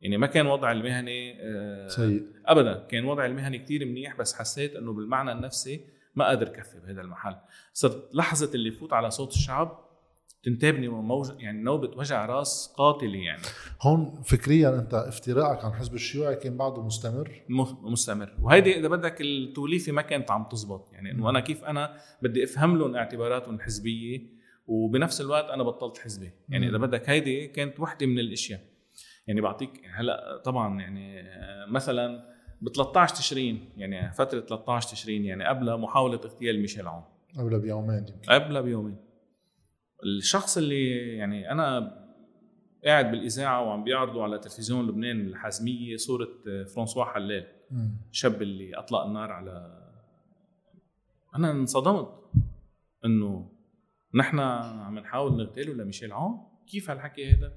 يعني 0.00 0.16
ما 0.16 0.26
كان 0.26 0.46
وضع 0.46 0.72
المهني 0.72 1.36
أه، 1.40 1.88
سيء. 1.88 2.26
ابدا. 2.46 2.86
كان 2.88 3.04
وضعي 3.04 3.26
المهني 3.26 3.58
كتير 3.58 3.84
منيح 3.84 4.16
بس 4.16 4.34
حسيت 4.34 4.76
إنه 4.76 4.92
بالمعنى 4.92 5.32
النفسي 5.32 5.84
ما 6.14 6.24
قادر 6.26 6.48
كفي 6.48 6.80
بهذا 6.80 7.00
المحل. 7.00 7.36
صرت 7.72 8.14
لحظة 8.14 8.50
اللي 8.54 8.70
فوت 8.70 8.92
على 8.92 9.10
صوت 9.10 9.32
الشعب 9.32 9.91
تنتابني 10.42 10.88
موج 10.88 11.30
يعني 11.38 11.62
نوبه 11.62 11.98
وجع 11.98 12.26
راس 12.26 12.74
قاتله 12.76 13.18
يعني. 13.18 13.42
هون 13.82 14.22
فكريا 14.22 14.78
أنت 14.78 14.94
افتراءك 14.94 15.64
عن 15.64 15.70
الحزب 15.70 15.94
الشيوعي 15.94 16.36
كان 16.36 16.56
بعده 16.56 16.82
مستمر؟ 16.82 17.42
مستمر. 17.82 18.36
وهيدي 18.42 18.78
إذا 18.78 18.88
بدك 18.88 19.20
التوليفة 19.20 19.92
ما 19.92 20.02
كانت 20.02 20.30
عم 20.30 20.44
تزبط. 20.44 20.92
يعني 20.92 21.10
إنه 21.10 21.30
أنا 21.30 21.40
كيف 21.40 21.64
أنا 21.64 21.96
بدي 22.22 22.44
أفهم 22.44 22.78
لهم 22.78 22.96
اعتباراتهم 22.96 23.54
الحزبيه 23.54 24.20
وبنفس 24.66 25.20
الوقت 25.20 25.50
أنا 25.50 25.62
بطلت 25.62 25.98
حزبي 25.98 26.30
يعني 26.48 26.68
إذا. 26.68 26.78
بدك 26.78 27.10
هيدي 27.10 27.46
كانت 27.46 27.80
وحدة 27.80 28.06
من 28.06 28.18
الأشياء. 28.18 28.60
يعني 29.26 29.40
بعطيك 29.40 29.70
هلأ 29.94 30.42
طبعا 30.44 30.80
يعني 30.80 31.22
مثلا 31.68 32.32
ب 32.60 32.68
13 32.68 33.14
تشرين 33.14 33.68
يعني 33.76 34.12
فترة 34.12 34.40
13 34.40 34.88
تشرين 34.88 35.24
يعني 35.24 35.44
قبل 35.44 35.80
محاولة 35.80 36.20
اغتيال 36.24 36.60
ميشيل 36.60 36.88
عون. 36.88 37.02
قبل 37.38 37.60
بيومين 37.60 37.98
يمكن. 37.98 38.32
قبل 38.32 38.62
بيومين. 38.62 39.11
الشخص 40.04 40.56
اللي 40.56 41.16
يعني 41.16 41.50
أنا 41.50 41.98
قاعد 42.84 43.10
بالإذاعة 43.10 43.62
وعم 43.62 43.84
بيعرضوا 43.84 44.22
على 44.22 44.38
تلفزيون 44.38 44.86
لبنان 44.86 45.20
الحازميه 45.20 45.96
صورة 45.96 46.28
آه، 46.48 46.64
فرانسوا 46.64 47.04
حلال. 47.04 47.46
الشاب 48.10 48.42
اللي 48.42 48.74
أطلق 48.74 49.00
النار 49.00 49.32
على 49.32 49.82
أنا 51.36 51.50
انصدمت 51.50 52.08
إنه 53.04 53.52
نحن 54.14 54.40
عم 54.40 54.98
نحاول 54.98 55.36
نغتاله 55.36 55.74
لميشيل 55.74 56.12
عون 56.12 56.40
كيف 56.66 56.90
هالحكي 56.90 57.30
هذا 57.30 57.52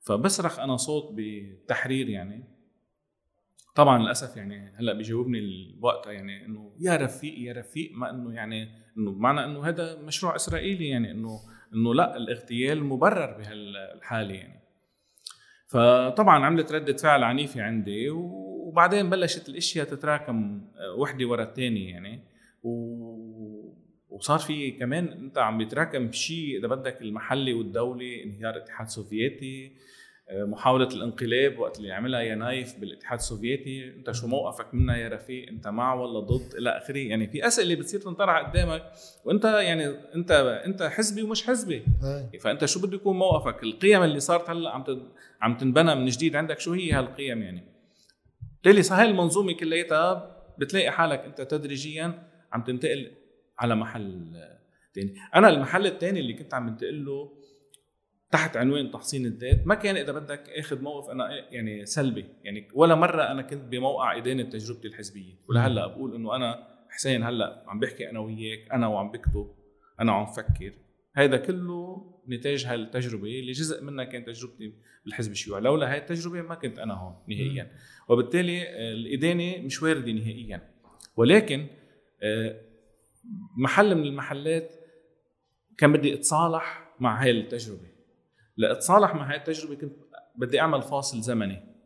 فبصرخ 0.00 0.58
أنا 0.58 0.76
صوت 0.76 1.14
بتحرير 1.16 2.08
يعني 2.08 2.44
طبعا 3.74 3.98
للأسف 3.98 4.36
يعني 4.36 4.72
هلأ 4.76 4.92
بيجاوبني 4.92 5.78
وقتها 5.82 6.12
يعني 6.12 6.44
إنه 6.46 6.72
يا 6.80 6.96
رفيق 6.96 7.38
يا 7.38 7.52
رفيق 7.52 7.92
ما 7.92 8.10
إنه 8.10 8.34
يعني 8.34 8.68
إنه 8.98 9.12
معنى 9.12 9.44
إنه 9.44 9.68
هذا 9.68 10.02
مشروع 10.02 10.36
إسرائيلي 10.36 10.88
يعني 10.88 11.10
إنه 11.10 11.40
إنه 11.74 11.94
لا 11.94 12.16
الاغتيال 12.16 12.84
مبرر 12.84 13.38
بهالحالة 13.38 14.34
يعني. 14.34 14.60
فطبعا 15.66 16.44
عملت 16.44 16.72
ردة 16.72 16.96
فعل 16.96 17.24
عنيفة 17.24 17.62
عندي 17.62 18.10
وبعدين 18.10 19.10
بلشت 19.10 19.48
الأشياء 19.48 19.86
تتراكم 19.86 20.68
وحدة 20.96 21.26
ورا 21.26 21.42
الثانية 21.42 21.90
يعني. 21.90 22.22
و... 22.62 23.76
وصار 24.10 24.38
في 24.38 24.70
كمان 24.70 25.08
أنت 25.08 25.38
عم 25.38 25.58
بيتراكم 25.58 26.12
شيء 26.12 26.58
إذا 26.58 26.68
بدك 26.68 27.02
المحلي 27.02 27.52
والدولي 27.52 28.24
انهيار 28.24 28.56
الاتحاد 28.56 28.86
السوفيتي 28.86 29.72
محاولة 30.30 30.88
الانقلاب 30.88 31.58
وقت 31.58 31.78
اللي 31.78 31.92
عملها 31.92 32.20
يا 32.20 32.34
نايف 32.34 32.80
بالاتحاد 32.80 33.18
السوفيتي. 33.18 33.88
انت 33.88 34.12
شو 34.12 34.26
موقفك 34.26 34.74
منها 34.74 34.96
يا 34.96 35.08
رفيق؟ 35.08 35.48
انت 35.48 35.68
مع 35.68 35.94
ولا 35.94 36.20
ضد؟ 36.20 36.54
إلى 36.54 36.70
آخره. 36.70 36.98
يعني 36.98 37.28
في 37.28 37.46
أسئلة 37.46 37.74
بتصير 37.74 38.00
تنطرح 38.00 38.38
قدامك 38.38 38.92
وأنت 39.24 39.44
يعني 39.44 39.86
أنت 40.14 40.30
أنت 40.64 40.82
حزبي 40.82 41.22
ومش 41.22 41.46
حزبي. 41.46 41.82
فأنت 42.40 42.64
شو 42.64 42.86
بده 42.86 42.96
يكون 42.96 43.16
موقفك؟ 43.18 43.62
القيم 43.62 44.02
اللي 44.02 44.20
صارت 44.20 44.50
هلأ 44.50 44.70
عم 44.70 44.84
عم 45.40 45.56
تنبنى 45.56 45.94
من 45.94 46.06
جديد 46.06 46.36
عندك 46.36 46.60
شو 46.60 46.72
هي 46.72 46.92
هالقيم 46.92 47.42
يعني؟ 47.42 47.64
بالتالي 48.64 48.82
هاي 48.90 49.10
المنظومة 49.10 49.52
كلياتها 49.52 50.36
بتلاقي 50.58 50.90
حالك 50.90 51.20
أنت 51.20 51.40
تدريجيا 51.40 52.22
عم 52.52 52.62
تنتقل 52.62 53.10
على 53.58 53.74
محل 53.74 54.32
تاني. 54.94 55.14
أنا 55.34 55.48
المحل 55.48 55.86
الثاني 55.86 56.20
اللي 56.20 56.32
كنت 56.32 56.54
عم 56.54 56.70
بنتقل 56.70 57.04
له 57.04 57.32
تحت 58.30 58.56
عنوان 58.56 58.90
تحصين 58.90 59.26
الذات 59.26 59.66
ما 59.66 59.74
كان 59.74 59.96
إذا 59.96 60.12
بدك 60.12 60.48
آخذ 60.48 60.82
موقف 60.82 61.10
أنا 61.10 61.30
يعني 61.50 61.86
سلبي 61.86 62.24
يعني 62.44 62.68
ولا 62.74 62.94
مرة 62.94 63.22
أنا 63.22 63.42
كنت 63.42 63.64
بموقع 63.64 64.16
إدانة 64.16 64.42
تجربتي 64.42 64.88
الحزبية. 64.88 65.34
ولهلأ 65.48 65.86
بقول 65.86 66.14
إنه 66.14 66.36
أنا 66.36 66.76
حسين 66.90 67.22
هلأ 67.22 67.64
عم 67.66 67.80
بحكي 67.80 68.10
أنا 68.10 68.20
وياك 68.20 68.70
أنا 68.72 68.86
وعم 68.86 69.10
بكتب 69.10 69.54
أنا 70.00 70.12
وعم 70.12 70.26
فكر. 70.26 70.72
هذا 71.14 71.36
كله 71.36 72.12
نتاج 72.28 72.64
هالتجربة 72.64 73.40
اللي 73.40 73.52
جزء 73.52 73.84
منها 73.84 74.04
كان 74.04 74.24
تجربتي 74.24 74.72
بالحزب 75.04 75.32
الشيوعي. 75.32 75.62
لولا 75.62 75.92
هاي 75.92 75.98
التجربة 75.98 76.42
ما 76.42 76.54
كنت 76.54 76.78
أنا 76.78 76.94
هون 76.94 77.14
نهائيا. 77.28 77.70
وبالتالي 78.08 78.62
الإدانة 78.92 79.58
مش 79.58 79.82
واردة 79.82 80.12
نهائيا. 80.12 80.70
ولكن 81.16 81.66
آه، 82.22 82.60
محل 83.56 83.94
من 83.94 84.04
المحلات 84.04 84.72
كان 85.78 85.92
بدي 85.92 86.14
أتصالح 86.14 86.94
مع 87.00 87.22
هاي 87.22 87.30
التجربة. 87.30 87.95
لإتصالح 88.56 89.14
مع 89.14 89.30
هاي 89.30 89.36
التجربة 89.36 89.74
كنت 89.74 89.96
بدي 90.36 90.60
أعمل 90.60 90.82
فاصل 90.82 91.20
زمني. 91.20 91.76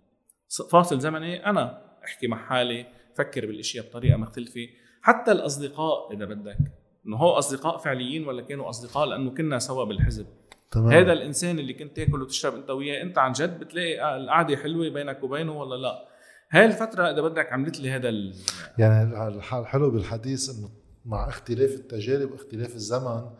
فاصل 0.70 1.00
زمني 1.00 1.46
أنا 1.46 1.83
أحكي 2.04 2.26
مع 2.26 2.46
حالي 2.46 2.87
فكر 3.14 3.46
بالإشياء 3.46 3.87
بطريقة 3.87 4.16
مختلفة. 4.16 4.66
حتى 5.02 5.33
الأصدقاء 5.33 6.12
إذا 6.12 6.24
بدك 6.24 6.59
إنه 7.06 7.16
هو 7.16 7.30
أصدقاء 7.30 7.78
فعليين 7.78 8.26
ولا 8.26 8.42
كانوا 8.42 8.68
أصدقاء؟ 8.68 9.06
لأنه 9.06 9.30
كنا 9.30 9.59
سوا 9.59 9.85
بالحزب. 9.85 10.26
تمام. 10.70 10.92
هذا 10.92 11.12
الإنسان 11.12 11.59
اللي 11.59 11.74
كنت 11.74 11.96
تاكل 11.96 12.22
وتشرب 12.22 12.54
أنت 12.54 12.70
وياه 12.70 13.02
أنت 13.02 13.18
عن 13.18 13.33
جد 13.33 13.59
بتلاقي 13.59 14.16
القعدة 14.16 14.56
حلوة 14.56 14.88
بينك 14.88 15.22
وبينه 15.22 15.61
ولا 15.61 15.76
لا؟ 15.76 16.09
هاي 16.50 16.64
الفترة 16.64 17.11
إذا 17.11 17.20
بدك 17.20 17.52
عملت 17.52 17.80
لي 17.80 17.90
هذا 17.90 18.09
ال... 18.09 18.35
يعني 18.78 19.28
الحلو 19.38 19.90
بالحديث 19.90 20.50
إنه 20.50 20.70
مع 21.04 21.28
اختلاف 21.28 21.70
التجارب 21.70 22.33
واختلاف 22.33 22.74
الزمن 22.74 23.30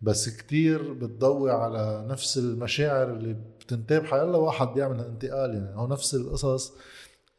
بس 0.00 0.28
كتير 0.28 0.92
بتضوي 0.92 1.50
على 1.50 2.06
نفس 2.08 2.38
المشاعر 2.38 3.12
اللي 3.12 3.36
بتنتاب 3.60 4.04
حيلا 4.04 4.36
واحد 4.36 4.66
بيعمل 4.66 5.00
انتقال 5.00 5.54
يعني. 5.54 5.76
هو 5.76 5.86
نفس 5.86 6.14
القصص 6.14 6.72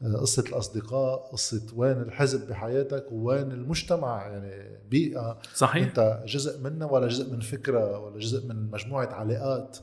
قصة 0.04 0.43
الأصدقاء 0.50 1.32
قصة 1.32 1.62
وين 1.76 2.02
الحزب 2.02 2.48
بحياتك 2.48 3.06
وين 3.12 3.52
المجتمع 3.52 4.28
يعني. 4.28 4.80
بيئة 4.89 5.39
صحيح. 5.56 5.88
أنت 5.88 6.24
جزء 6.28 6.60
منها 6.60 6.88
ولا 6.88 7.08
جزء 7.08 7.34
من 7.34 7.39
فكرة 7.39 8.00
ولا 8.00 8.19
جزء 8.19 8.48
من 8.48 8.72
مجموعة 8.72 9.08
علاقات 9.08 9.78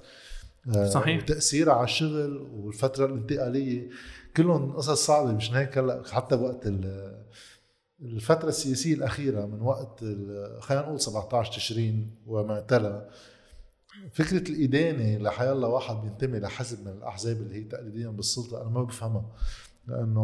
آه، 0.77 0.87
صحيح. 0.89 1.23
وتأثيرها 1.23 1.75
على 1.75 1.85
الشغل 1.85 2.37
والفترة 2.53 3.07
الانتقالية. 3.07 3.91
كلهم 4.37 4.73
قصص 4.73 5.07
صعبة 5.07 5.33
مش 5.33 5.53
هيك 5.53 5.79
هلأ 5.79 6.03
حتى 6.11 6.37
بوقت 6.37 6.67
الفترة 8.03 8.49
السياسية 8.49 8.95
الأخيرة 8.95 9.47
من 9.47 9.61
وقت 9.61 10.01
خلينا 10.61 10.83
نقول 10.83 11.01
17 11.01 11.53
تشرين 11.53 12.11
وما 12.27 12.61
تلا 12.61 13.09
فكرة 14.13 14.51
الإدانة 14.51 15.19
لحيالله 15.19 15.69
واحد 15.69 15.97
بينتمي 15.97 16.39
لحزب 16.39 16.87
من 16.87 16.93
الأحزاب 16.93 17.37
اللي 17.37 17.55
هي 17.55 17.65
تقليديا 17.65 18.09
بالسلطة 18.09 18.63
أنا 18.63 18.71
ما 18.71 18.83
بفهمها 18.83 19.25
لأنه 19.87 20.21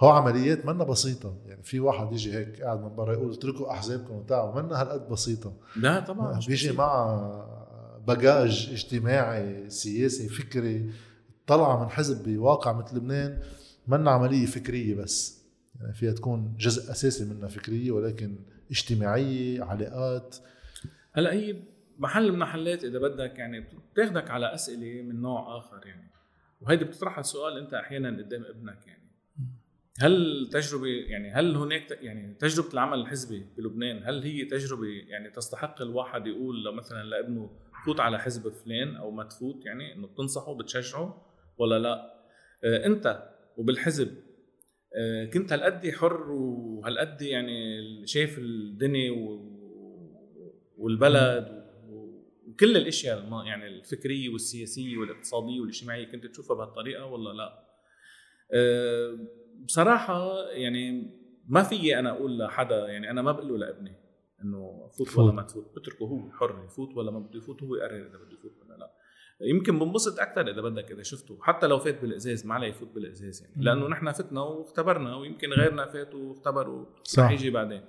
هو 0.00 0.08
عمليات 0.08 0.66
منا 0.66 0.84
بسيطة 0.84 1.36
يعني 1.46 1.62
في 1.62 1.80
واحد 1.80 2.12
يجي 2.12 2.34
هيك 2.34 2.62
قاعد 2.62 2.80
من 2.80 2.96
برا 2.96 3.12
يقول 3.12 3.32
اتركوا 3.32 3.70
أحزابكم 3.70 4.14
وتعوا 4.14 4.62
منا 4.62 4.80
هالقد 4.82 5.08
بسيطة. 5.08 5.52
لا 5.76 6.00
طبعا 6.00 6.40
بيجي 6.48 6.72
مع 6.72 7.18
بجاج 8.06 8.68
اجتماعي 8.72 9.70
سياسي 9.70 10.28
فكري 10.28 10.90
طلع 11.46 11.82
من 11.82 11.90
حزب 11.90 12.28
بواقع 12.28 12.72
مثل 12.72 12.96
لبنان 12.96 13.42
منا 13.86 14.10
عملية 14.10 14.46
فكرية 14.46 14.94
بس. 14.94 15.41
يعني 15.82 15.94
فيها 15.94 16.12
تكون 16.12 16.56
جزء 16.58 16.92
أساسي 16.92 17.24
منها 17.24 17.48
فكرية 17.48 17.90
ولكن 17.90 18.38
اجتماعية 18.70 19.62
علاقات. 19.62 20.36
هلأ 21.12 21.32
هي 21.32 21.56
محل 21.98 22.32
من 22.32 22.38
محلات 22.38 22.84
إذا 22.84 22.98
بدك 22.98 23.38
يعني 23.38 23.64
بتاخذك 23.92 24.30
على 24.30 24.54
أسئلة 24.54 25.02
من 25.02 25.20
نوع 25.20 25.58
آخر 25.58 25.86
يعني. 25.86 26.10
وهيدي 26.60 26.84
بتطرح 26.84 27.18
السؤال 27.18 27.58
أنت 27.58 27.74
أحيانا 27.74 28.08
قدام 28.08 28.44
ابنك 28.44 28.86
يعني. 28.86 29.02
هل 30.00 30.48
تجربة 30.52 30.86
يعني 30.86 31.30
هل 31.30 31.56
هناك 31.56 31.90
يعني 31.90 32.34
تجربة 32.34 32.72
العمل 32.74 33.00
الحزبي 33.00 33.46
بلبنان 33.56 34.02
هل 34.04 34.22
هي 34.22 34.44
تجربة 34.44 34.86
يعني 34.86 35.30
تستحق 35.30 35.82
الواحد 35.82 36.26
يقول 36.26 36.64
لو 36.64 36.72
مثلا 36.72 37.02
لابنه 37.02 37.50
فوت 37.84 38.00
على 38.00 38.18
حزب 38.18 38.52
فلان 38.52 38.96
أو 38.96 39.10
ما 39.10 39.24
تفوت 39.24 39.66
يعني 39.66 39.94
إنه 39.94 40.06
بتنصحه 40.06 40.54
بتشجعه؟ 40.54 41.26
ولا 41.58 41.78
لا؟ 41.78 42.14
آه 42.64 42.86
أنت 42.86 43.28
وبالحزب 43.56 44.16
كنت 45.32 45.52
هالقد 45.52 45.90
حر 45.90 46.30
وهالقد 46.30 47.22
يعني 47.22 47.82
شايف 48.06 48.38
الدنيا 48.38 49.10
والبلد 50.78 51.62
وكل 51.88 52.76
الأشياء 52.76 53.44
يعني 53.46 53.66
الفكرية 53.66 54.28
والسياسية 54.28 54.96
والاقتصادية 54.96 55.60
والاجتماعية 55.60 56.12
كنت 56.12 56.26
تشوفها 56.26 56.56
بهالطريقة 56.56 57.06
ولا 57.06 57.32
لا؟ 57.32 57.68
أه 58.52 59.18
بصراحة 59.64 60.48
يعني 60.50 61.10
ما 61.48 61.62
في 61.62 61.98
أنا 61.98 62.10
أقول 62.10 62.38
لحدا 62.38 62.88
يعني 62.88 63.10
أنا 63.10 63.22
ما 63.22 63.32
بقول 63.32 63.48
له 63.48 63.58
لابني 63.58 63.96
إنه 64.44 64.88
فوت, 64.98 65.08
فوت 65.08 65.18
ولا 65.18 65.32
ما 65.32 65.42
تفوت 65.42 65.78
بتركه 65.78 66.04
هو 66.04 66.30
حر 66.30 66.64
يفوت 66.64 66.96
ولا 66.96 67.10
ما 67.10 67.18
بده 67.18 67.38
يفوت 67.38 67.62
هو 67.62 67.74
يقرر 67.74 68.06
إذا 68.06 68.18
بده 68.18 68.32
يفوت 68.32 68.52
ولا 68.62 68.74
لا 68.78 68.92
يمكن 69.42 69.78
بنبسط 69.78 70.20
أكثر 70.20 70.50
إذا 70.50 70.60
بدك 70.60 70.90
إذا 70.90 71.02
شفته 71.02 71.38
حتى 71.42 71.66
لو 71.66 71.78
فات 71.78 72.00
بالإزاز 72.02 72.46
ما 72.46 72.54
عليه 72.54 72.68
يفوت 72.68 72.88
بالإزاز 72.88 73.42
يعني. 73.42 73.64
لأنه 73.64 73.88
نحن 73.88 74.12
فتنا 74.12 74.40
واختبرنا 74.40 75.16
ويمكن 75.16 75.50
غيرنا 75.50 75.86
فاتوا 75.86 76.20
واختبروا 76.20 76.86
صح. 77.04 77.30
يجي 77.30 77.50
بعدين. 77.50 77.84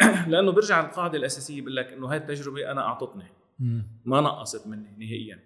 لأنه 0.30 0.52
برجع 0.52 0.86
القاعدة 0.86 1.18
الأساسية 1.18 1.60
بقول 1.60 1.76
لك 1.76 1.92
إنه 1.92 2.06
هاي 2.06 2.16
التجربة 2.16 2.70
أنا 2.70 2.80
أعطتني. 2.80 3.24
ما 4.04 4.20
نقصت 4.20 4.66
مني 4.66 4.96
نهائيا. 4.98 5.40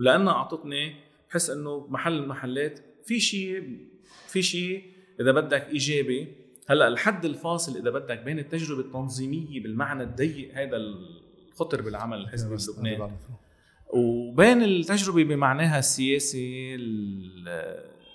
ولانها 0.00 0.32
أعطتني 0.32 0.96
بحس 1.30 1.50
إنه 1.50 1.86
محل 1.86 2.18
المحلات 2.18 2.80
في 3.04 3.20
شيء 3.20 3.88
في 4.26 4.42
شيء 4.42 4.82
إذا 5.20 5.32
بدك 5.32 5.68
إيجابي. 5.68 6.34
هلأ 6.68 6.88
الحد 6.88 7.24
الفاصل 7.24 7.76
إذا 7.76 7.90
بدك 7.90 8.18
بين 8.18 8.38
التجربة 8.38 8.80
التنظيمية 8.80 9.62
بالمعنى 9.62 10.02
الضيق 10.02 10.54
هذا 10.54 10.76
الخطر 10.76 11.82
بالعمل 11.82 12.18
الحزبي 12.18 12.56
بلبنان 12.56 13.10
وبين 13.94 14.62
التجربة 14.62 15.24
بمعناها 15.24 15.78
السياسي 15.78 16.74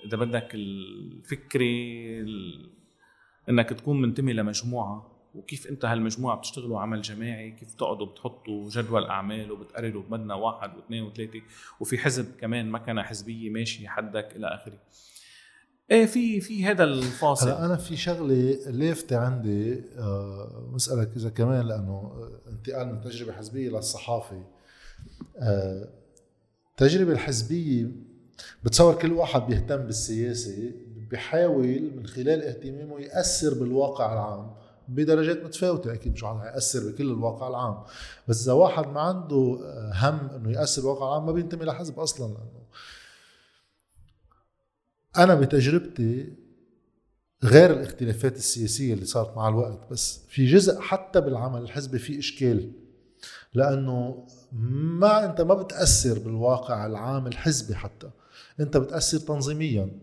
إذا 0.05 0.17
بدك 0.17 0.49
الفكري 0.53 2.19
إنك 3.49 3.69
تكون 3.69 4.01
منتمي 4.01 4.33
لمجموعة. 4.33 5.13
وكيف 5.35 5.67
أنت 5.67 5.85
هالمجموعة 5.85 6.37
بتشتغلوا 6.37 6.79
عمل 6.79 7.01
جماعي؟ 7.01 7.51
كيف 7.51 7.75
بتقعدوا 7.75 8.05
بتحطوا 8.05 8.69
جدول 8.69 9.05
أعمال 9.05 9.51
وبتقرروا 9.51 10.03
بدنا 10.03 10.35
واحد 10.35 10.75
واثنين 10.75 11.03
وثلاثة؟ 11.03 11.41
وفي 11.79 11.97
حزب 11.97 12.25
كمان 12.39 12.71
مكنة 12.71 13.03
حزبية 13.03 13.49
ماشيه 13.49 13.87
حدك 13.87 14.35
إلى 14.35 14.47
آخره. 14.47 14.79
إيه 15.91 16.05
في 16.05 16.41
في 16.41 16.65
هذا 16.65 16.83
الفاصل. 16.83 17.49
أنا 17.49 17.75
في 17.75 17.97
شغلة 17.97 18.57
لافتة 18.67 19.17
عندي 19.17 19.83
أه 19.97 20.69
مسالك 20.73 21.11
إذا 21.15 21.29
كمان 21.29 21.67
لأنه 21.67 22.11
انتقال 22.47 22.87
من 22.87 23.01
تجربة 23.01 23.33
حزبية 23.33 23.69
للصحافة. 23.69 24.43
أه 25.37 25.89
التجربه 26.71 27.11
الحزبية 27.11 27.91
بتصور 28.63 28.95
كل 28.95 29.11
واحد 29.13 29.41
بيهتم 29.41 29.77
بالسياسة 29.77 30.71
بحاول 31.11 31.91
من 31.95 32.07
خلال 32.07 32.43
اهتمامه 32.43 32.99
يأثر 32.99 33.53
بالواقع 33.53 34.13
العام 34.13 34.51
بدرجات 34.87 35.43
متفاوتة. 35.43 35.93
أكيد 35.93 36.13
مش 36.13 36.23
عم 36.23 36.41
يأثر 36.41 36.91
بكل 36.91 37.11
الواقع 37.11 37.47
العام 37.47 37.83
بس 38.27 38.43
إذا 38.43 38.53
واحد 38.53 38.87
ما 38.87 39.01
عنده 39.01 39.57
هم 39.93 40.29
إنه 40.35 40.51
يأثر 40.51 40.81
بالواقع 40.81 41.07
العام 41.07 41.25
ما 41.25 41.31
بينتمي 41.31 41.65
لحزب 41.65 41.99
أصلا. 41.99 42.27
لأنه 42.27 42.63
أنا 45.17 45.35
بتجربتي 45.35 46.33
غير 47.43 47.71
الاختلافات 47.71 48.35
السياسية 48.37 48.93
اللي 48.93 49.05
صارت 49.05 49.37
مع 49.37 49.47
الوقت 49.47 49.91
بس 49.91 50.19
في 50.27 50.45
جزء 50.45 50.79
حتى 50.79 51.21
بالعمل 51.21 51.61
الحزبي 51.61 51.99
في 51.99 52.19
إشكال 52.19 52.71
لأنه 53.53 54.27
ما 54.53 55.25
انت 55.25 55.41
ما 55.41 55.53
بتأثر 55.53 56.19
بالواقع 56.19 56.85
العام 56.85 57.27
الحزبي 57.27 57.75
حتى. 57.75 58.09
انت 58.59 58.77
بتأثر 58.77 59.17
تنظيميا. 59.17 59.99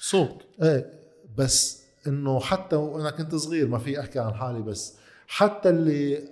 صوت. 0.00 0.42
إيه 0.62 0.92
بس 1.36 1.82
انه 2.06 2.40
حتى 2.40 2.76
وأنا 2.76 3.10
كنت 3.10 3.34
صغير 3.34 3.68
ما 3.68 3.78
في 3.78 4.00
أحكي 4.00 4.18
عن 4.18 4.34
حالي 4.34 4.62
بس 4.62 4.94
حتى 5.26 5.68
اللي 5.68 6.28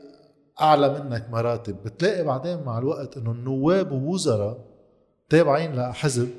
أعلى 0.61 0.89
منك 0.89 1.31
مراتب 1.31 1.77
بتلاقي 1.85 2.25
بعدين 2.25 2.63
مع 2.63 2.79
الوقت 2.79 3.17
إنه 3.17 3.33
النواب 3.33 3.93
ووزراء 3.93 4.65
تابعين 5.29 5.77
لحزب 5.77 6.31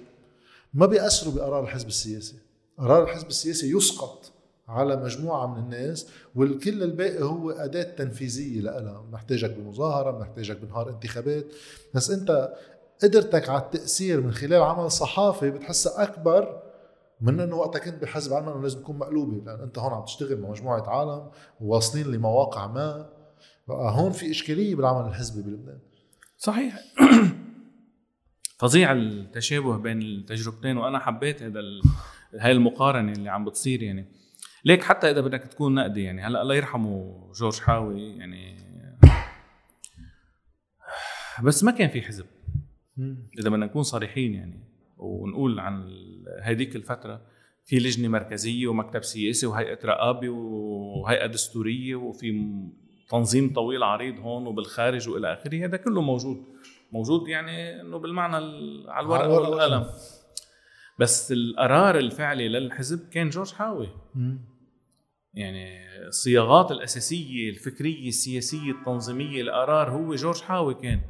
ما 0.73 0.86
بيأثروا 0.86 1.34
بقرار 1.34 1.63
الحزب 1.63 1.88
السياسي. 1.88 2.36
قرار 2.77 3.03
الحزب 3.03 3.27
السياسي 3.27 3.71
يسقط. 3.71 4.32
على 4.67 4.95
مجموعة 4.95 5.47
من 5.47 5.63
الناس 5.63 6.10
والكل 6.36 6.84
الباقي 6.84 7.23
هو 7.23 7.51
أداة 7.51 7.84
تنفيذية 7.84 8.62
لها 8.62 9.06
محتاجك 9.12 9.49
بمظاهرة 9.49 10.19
محتاجك 10.19 10.58
بنهار 10.58 10.89
انتخابات. 10.89 11.45
بس 11.93 12.12
أنت 12.12 12.53
قدرتك 13.03 13.49
على 13.49 13.62
التأثير 13.62 14.21
من 14.21 14.32
خلال 14.32 14.62
عمل 14.62 14.91
صحافي 14.91 15.51
بتحسها 15.51 16.03
أكبر 16.03 16.62
من 17.21 17.39
إنه 17.39 17.56
وقتها 17.56 17.80
كنت 17.80 18.01
بحزب 18.01 18.34
علما 18.34 18.53
إنه 18.53 18.62
لازم 18.62 18.80
تكون 18.80 18.97
مقلوبة. 18.97 19.45
لأن 19.45 19.60
أنت 19.60 19.80
هون 19.80 19.93
عم 19.93 20.06
تشتغل 20.06 20.41
مع 20.41 20.49
مجموعة 20.49 20.89
عالم 20.89 21.30
وواصلين 21.62 22.12
لمواقع 22.12 22.67
ما. 22.67 23.10
بقى 23.67 23.91
هون 23.91 24.12
في 24.12 24.32
إشكالية 24.32 24.75
بالعمل 24.75 25.10
الحزبي 25.10 25.41
بلبنان. 25.41 25.80
صحيح. 26.38 26.80
فظيع 28.60 28.91
التشابه 28.91 29.77
بين 29.77 30.01
التجربتين 30.01 30.77
وأنا 30.77 30.99
حبيت 30.99 31.43
هذا 31.43 31.62
هاي 32.39 32.51
المقارنة 32.51 33.12
اللي 33.12 33.30
عم 33.30 33.45
بتصير 33.45 33.84
يعني. 33.84 34.06
ليك 34.67 34.84
حتى 34.84 35.12
إذا 35.12 35.21
بدك 35.21 35.41
تكون 35.41 35.75
نقدي 35.75 36.03
يعني 36.03 36.21
هلأ 36.21 36.41
الله 36.41 36.56
يرحمه 36.56 37.23
جورج 37.36 37.60
حاوي 37.60 38.01
يعني. 38.17 38.58
بس 41.43 41.63
ما 41.63 41.71
كان 41.71 41.89
في 41.89 42.01
حزب. 42.01 42.25
إذا 43.39 43.49
بدنا 43.49 43.65
نكون 43.65 43.84
صريحين 43.84 44.34
يعني 44.34 44.60
ونقول 44.97 45.60
عن 45.60 45.89
هذيك 46.41 46.75
الفترة 46.75 47.21
في 47.65 47.75
لجنة 47.80 48.08
مركزية 48.08 48.67
ومكتب 48.67 49.03
سياسي 49.03 49.45
وهيئة 49.45 49.80
رقابة 49.86 50.30
وهيئة 50.30 51.25
دستورية 51.25 51.95
وفي 51.95 52.53
تنظيم 53.10 53.53
طويل 53.53 53.84
عريض 53.84 54.19
هون 54.19 54.47
وبالخارج 54.47 55.10
وإلى 55.10 55.34
آخره 55.34 55.65
هذا 55.65 55.77
كله 55.77 56.01
موجود. 56.01 56.43
موجود 56.91 57.27
يعني 57.27 57.82
إنه 57.82 57.97
بالمعنى 57.99 58.38
ال- 58.38 58.89
على 58.89 59.06
الورقة 59.06 59.30
والقلم. 59.30 59.86
بس 60.99 61.32
القرار 61.32 61.97
الفعلي 61.97 62.47
للحزب 62.49 63.10
كان 63.10 63.30
جورج 63.30 63.51
حاوي. 63.53 63.89
يعني 65.34 65.88
الصياغات 66.08 66.72
الأساسية 66.72 67.50
الفكرية 67.50 68.08
السياسية 68.08 68.72
التنظيمية 68.72 69.42
القرار 69.42 69.92
هو 69.92 70.16
جورج 70.16 70.42
حاوي 70.42 70.74
كان. 70.74 71.02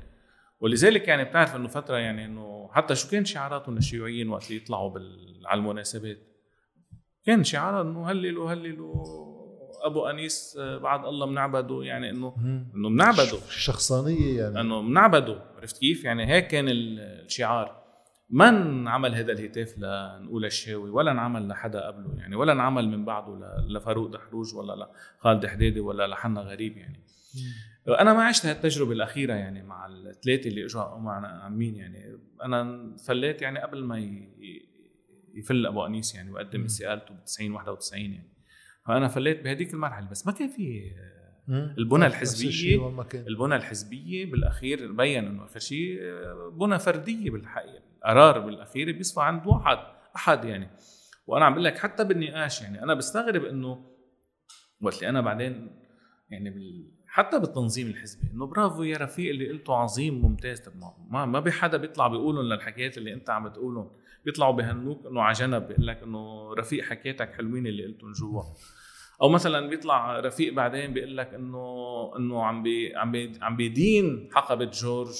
ولذلك 0.59 1.07
يعني 1.07 1.23
بتعرف 1.23 1.55
إنه 1.55 1.67
فترة 1.67 1.97
يعني 1.97 2.25
إنه 2.25 2.69
حتى 2.73 2.95
شو 2.95 3.09
كان 3.09 3.25
شعاراتهم 3.25 3.77
الشيوعيين 3.77 4.29
وقت 4.29 4.47
اللي 4.47 4.61
يطلعوا 4.61 4.89
بال... 4.89 5.41
على 5.45 5.59
المناسبات؟ 5.59 6.17
كان 7.25 7.43
شعار 7.43 7.81
إنه 7.81 8.11
هللوا 8.11 8.51
هللوا 8.53 9.03
أبو 9.85 10.05
أنيس 10.05 10.57
آه، 10.59 10.77
بعد 10.77 11.05
الله 11.05 11.25
بنعبده 11.25 11.83
يعني 11.83 12.09
إنه. 12.09 12.35
إنه 12.75 12.89
بنعبده 12.89 13.37
شخصانية 13.49 14.41
يعني. 14.41 14.61
إنه 14.61 14.81
بنعبده 14.81 15.41
عرفت 15.57 15.77
كيف؟ 15.77 16.03
يعني 16.03 16.25
هيك 16.27 16.47
كان 16.47 16.69
ال- 16.69 16.99
الشعار. 17.25 17.86
ما 18.29 18.49
انعمل 18.49 19.15
هذا 19.15 19.31
الهتاف 19.31 19.77
لنقول 19.77 20.45
الشاوي 20.45 20.89
ولا 20.89 21.11
انعمل 21.11 21.47
لحدا 21.47 21.87
قبله 21.87 22.15
يعني 22.17 22.35
ولا 22.35 22.53
انعمل 22.53 22.89
من 22.89 23.05
بعده 23.05 23.57
لفاروق 23.67 24.09
دحروج 24.09 24.55
ولا 24.55 24.89
لخالد 25.19 25.45
حديدي 25.45 25.79
ولا 25.79 26.07
لحنا 26.07 26.41
غريب 26.41 26.77
يعني. 26.77 27.03
أنا 27.87 28.13
ما 28.13 28.23
عشت 28.23 28.45
هالتجربة 28.45 28.91
الأخيرة 28.91 29.33
يعني 29.33 29.63
مع 29.63 29.85
الثلاثة 29.85 30.49
اللي 30.49 30.65
إجوا 30.65 30.97
معنا 30.97 31.27
عمين 31.27 31.75
يعني. 31.75 32.17
أنا 32.43 32.91
فليت 33.07 33.41
يعني 33.41 33.59
قبل 33.59 33.83
ما 33.83 34.19
يفل 35.33 35.65
أبو 35.65 35.85
أنيس 35.85 36.15
يعني 36.15 36.31
وقدم. 36.31 36.63
استقالته 36.63 37.13
ب 37.13 37.23
90 37.23 37.51
91 37.51 38.01
يعني. 38.01 38.29
فأنا 38.85 39.07
فليت 39.07 39.43
بهديك 39.43 39.73
المرحلة 39.73 40.09
بس 40.09 40.27
ما 40.27 40.33
كان 40.33 40.49
في. 40.49 40.91
البنى 41.49 42.05
كان. 43.03 43.27
البنى 43.27 43.55
الحزبية 43.55 44.31
بالأخير 44.31 44.91
بين 44.91 45.25
إنه 45.25 45.45
آخر 45.45 45.59
شيء 45.59 45.99
بنى 46.51 46.79
فردية 46.79 47.31
بالحقيقة. 47.31 47.76
القرار 48.07 48.39
بالأخير 48.39 48.91
بيصفى 48.91 49.21
عند 49.21 49.47
واحد 49.47 49.77
أحد 50.15 50.45
يعني. 50.45 50.69
وأنا 51.27 51.45
عم 51.45 51.51
بقول 51.53 51.63
لك 51.63 51.77
حتى 51.77 52.03
بالنقاش 52.03 52.61
يعني 52.61 52.83
أنا 52.83 52.93
بستغرب 52.93 53.45
إنه 53.45 53.85
وقت 54.81 54.95
اللي 54.97 55.09
أنا 55.09 55.21
بعدين 55.21 55.79
يعني 56.29 56.49
بال 56.49 56.91
حتى 57.07 57.39
بالتنظيم 57.39 57.87
الحزبي 57.87 58.31
إنه 58.33 58.45
برافو 58.45 58.83
يا 58.83 58.97
رفيق 58.97 59.29
اللي 59.29 59.49
قلته 59.49 59.75
عظيم 59.75 60.21
ممتاز. 60.21 60.59
طب 60.59 60.71
ما- 60.77 60.93
ما 61.09 61.25
ما 61.25 61.41
في 61.41 61.51
حدا 61.51 61.77
بيطلع 61.77 62.07
بيقولهم 62.07 62.45
للحكايات 62.45 62.97
اللي 62.97 63.13
أنت 63.13 63.29
عم 63.29 63.49
بتقولهم. 63.49 63.91
بيطلعوا 64.25 64.53
بهنوك 64.53 65.05
إنه 65.05 65.21
على 65.21 65.33
جنب 65.33 65.67
بيقول 65.67 65.87
لك 65.87 66.03
إنه 66.03 66.53
رفيق 66.53 66.83
حكياتك 66.83 67.33
حلوين 67.33 67.67
اللي 67.67 67.85
قلتهم 67.85 68.11
جوا. 68.11 68.43
أو 69.21 69.29
مثلا 69.29 69.67
بيطلع 69.69 70.19
رفيق 70.19 70.53
بعدين 70.53 70.93
بيقول 70.93 71.17
لك 71.17 71.33
إنه 71.33 71.65
إنه 72.17 72.43
عم 72.45 72.63
بي 72.63 72.95
عم 72.95 73.11
بي 73.11 73.31
عم 73.41 73.55
بيدين 73.55 74.29
حقبة 74.33 74.65
جورج. 74.65 75.15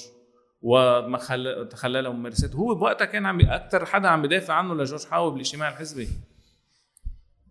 وما 0.62 1.18
خل... 1.18 1.68
تخللها 1.72 2.12
ممارسات 2.12 2.56
هو 2.56 2.76
بوقتها 2.76 3.06
كان 3.06 3.26
عم. 3.26 3.42
أكثر 3.42 3.86
حدا 3.86 4.08
عم 4.08 4.22
بيدافع 4.22 4.54
عنه 4.54 4.74
لجورج 4.76 5.06
حاوي 5.06 5.32
بالاجتماع 5.32 5.70
الحزبي 5.70 6.08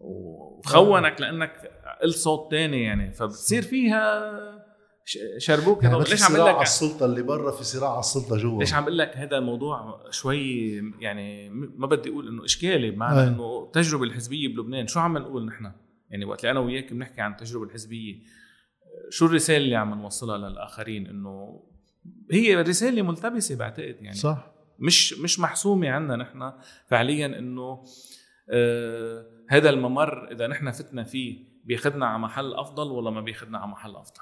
وخونك 0.00 1.20
لأنك 1.20 1.70
قلت 2.02 2.16
صوت 2.16 2.50
تاني 2.50 2.82
يعني 2.82 3.12
فبتصير 3.12 3.62
فيها 3.62 4.30
ش- 5.04 5.18
شربوك 5.38 5.82
يعني 5.84 5.98
ليش 5.98 6.22
عم 6.22 6.32
بقول 6.32 6.48
على 6.48 6.56
لك 6.56 6.62
السلطة 6.62 7.06
اللي 7.06 7.22
برا 7.22 7.50
في 7.52 7.64
صراع 7.64 7.90
على 7.90 8.00
السلطة 8.00 8.36
جوا 8.36 8.58
ليش 8.60 8.74
عم 8.74 8.82
بقول 8.84 8.98
لك 8.98 9.16
هذا 9.16 9.38
الموضوع 9.38 10.00
شوي 10.10 10.72
يعني 11.00 11.48
ما 11.50 11.86
بدي 11.86 12.10
أقول 12.10 12.28
إنه 12.28 12.44
إشكالي 12.44 12.90
بمعنى. 12.90 13.22
إنه 13.28 13.64
التجربه 13.66 14.04
الحزبية 14.04 14.48
بلبنان 14.48 14.86
شو 14.86 15.00
عم 15.00 15.18
نقول 15.18 15.46
نحن؟ 15.46 15.72
يعني 16.10 16.24
وقت 16.24 16.40
اللي 16.40 16.50
أنا 16.50 16.60
وياك 16.60 16.92
بنحكي 16.92 17.20
عن 17.20 17.30
التجربه 17.32 17.64
الحزبية 17.64 18.14
شو 19.10 19.26
الرسالة 19.26 19.64
اللي 19.64 19.76
عم 19.76 19.94
نوصلها 20.02 20.38
للآخرين 20.48 21.06
إنه 21.06 21.62
هي 22.30 22.62
رسالة 22.62 23.02
ملتبسة 23.02 23.56
بعتقد 23.56 23.96
يعني. 24.00 24.16
صح. 24.16 24.52
مش 24.78 25.12
مش 25.12 25.40
محسومة 25.40 25.88
عندنا 25.88 26.16
نحن 26.16 26.52
فعليا 26.86 27.26
إنه 27.26 27.84
آه 28.50 29.26
هذا 29.48 29.70
الممر 29.70 30.32
إذا 30.32 30.46
نحن 30.46 30.70
فتنا 30.70 31.04
فيه 31.04 31.56
بياخذنا 31.64 32.06
على 32.06 32.18
محل 32.18 32.54
أفضل 32.54 32.90
ولا 32.90 33.10
ما 33.10 33.20
بياخذنا 33.20 33.58
على 33.58 33.70
محل 33.70 33.96
أفضل؟ 33.96 34.20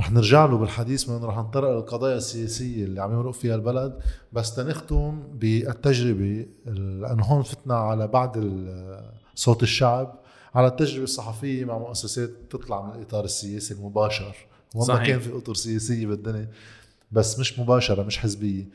رح 0.00 0.12
نرجع 0.12 0.44
له 0.44 0.58
بالحديث 0.58 1.08
من 1.08 1.24
رح 1.24 1.38
نطرق 1.38 1.70
للقضايا 1.70 2.16
السياسية 2.16 2.84
اللي 2.84 3.02
عم 3.02 3.12
يمرق 3.12 3.34
فيها 3.34 3.54
البلد. 3.54 3.98
بس 4.32 4.54
تنختم 4.54 5.22
بالتجربة 5.32 6.46
لأنه 6.66 7.24
هون 7.24 7.42
فتنا 7.42 7.74
على 7.74 8.08
بعد 8.08 8.66
صوت 9.34 9.62
الشعب 9.62 10.22
على 10.54 10.66
التجربة 10.66 11.04
الصحفية 11.04 11.64
مع 11.64 11.78
مؤسسات 11.78 12.30
تطلع 12.50 12.82
من 12.82 12.94
الإطار 12.94 13.24
السياسي 13.24 13.74
المباشر. 13.74 14.34
وما. 14.74 15.04
كان 15.06 15.20
في 15.20 15.36
اطر 15.36 15.54
سياسيه 15.54 16.06
بالدنيا. 16.06 16.50
بس 17.12 17.38
مش 17.38 17.58
مباشرة 17.58 18.02
مش 18.02 18.18
حزبية. 18.18 18.68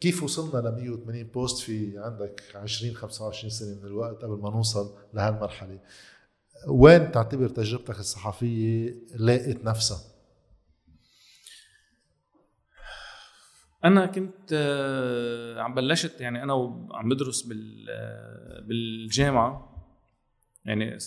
كيف 0.00 0.22
وصلنا 0.22 0.68
ل 0.68 0.74
180 0.74 1.24
بوست 1.24 1.62
في 1.62 1.98
عندك 1.98 2.42
20 2.54 2.94
25 2.94 3.50
سنة 3.50 3.80
من 3.80 3.86
الوقت 3.86 4.24
قبل 4.24 4.42
ما 4.42 4.50
نوصل 4.50 4.94
لهالمرحلة؟ 5.14 5.80
وين 6.68 7.12
تعتبر 7.12 7.48
تجربتك 7.48 7.98
الصحفية 7.98 8.94
لاقت 9.14 9.64
نفسها؟ 9.64 9.98
أنا 13.84 14.06
كنت 14.06 14.52
آه، 14.52 15.60
عم 15.60 15.74
بلشت 15.74 16.20
يعني 16.20 16.42
أنا 16.42 16.52
وعم 16.52 17.08
بدرس 17.08 17.42
بال 17.42 17.86
آه، 17.90 18.60
بالجامعة 18.60 19.74
يعني 20.64 20.98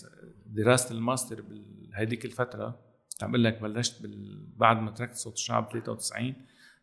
دراسة 0.45 0.91
الماستر 0.95 1.41
بهذيك 1.41 2.26
الفترة. 2.26 2.90
عم 3.23 3.31
بقول 3.31 3.43
لك 3.43 3.62
بلشت 3.62 4.01
بال... 4.01 4.45
بعد 4.57 4.77
ما 4.81 4.91
تركت 4.91 5.15
صوت 5.15 5.34
الشعب 5.34 5.69
93 5.73 6.34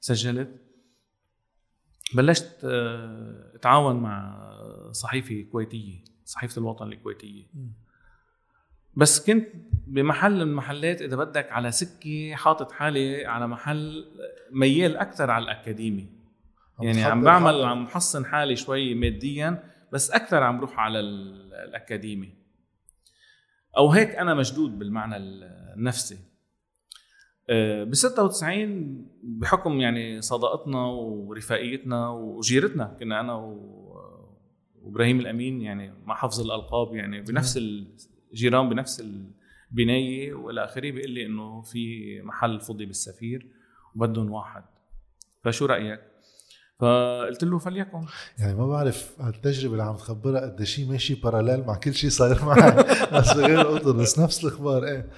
سجلت. 0.01 0.49
بلشت 2.15 2.61
آه، 2.65 3.53
أتعاون 3.55 3.97
مع 3.97 4.49
صحيفة 4.93 5.47
كويتية 5.53 6.05
صحيفة 6.25 6.59
الوطن 6.59 6.93
الكويتية. 6.93 7.45
بس 8.95 9.27
كنت 9.31 9.49
بمحل 9.87 10.35
من 10.35 10.41
المحلات 10.41 11.03
إذا 11.03 11.17
بدك 11.17 11.53
على 11.53 11.73
سكة 11.73 12.35
حاطط 12.35 12.73
حالي 12.73 13.27
على 13.27 13.47
محل 13.49 14.05
ميال 14.51 14.97
أكثر 14.97 15.31
على 15.31 15.45
الأكاديمي. 15.45 16.09
يعني 16.83 17.03
عم 17.05 17.23
بعمل. 17.25 17.65
عم 17.65 17.83
محصن 17.85 18.25
حالي 18.27 18.57
شوي 18.57 18.95
ماديا 18.95 19.65
بس 19.93 20.11
أكثر 20.11 20.43
عم 20.43 20.59
بروح 20.59 20.79
على 20.79 21.01
ال- 21.01 21.55
الأكاديمي. 21.55 22.35
أو 23.77 23.91
هيك 23.91 24.09
أنا 24.11 24.35
مشدود 24.35 24.79
بالمعنى 24.79 25.17
النفسي. 25.17 26.19
ب 27.85 27.95
96 27.95 29.07
بحكم 29.23 29.81
يعني 29.81 30.21
صداقتنا 30.23 30.85
ورفاقيتنا 30.87 32.09
وجيرتنا 32.09 32.97
كنا 33.01 33.21
أنا 33.21 33.35
و- 33.35 34.35
وإبراهيم 34.83 35.21
الأمين 35.21 35.61
يعني 35.63 35.93
مع 36.07 36.15
حفظ 36.15 36.41
الألقاب 36.41 36.95
يعني 36.95 37.21
بنفس 37.21 37.57
الجيران 38.33 38.69
بنفس 38.69 39.03
البناية 39.71 40.35
وإلى 40.35 40.65
آخره 40.65 40.91
بيقول 40.91 41.11
لي 41.11 41.27
إنه 41.27 41.63
في 41.63 42.23
محل 42.23 42.61
فضي 42.61 42.87
بالسفير 42.87 43.47
وبدهم 43.95 44.31
واحد 44.33 44.65
فشو 45.43 45.67
رأيك؟ 45.67 46.01
فقلت 46.79 47.45
له 47.45 47.59
فليكن. 47.59 48.05
يعني 48.39 48.55
ما 48.55 48.67
بعرف 48.67 49.21
هالتجربة 49.21 49.73
اللي 49.73 49.83
عم 49.83 49.97
تخبرها 49.97 50.41
قد 50.41 50.63
شيء 50.63 50.89
ماشي 50.89 51.15
باراليل 51.15 51.67
مع 51.67 51.75
كل 51.75 51.95
شيء 51.95 52.11
صاير 52.11 52.45
معي. 52.45 52.73
بس 53.15 53.33
بغير 53.33 53.61
قطر 53.61 53.93
بس 53.93 54.19
نفس 54.19 54.45
الأخبار 54.45 54.85
إيه. 54.85 55.11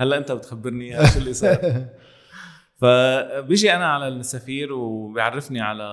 هلأ 0.00 0.16
أنت 0.16 0.32
بتخبرني 0.32 1.06
شو 1.06 1.18
اللي 1.18 1.32
صار. 1.32 1.86
فبيجي 2.80 3.74
أنا 3.74 3.86
على 3.86 4.08
السفير 4.08 4.72
وبيعرفني 4.72 5.60
على 5.60 5.84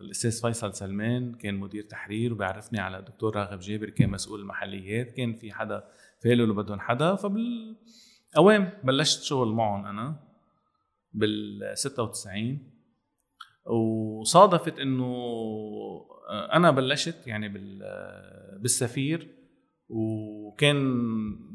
الأستاذ 0.00 0.40
فيصل 0.40 0.74
سلمان 0.74 1.34
كان 1.34 1.54
مدير 1.54 1.82
تحرير 1.82 2.32
وبيعرفني 2.32 2.80
على 2.80 2.98
الدكتور 2.98 3.36
راغب 3.36 3.58
جابر 3.60 3.90
كان 3.90 4.10
مسؤول 4.10 4.40
المحليات 4.40 5.10
كان 5.12 5.34
في 5.34 5.52
حدا 5.52 5.84
فالوا 6.20 6.44
اللي 6.46 6.62
بدهم 6.62 6.80
حدا. 6.80 7.14
فبال 7.14 7.76
أوام 8.36 8.70
بلشت 8.84 9.22
شغل 9.22 9.48
معهم 9.48 9.86
أنا 9.86 10.16
بال 11.14 11.72
96 11.74 12.58
وصادفت 13.66 14.78
إنه 14.78 15.14
أنا 16.52 16.70
بلشت 16.70 17.26
يعني 17.26 17.48
بال 17.48 17.78
بالسفير 18.60 19.28
وكان 19.88 20.76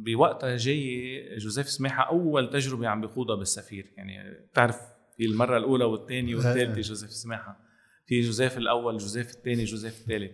بوقتها 0.04 0.58
جاي 0.58 1.38
جوزيف 1.38 1.70
سماحه 1.70 2.04
أول 2.10 2.50
تجربة 2.50 2.88
عم 2.88 3.02
بيخوضها 3.02 3.36
بالسفير. 3.36 3.94
يعني 3.98 4.32
بتعرف 4.52 4.80
في 5.18 5.26
المرة 5.26 5.58
الأولى 5.58 5.86
والثانية 5.86 6.36
والثالثة 6.36 6.82
جوزيف 6.82 7.12
سماحه 7.12 7.60
في 8.06 8.22
جوزيف 8.22 8.58
الأول 8.58 8.98
جوزيف 8.98 9.30
الثاني 9.30 9.64
جوزيف 9.64 10.02
الثالث. 10.02 10.32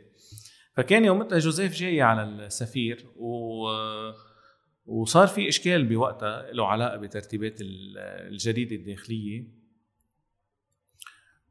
فكان 0.76 1.06
يومتها 1.06 1.40
جوزيف 1.40 1.74
جاي 1.74 2.02
على 2.02 2.24
السفير 2.24 3.06
و 3.16 3.68
وصار 4.86 5.28
في 5.28 5.48
إشكال 5.48 5.86
بوقتها 5.86 6.52
له 6.52 6.68
علاقة 6.68 6.98
بترتيبات 6.98 7.62
ال- 7.62 7.98
الجريدة 8.32 8.76
الداخلية. 8.76 9.63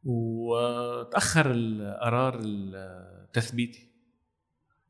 وتأخر 0.05 1.51
القرار 1.51 2.39
التثبيتي. 2.43 3.89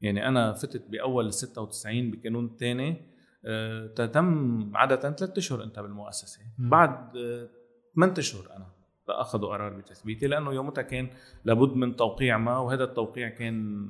يعني 0.00 0.28
أنا 0.28 0.52
فتت 0.52 0.88
بأول 0.88 1.32
96 1.32 2.10
بقانون 2.10 2.44
الثاني 2.44 3.12
آه، 3.44 3.86
تتم 3.86 4.76
عادة 4.76 4.96
ثلاثة 4.96 5.38
أشهر 5.38 5.62
انت 5.62 5.78
بالمؤسسة. 5.80 6.40
بعد 6.58 7.12
ثمان 7.94 8.14
أشهر 8.18 8.56
أنا 8.56 8.66
اخذوا 9.08 9.48
قرار 9.48 9.72
بتثبيتي 9.72 10.26
لأنه 10.26 10.52
يومتها 10.52 10.82
كان 10.82 11.08
لابد 11.44 11.76
من 11.76 11.96
توقيع 11.96 12.38
ما 12.38 12.58
وهذا 12.58 12.84
التوقيع 12.84 13.28
كان 13.28 13.86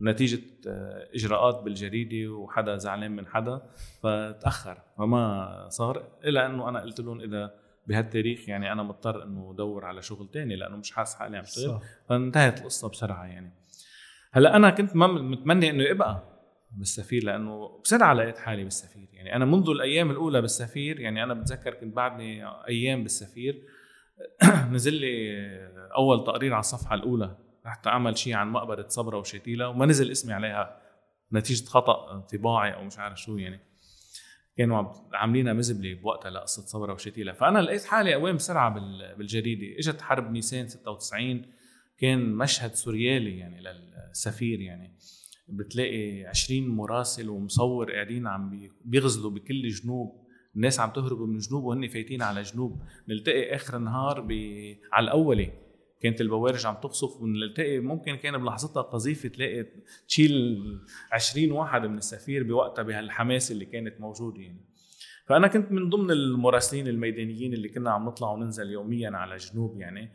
نتيجة 0.00 0.42
آه، 0.66 1.08
إجراءات 1.14 1.62
بالجريدة 1.62 2.32
وحدا 2.32 2.76
زعلان 2.76 3.16
من 3.16 3.26
حدا 3.26 3.62
فتأخر. 4.02 4.78
فما 4.98 5.66
صار 5.68 6.02
إلا 6.24 6.46
أنه 6.46 6.68
أنا 6.68 6.80
قلت 6.80 7.00
لهم 7.00 7.20
إذا 7.20 7.61
بهالتاريخ 7.86 8.48
يعني 8.48 8.72
أنا 8.72 8.82
مضطر 8.82 9.22
أنه 9.24 9.50
أدور 9.54 9.84
على 9.84 10.02
شغل 10.02 10.28
تاني 10.28 10.56
لأنه 10.56 10.76
مش 10.76 10.92
حاسس 10.92 11.14
حالي 11.14 11.36
عم 11.36 11.42
اشتغل. 11.42 11.80
فانتهت 12.08 12.58
القصة 12.60 12.88
بسرعة 12.88 13.24
يعني. 13.24 13.52
هلأ 14.32 14.56
أنا 14.56 14.70
كنت 14.70 14.96
متمني 14.96 15.70
أنه 15.70 15.90
أبقى 15.90 16.22
بالسفير 16.72 17.24
لأنه 17.24 17.80
بسرعة 17.84 18.14
لقيت 18.14 18.38
حالي 18.38 18.64
بالسفير 18.64 19.08
يعني. 19.12 19.36
أنا 19.36 19.44
منذ 19.44 19.68
الأيام 19.70 20.10
الأولى 20.10 20.40
بالسفير 20.40 21.00
يعني 21.00 21.22
أنا 21.22 21.34
بتذكر 21.34 21.74
كنت 21.74 21.96
بعدني 21.96 22.46
أيام 22.68 23.02
بالسفير. 23.02 23.62
نزل 24.72 24.94
لي 24.94 25.36
أول 25.96 26.24
تقرير 26.24 26.52
على 26.52 26.60
الصفحة 26.60 26.94
الأولى. 26.94 27.36
رحت 27.66 27.86
أعمل 27.86 28.18
شيء 28.18 28.34
عن 28.34 28.48
مقبرة 28.48 28.88
صبرا 28.88 29.18
وشتيلة 29.18 29.68
وما 29.68 29.86
نزل 29.86 30.10
اسمي 30.10 30.32
عليها 30.32 30.82
نتيجة 31.32 31.66
خطأ 31.66 32.18
طباعي 32.18 32.74
أو 32.74 32.84
مش 32.84 32.98
عارف 32.98 33.20
شو 33.20 33.36
يعني. 33.36 33.71
كانوا 34.56 34.92
عاملينها 35.14 35.52
مزبلة 35.52 35.94
بوقتها 35.94 36.30
لقصة 36.30 36.62
صبرا 36.62 36.92
وشتيلة. 36.92 37.32
فأنا 37.32 37.58
لقيت 37.58 37.84
حالي 37.84 38.14
أوام 38.14 38.36
بسرعة 38.36 38.74
بال- 38.74 39.14
بالجريدة. 39.18 39.78
إجت 39.78 40.00
حرب 40.02 40.30
نيسان 40.32 40.68
96 40.68 41.42
كان 41.98 42.34
مشهد 42.34 42.74
سوريالي 42.74 43.38
يعني 43.38 43.60
للسفير 44.10 44.60
يعني. 44.60 44.96
بتلاقي 45.48 46.24
20 46.26 46.68
مراسل 46.68 47.28
ومصور 47.28 47.92
قاعدين 47.92 48.26
عم 48.26 48.50
بي- 48.50 48.70
بيغزلوا 48.84 49.30
بكل 49.30 49.68
جنوب. 49.68 50.22
الناس 50.56 50.80
عم 50.80 50.90
تهرب 50.90 51.20
من 51.20 51.38
جنوب 51.38 51.64
وهن 51.64 51.88
فايتين 51.88 52.22
على 52.22 52.42
جنوب. 52.42 52.82
نلتقي 53.08 53.54
آخر 53.54 53.76
النهار 53.76 54.20
ب... 54.20 54.32
على 54.92 55.04
الأولي. 55.04 55.50
كانت 56.02 56.20
البوارج 56.20 56.66
عم 56.66 56.74
تقصف 56.74 57.20
ونلتقي 57.20 57.78
ممكن 57.78 58.14
كان 58.16 58.38
بلحظتها 58.38 58.82
قذيفة 58.82 59.28
تلاقي 59.28 59.66
تشيل 60.08 60.58
20 61.12 61.50
واحد 61.52 61.86
من 61.86 61.98
السفير 61.98 62.42
بوقتها 62.42 62.82
بهالحماس 62.82 63.52
اللي 63.52 63.64
كانت 63.64 64.00
موجودة 64.00 64.40
يعني. 64.40 64.64
فأنا 65.26 65.48
كنت 65.48 65.72
من 65.72 65.90
ضمن 65.90 66.10
المراسلين 66.10 66.88
الميدانيين 66.88 67.52
اللي 67.54 67.68
كنا 67.68 67.90
عم 67.90 68.04
نطلع 68.08 68.30
وننزل 68.30 68.70
يوميا 68.70 69.10
على 69.10 69.36
جنوب 69.36 69.80
يعني. 69.80 70.10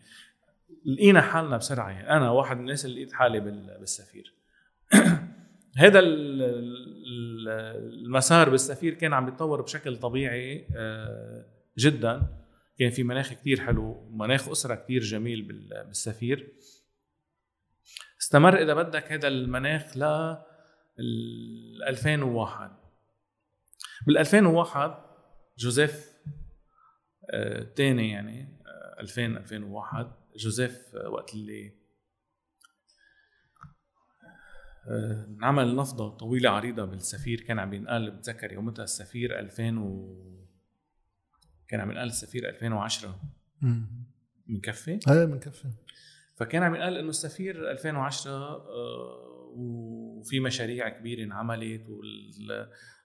لقينا 0.86 1.22
حالنا 1.22 1.58
بسرعة 1.58 1.90
يعني. 1.90 2.10
أنا 2.10 2.32
واحد 2.32 2.56
من 2.56 2.62
الناس 2.62 2.86
اللي 2.86 2.96
لقيت 2.96 3.14
حالي 3.14 3.40
بال- 3.40 3.78
بالسفير. 3.80 4.34
هذا 5.78 6.00
ال- 6.00 6.42
ال- 6.42 7.50
المسار 8.06 8.50
بالسفير 8.50 8.94
كان 8.94 9.14
عم 9.14 9.28
يتطور 9.28 9.62
بشكل 9.62 9.98
طبيعي 9.98 10.68
آه، 10.76 11.46
جدا. 11.78 12.28
كان 12.80 12.90
في 12.90 13.04
مناخ 13.04 13.34
كتير 13.34 13.60
حلو 13.66 14.10
مناخ 14.10 14.50
أسرة 14.50 14.76
كتير 14.76 15.02
جميل 15.02 15.42
بال- 15.42 15.84
بالسفير. 15.88 16.54
استمر 18.22 18.62
إذا 18.62 18.74
بدك 18.74 19.12
هذا 19.12 19.28
المناخ 19.28 19.98
ل 19.98 20.04
ال 21.00 21.84
2001 21.88 22.72
بال 24.08 24.18
2001 24.18 24.92
جوزيف 25.58 26.14
آه، 27.34 27.62
الثاني 27.62 28.10
يعني 28.12 28.62
آه، 28.68 29.02
2000 29.02 29.26
2001 29.38 30.12
جوزيف 30.36 30.96
آه، 30.96 31.10
وقت 31.10 31.34
اللي 31.34 31.74
آه، 34.90 35.26
انعمل 35.26 35.76
نفضة 35.76 36.18
طويلة 36.18 36.50
عريضة 36.50 36.86
بالسفير 36.86 37.42
كان 37.42 37.60
عم 37.60 37.74
ينقال 37.74 38.12
بتذكر 38.12 38.52
يومتها 38.54 38.84
السفير 38.84 39.40
2000 39.40 39.78
و 39.78 40.16
كان 41.68 41.80
عم 41.80 41.92
ينقال 41.92 42.08
السفير 42.08 42.50
2010 42.50 43.20
مكفي؟ 44.48 44.92
إيه 44.92 45.26
بنكفي 45.26 45.72
فكان 46.36 46.64
عم 46.64 46.76
ينقال 46.76 46.98
إنه 46.98 47.10
السفير 47.10 47.72
2010 47.72 48.32
آه، 48.32 49.54
وفي 49.56 50.40
مشاريع 50.40 50.90
كبيرة 50.90 51.24
انعملت 51.24 51.86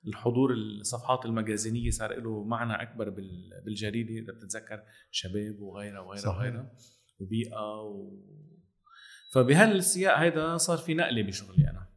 والحضور 0.05 0.53
الصفحات 0.55 1.25
المجازينية 1.27 1.91
صار 1.91 2.21
له 2.21 2.45
معنى 2.45 2.83
أكبر 2.83 3.11
بال- 3.11 3.63
بالجريدة. 3.65 4.15
إذا 4.15 4.33
بتتذكر 4.33 4.83
شباب 5.11 5.61
وغيرها 5.61 6.01
وغيرها. 6.01 6.23
وغيرها 6.37 6.73
وبيئة 7.19 7.81
و... 7.83 8.21
فبهالسياق 9.35 10.19
هيدا 10.19 10.57
صار 10.57 10.79
في 10.79 10.95
نقلة 10.95 11.23
بشغلي 11.23 11.71
أنا 11.71 11.89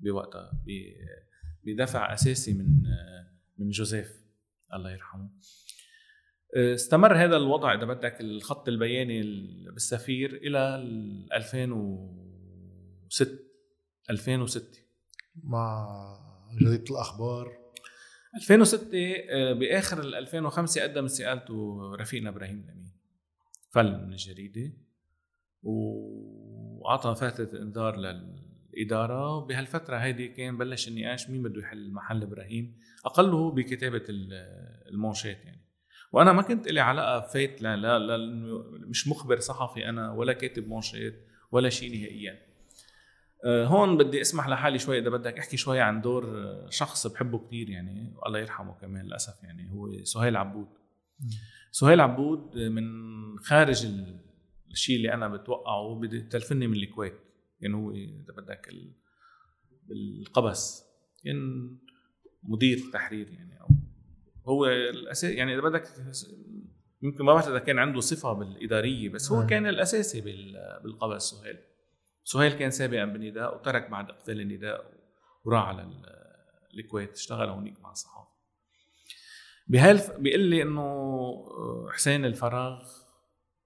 بوقتها 0.00 0.52
ب- 0.66 0.92
بدفع 1.64 2.12
أساسي 2.14 2.52
من 2.52 2.66
من 3.58 3.70
جوزيف 3.70 4.22
الله 4.74 4.90
يرحمه. 4.92 5.30
استمر 6.56 7.16
هذا 7.16 7.36
الوضع 7.36 7.74
إذا 7.74 7.84
بدك 7.84 8.20
الخط 8.20 8.68
البياني 8.68 9.20
ال- 9.20 9.72
بالسفير 9.72 10.34
إلى 10.34 10.58
ال 10.76 11.32
2006 11.32 13.38
2006 14.10 14.78
مع 15.44 15.88
جريدة 16.60 16.84
الأخبار؟ 16.90 17.52
2006 18.36 18.88
آه، 19.30 19.52
بآخر 19.52 20.00
ال 20.00 20.14
2005 20.14 20.82
قدم 20.82 21.04
استقالته 21.04 21.80
رفيقنا 22.00 22.28
إبراهيم 22.30 22.64
الأمين 22.64 22.92
فل 23.70 23.92
من 24.06 24.12
الجريدة 24.12 24.72
وأعطى 25.62 27.14
فاتة 27.14 27.62
إنذار 27.62 27.96
للإدارة. 27.96 29.36
وبهالفتره 29.36 29.96
هيدي 29.96 30.28
كان 30.28 30.58
بلش 30.58 30.88
النقاش 30.88 31.30
مين 31.30 31.42
بده 31.42 31.60
يحل 31.60 31.92
محل 31.92 32.22
إبراهيم 32.22 32.78
أقله 33.04 33.50
بكتابة 33.50 34.02
ال- 34.08 34.32
المونشات 34.88 35.44
يعني. 35.44 35.61
وأنا 36.12 36.32
ما 36.32 36.42
كنت 36.42 36.68
لي 36.68 36.80
علاقة 36.80 37.20
فايت 37.26 37.62
لا 37.62 37.76
لا, 37.76 37.98
لا 37.98 38.16
مش 38.86 39.08
مخبر 39.08 39.38
صحفي 39.40 39.88
أنا 39.88 40.12
ولا 40.12 40.32
كاتب 40.32 40.68
مونشات 40.68 41.14
ولا 41.52 41.68
شيء 41.68 41.98
نهائيا. 41.98 42.38
آه، 43.44 43.66
هون 43.66 43.96
بدي 43.98 44.20
أسمح 44.20 44.48
لحالي 44.48 44.78
شوي 44.78 44.98
إذا 44.98 45.10
بدك 45.10 45.38
أحكي 45.38 45.56
شوي 45.56 45.80
عن 45.80 46.00
دور 46.00 46.24
آه، 46.38 46.66
شخص 46.70 47.06
بحبه 47.06 47.38
كثير 47.46 47.70
يعني 47.70 48.14
والله 48.16 48.38
يرحمه 48.38 48.72
كمان 48.80 49.04
للأسف 49.06 49.42
يعني 49.42 49.70
هو 49.72 50.04
سهيل 50.04 50.36
عبود. 50.36 50.68
سهيل 51.70 52.00
عبود 52.00 52.58
من 52.58 52.84
خارج 53.38 53.86
ال- 53.86 54.20
الشيء 54.70 54.96
اللي 54.96 55.14
أنا 55.14 55.28
بتوقعه 55.28 55.94
بدي 56.00 56.20
تلفني 56.20 56.66
من 56.66 56.76
الكويت. 56.76 57.14
يعني 57.60 57.74
هو 57.74 57.90
إذا 57.90 58.32
بدك 58.36 58.68
ال- 58.68 58.92
بالقبس. 59.88 60.84
كان 61.24 61.70
مدير 62.42 62.78
تحرير 62.92 63.28
يعني 63.28 63.60
أو 63.60 63.66
هو 64.44 64.66
الاساس 64.66 65.30
يعني 65.30 65.54
إذا 65.54 65.60
بدك 65.62 65.84
يمكن 67.02 67.24
ما 67.24 67.32
بعرف 67.34 67.48
إذا 67.48 67.58
كان 67.58 67.78
عنده 67.78 68.00
صفة 68.00 68.32
بالإدارية 68.32 69.08
بس 69.08 69.32
هو 69.32 69.38
نعم. 69.38 69.46
كان 69.48 69.66
الأساسي 69.66 70.20
بال- 70.20 70.80
بالقبس 70.82 71.22
سهيل. 71.22 71.58
سهيل 72.24 72.52
كان 72.52 72.70
سابقا 72.70 73.04
بالنداء 73.04 73.54
وترك 73.56 73.90
بعد 73.90 74.10
اقفال 74.10 74.40
النداء 74.40 74.92
وراح 75.44 75.64
على 75.68 75.82
ال- 75.82 76.22
الكويت 76.78 77.12
اشتغل 77.12 77.48
هونيك 77.48 77.80
مع 77.80 77.90
الصحافة. 77.90 78.28
بهالف 79.66 80.10
بيقول 80.10 80.40
لي 80.40 80.62
إنه 80.62 80.80
آه، 80.82 81.88
حسين 81.92 82.24
الفراغ 82.24 82.82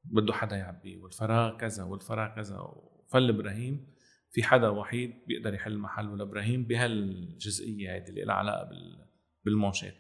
بده 0.04 0.32
حدا 0.32 0.56
يعبيه 0.56 0.96
والفراغ 0.96 1.56
كذا 1.56 1.84
والفراغ 1.84 2.34
كذا 2.36 2.58
وفل 2.58 3.28
إبراهيم 3.28 3.94
في 4.30 4.42
حدا 4.42 4.68
وحيد 4.68 5.14
بيقدر 5.26 5.54
يحل 5.54 5.78
محله 5.78 6.16
لإبراهيم 6.16 6.64
بهالجزئية 6.64 7.92
هيدي 7.92 8.10
اللي 8.10 8.24
لها 8.24 8.34
علاقة 8.34 8.64
بال- 8.68 9.06
بالمونشات 9.44 9.94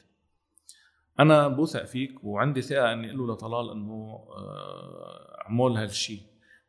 أنا 1.20 1.48
بوثق 1.48 1.84
فيك 1.84 2.24
وعندي 2.24 2.62
ثقة 2.62 2.92
إني 2.92 3.08
أقول 3.08 3.18
له 3.18 3.32
لطلال 3.34 3.70
إنه 3.70 4.26
آه، 4.36 5.36
اعمل 5.40 5.76
هالشيء 5.76 6.20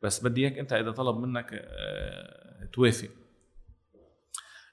بس 0.02 0.24
بدي 0.24 0.42
إياك 0.42 0.58
أنت 0.58 0.74
إذا 0.74 0.92
طلب 0.92 1.18
منك 1.18 1.50
آه، 1.54 2.70
توافق. 2.74 3.10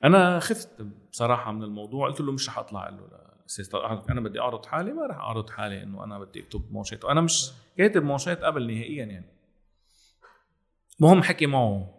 أنا 0.04 0.38
خفت 0.38 0.82
بصراحة 1.10 1.52
من 1.52 1.62
الموضوع. 1.62 2.08
قلت 2.08 2.20
له 2.20 2.32
مش 2.32 2.48
رح 2.48 2.58
أطلع. 2.58 2.88
أقول 2.88 2.96
له 2.96 3.06
طلال، 3.72 4.10
أنا 4.10 4.20
بدي 4.20 4.40
أعرض 4.40 4.66
حالي. 4.66 4.92
ما 4.92 5.06
رح 5.06 5.16
أعرض 5.16 5.50
حالي 5.50 5.82
إنه 5.82 6.04
أنا 6.04 6.18
بدي 6.18 6.40
أكتب 6.40 6.72
مونشات 6.72 7.04
وأنا 7.04 7.20
مش 7.20 7.50
كاتب 7.78 8.02
مونشات 8.02 8.42
قبل 8.42 8.66
نهائيا 8.66 9.04
يعني. 9.04 9.26
مهم 11.00 11.22
حكي 11.22 11.46
معه 11.46 11.94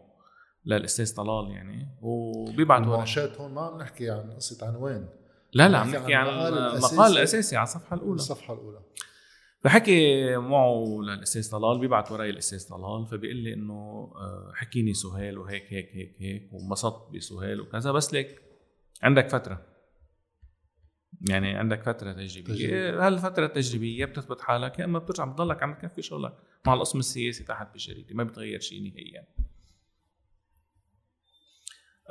للأستاذ 0.65 1.15
طلال 1.15 1.51
يعني. 1.51 1.87
وبيبعت. 2.01 2.81
المنشات 2.81 3.41
هون 3.41 3.53
ما 3.53 3.61
عم 3.61 3.77
نحكي 3.77 4.09
عن 4.09 4.31
قصة 4.31 4.67
عنوان. 4.67 5.09
لا 5.55 5.69
لا 5.69 5.77
عم 5.77 5.89
نحكي 5.89 6.13
عن 6.13 6.27
المقال 6.27 7.11
الأساسي 7.11 7.55
على 7.55 7.63
الصفحة 7.63 7.95
الأولى. 7.95 8.15
الصفحة 8.15 8.53
الأولى. 8.53 8.79
فحكي 9.61 10.37
معه 10.37 10.99
للأستاذ 11.01 11.51
طلال 11.51 11.79
بيبعت 11.79 12.11
وراي 12.11 12.29
الأستاذ 12.29 12.69
طلال 12.69 13.07
فبيقول 13.07 13.37
لي 13.37 13.53
إنه 13.53 13.73
آه، 14.15 14.51
حكيني 14.55 14.93
سهيل 14.93 15.37
وهيك 15.37 15.73
هيك 15.73 15.89
هيك 15.93 16.15
هيك 16.19 16.49
وانبسطت 16.53 17.15
بسهيل 17.15 17.61
وكذا. 17.61 17.91
بس 17.91 18.13
ليك 18.13 18.41
عندك 19.03 19.29
فترة. 19.29 19.65
يعني 21.29 21.57
عندك 21.57 21.83
فترة 21.83 22.11
تجريبية. 22.13 23.07
هالفترة 23.07 23.45
التجريبية 23.45 24.05
بتثبت 24.05 24.41
حالك 24.41 24.79
يا 24.79 24.85
إما 24.85 24.99
بترجع 24.99 25.25
بتضلك 25.25 25.63
عم 25.63 25.73
تكفي 25.73 26.01
شغلك 26.01 26.33
مع 26.67 26.73
القسم 26.73 26.99
السياسي 26.99 27.43
تحت 27.43 27.71
بالجريده 27.71 28.15
ما 28.15 28.23
بتغير 28.23 28.59
شيء 28.59 28.83
نهائيا. 28.83 29.27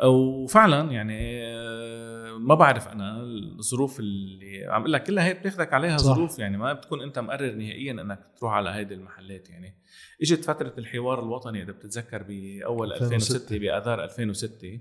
وفعلا 0.03 0.92
يعني 0.92 1.45
آه، 1.45 2.38
ما 2.38 2.55
بعرف 2.55 2.88
أنا 2.88 3.22
الظروف 3.59 4.01
اللي 4.01 4.64
عم 4.64 4.80
أقول 4.80 4.92
لك 4.92 5.05
كلها 5.05 5.24
هي 5.24 5.34
بتاخذك 5.34 5.72
عليها 5.72 5.97
صح. 5.97 6.14
ظروف 6.14 6.38
يعني 6.38 6.57
ما 6.57 6.72
بتكون 6.72 7.03
أنت 7.03 7.18
مقرر 7.18 7.53
نهائيا 7.53 7.92
إنك 7.92 8.26
تروح 8.36 8.53
على 8.53 8.70
هيدي 8.70 8.95
المحلات 8.95 9.51
يعني. 9.51 9.74
إجت 10.22 10.45
فترة 10.45 10.74
الحوار 10.78 11.22
الوطني 11.22 11.62
إذا 11.62 11.72
بتتذكر 11.72 12.22
بأول 12.22 12.92
2006 12.92 13.59
بآذار 13.59 14.05
2006 14.05 14.80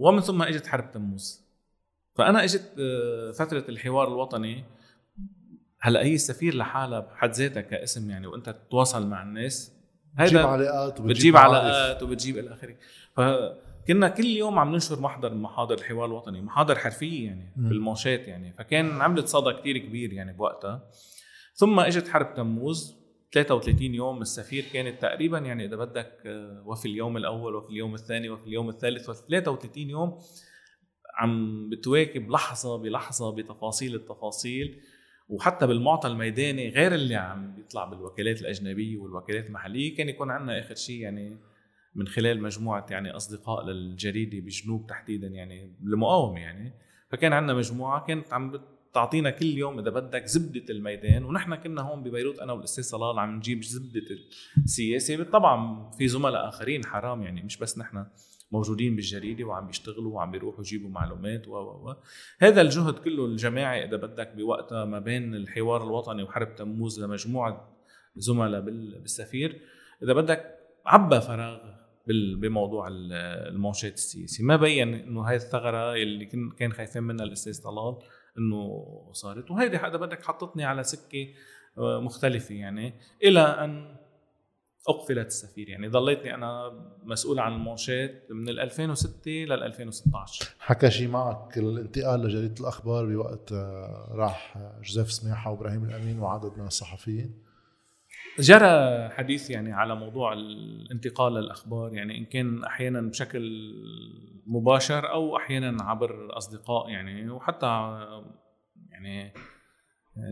ومن 0.00 0.20
ثم 0.20 0.42
إجت 0.42 0.66
حرب 0.66 0.90
تموز. 0.90 1.44
فأنا 2.14 2.44
إجت 2.44 2.72
آه، 2.78 3.32
فترة 3.32 3.64
الحوار 3.68 4.08
الوطني. 4.08 4.64
هلأ 5.80 6.02
هي 6.02 6.14
السفير 6.14 6.54
لحالها 6.54 7.00
بحد 7.00 7.30
ذاتها 7.30 7.60
كاسم 7.60 8.10
يعني 8.10 8.26
وأنت 8.26 8.50
تتواصل 8.50 9.06
مع 9.06 9.22
الناس. 9.22 9.73
هيدا 10.18 10.26
بتجيب 10.26 10.46
علاقات 10.46 11.00
وبتجيب 11.00 11.36
علاقات 11.36 12.02
وبتجيب 12.02 12.38
إلى 12.38 12.52
آخره. 12.52 12.76
فكنا 13.12 14.08
كل 14.08 14.24
يوم 14.24 14.58
عم 14.58 14.72
ننشر 14.72 15.00
محضر 15.00 15.34
من 15.34 15.42
محاضر 15.42 15.74
الحوار 15.74 16.06
الوطني 16.06 16.42
محاضر 16.42 16.78
حرفية 16.78 17.26
يعني 17.26 17.52
م. 17.56 17.68
بالموشات 17.68 18.28
يعني. 18.28 18.52
فكان 18.52 19.00
عملت 19.00 19.26
صدى 19.26 19.52
كتير 19.52 19.78
كبير 19.78 20.12
يعني 20.12 20.32
بوقتها. 20.32 20.90
ثم 21.54 21.80
إجت 21.80 22.08
حرب 22.08 22.34
تموز 22.34 23.04
33 23.32 23.94
يوم 23.94 24.22
السفير 24.22 24.64
كانت 24.72 25.02
تقريبا 25.02 25.38
يعني 25.38 25.64
إذا 25.64 25.76
بدك 25.76 26.12
آه، 26.26 26.62
وفي 26.66 26.88
اليوم 26.88 27.16
الأول 27.16 27.54
وفي 27.54 27.70
اليوم 27.70 27.94
الثاني 27.94 28.28
وفي 28.28 28.46
اليوم 28.46 28.68
الثالث 28.68 29.08
وفي 29.08 29.22
33 29.28 29.90
يوم 29.90 30.18
عم 31.16 31.68
بتواكب 31.70 32.30
لحظة 32.30 32.76
بلحظة 32.76 33.34
بتفاصيل 33.34 33.94
التفاصيل. 33.94 34.80
وحتى 35.28 35.66
بالمعطى 35.66 36.08
الميداني 36.08 36.68
غير 36.68 36.94
اللي 36.94 37.14
عم 37.14 37.54
بيطلع 37.54 37.84
بالوكالات 37.84 38.40
الأجنبية 38.40 38.96
والوكالات 38.96 39.46
المحلية 39.46 39.96
كان 39.96 40.08
يكون 40.08 40.30
عندنا 40.30 40.60
آخر 40.60 40.74
شيء 40.74 41.00
يعني 41.00 41.38
من 41.94 42.08
خلال 42.08 42.42
مجموعة 42.42 42.86
يعني 42.90 43.10
أصدقاء 43.10 43.66
للجريدة 43.66 44.40
بجنوب 44.40 44.86
تحديدا 44.86 45.26
يعني 45.26 45.76
المقاومه 45.82 46.40
يعني. 46.40 46.72
فكان 47.10 47.32
عندنا 47.32 47.54
مجموعة 47.54 48.04
كانت 48.06 48.32
عم 48.32 48.60
تعطينا 48.94 49.30
كل 49.30 49.46
يوم 49.46 49.78
إذا 49.78 49.90
بدك 49.90 50.26
زبدة 50.26 50.64
الميدان 50.70 51.24
ونحن 51.24 51.54
كنا 51.54 51.82
هون 51.82 52.02
ببيروت 52.02 52.38
أنا 52.38 52.52
والأستاذ 52.52 52.84
صلال 52.84 53.18
عم 53.18 53.36
نجيب 53.36 53.62
زبدة 53.62 54.02
السياسة. 54.58 55.22
طبعا 55.22 55.90
في 55.90 56.08
زملاء 56.08 56.48
آخرين 56.48 56.84
حرام 56.84 57.22
يعني 57.22 57.42
مش 57.42 57.58
بس 57.58 57.78
نحن. 57.78 58.06
موجودين 58.54 58.96
بالجريدة 58.96 59.44
وعم 59.44 59.66
بيشتغلوا 59.66 60.14
وعم 60.14 60.30
بيروحوا 60.30 60.60
يجيبوا 60.60 60.90
معلومات 60.90 61.48
و 61.48 61.52
و 61.56 61.96
هذا 62.38 62.60
الجهد 62.60 62.94
كله 62.94 63.26
الجماعي 63.26 63.84
إذا 63.84 63.96
بدك 63.96 64.32
بوقتها 64.36 64.84
ما 64.84 64.98
بين 64.98 65.34
الحوار 65.34 65.84
الوطني 65.84 66.22
وحرب 66.22 66.54
تموز 66.54 67.04
لمجموعة 67.04 67.74
زملاء 68.16 68.60
بالسفير 68.60 69.60
إذا 70.02 70.12
بدك 70.12 70.58
عبى 70.86 71.20
فراغ 71.20 71.58
بموضوع 72.40 72.88
الموشات 72.90 73.94
السياسي 73.94 74.42
ما 74.42 74.56
بين 74.56 74.94
إنه 74.94 75.20
هاي 75.20 75.36
الثغرة 75.36 75.94
اللي 75.94 76.24
كان 76.58 76.72
خايفين 76.72 77.02
منها 77.02 77.24
الأستاذ 77.24 77.62
طلال 77.62 77.96
إنه 78.38 78.84
صارت 79.12 79.50
وهيدي 79.50 79.76
اذا 79.76 79.96
بدك 79.96 80.22
حطتني 80.22 80.64
على 80.64 80.82
سكة 80.82 81.28
آه، 81.78 82.00
مختلفة 82.00 82.54
يعني. 82.54 82.94
إلى 83.22 83.40
أن 83.40 83.96
أقفلت 84.88 85.26
السفير. 85.26 85.68
يعني 85.68 85.88
ضليتني 85.88 86.34
أنا 86.34 86.72
مسؤول 87.04 87.38
عن 87.38 87.52
المونشات 87.52 88.26
من 88.30 88.48
2006 88.48 89.30
لل 89.30 89.62
2016 89.62 90.54
حكى 90.58 90.90
شيء 90.90 91.08
معك 91.08 91.58
الانتقال 91.58 92.20
لجريدة 92.20 92.54
الأخبار 92.60 93.06
بوقت 93.06 93.52
آه، 93.52 94.08
راح 94.10 94.58
جوزيف 94.82 95.12
سماحه 95.12 95.50
وإبراهيم 95.50 95.84
الأمين 95.84 96.18
وعدد 96.18 96.58
من 96.58 96.66
الصحفيين؟ 96.66 97.44
جرى 98.38 99.08
حديث 99.08 99.50
يعني 99.50 99.72
على 99.72 99.94
موضوع 99.94 100.32
الانتقال 100.32 101.34
للأخبار. 101.34 101.94
يعني 101.94 102.18
إن 102.18 102.24
كان 102.24 102.64
أحيانا 102.64 103.00
بشكل 103.00 103.74
مباشر 104.46 105.10
أو 105.10 105.36
أحيانا 105.36 105.84
عبر 105.84 106.36
أصدقاء 106.36 106.88
يعني 106.88 107.30
وحتى 107.30 107.66
يعني 108.90 109.32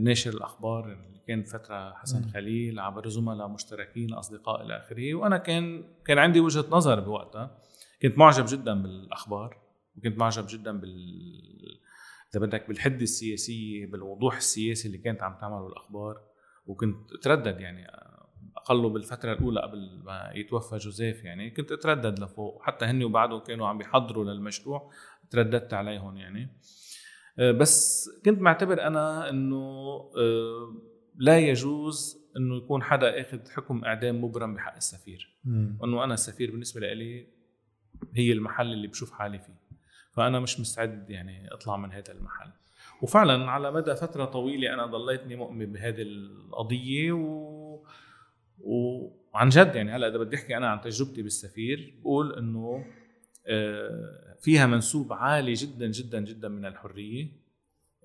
ناشر 0.00 0.30
الأخبار 0.30 1.11
كان 1.26 1.42
فترة 1.42 1.92
حسن 1.94 2.28
خليل 2.28 2.80
عبر 2.80 3.08
زملاء 3.08 3.48
مشتركين 3.48 4.14
أصدقاء 4.14 4.62
إلى 4.62 4.76
آخره. 4.76 5.14
وأنا 5.14 5.36
كان 5.36 5.84
كان 6.04 6.18
عندي 6.18 6.40
وجهة 6.40 6.64
نظر 6.70 7.00
بوقتها. 7.00 7.58
كنت 8.02 8.18
معجب 8.18 8.44
جدا 8.48 8.82
بالأخبار 8.82 9.58
وكنت 9.96 10.18
معجب 10.18 10.46
جدا 10.48 10.80
بال 10.80 11.82
إذا 12.34 12.40
بدك 12.40 12.68
بالحده 12.68 13.02
السياسيه 13.02 13.86
بالوضوح 13.86 14.36
السياسي 14.36 14.88
اللي 14.88 14.98
كانت 14.98 15.22
عم 15.22 15.36
تعمله 15.40 15.66
الأخبار. 15.66 16.20
وكنت 16.66 17.12
أتردد 17.12 17.60
يعني 17.60 17.86
أقله 18.56 18.88
بالفترة 18.88 19.32
الأولى 19.32 19.60
قبل 19.60 20.02
ما 20.04 20.30
يتوفى 20.34 20.76
جوزيف 20.76 21.24
يعني 21.24 21.50
كنت 21.50 21.72
أتردد 21.72 22.18
لفوق. 22.18 22.62
حتى 22.62 22.84
هن 22.84 23.04
وبعده 23.04 23.38
كانوا 23.38 23.68
عم 23.68 23.78
بيحضروا 23.78 24.24
للمشروع. 24.24 24.90
ترددت 25.30 25.74
عليهم 25.74 26.16
يعني. 26.16 26.58
آه، 27.38 27.52
بس 27.52 28.08
كنت 28.24 28.40
معتبر 28.40 28.86
أنا 28.86 29.30
إنه 29.30 29.56
آه، 30.18 30.74
لا 31.16 31.38
يجوز 31.38 32.22
إنه 32.36 32.56
يكون 32.56 32.82
حدا 32.82 33.20
آخذ 33.20 33.50
حكم 33.50 33.84
إعدام 33.84 34.24
مبرم 34.24 34.54
بحق 34.54 34.76
السفير. 34.76 35.36
وانه 35.80 36.04
أنا 36.04 36.14
السفير 36.14 36.50
بالنسبة 36.50 36.92
لي 36.92 37.26
هي 38.14 38.32
المحل 38.32 38.72
اللي 38.72 38.86
بشوف 38.86 39.12
حالي 39.12 39.38
فيه. 39.38 39.62
فأنا 40.12 40.40
مش 40.40 40.60
مستعد 40.60 41.10
يعني 41.10 41.54
أطلع 41.54 41.76
من 41.76 41.92
هذا 41.92 42.12
المحل. 42.12 42.50
وفعلا 43.02 43.50
على 43.50 43.72
مدى 43.72 43.96
فترة 43.96 44.24
طويلة 44.24 44.74
أنا 44.74 44.86
ضليتني 44.86 45.36
مؤمن 45.36 45.72
بهذه 45.72 46.02
القضية 46.02 47.12
و... 47.12 47.86
وعن 48.60 49.48
جد 49.48 49.74
يعني 49.74 49.92
هلأ 49.92 50.08
إذا 50.08 50.18
بدي 50.18 50.36
أحكي 50.36 50.56
أنا 50.56 50.68
عن 50.68 50.80
تجربتي 50.80 51.22
بالسفير 51.22 51.94
بقول 52.00 52.38
إنه 52.38 52.84
آه، 53.46 54.36
فيها 54.40 54.66
منسوب 54.66 55.12
عالي 55.12 55.52
جدا 55.52 55.86
جدا 55.86 56.20
جدا 56.20 56.48
من 56.48 56.64
الحرية. 56.66 57.28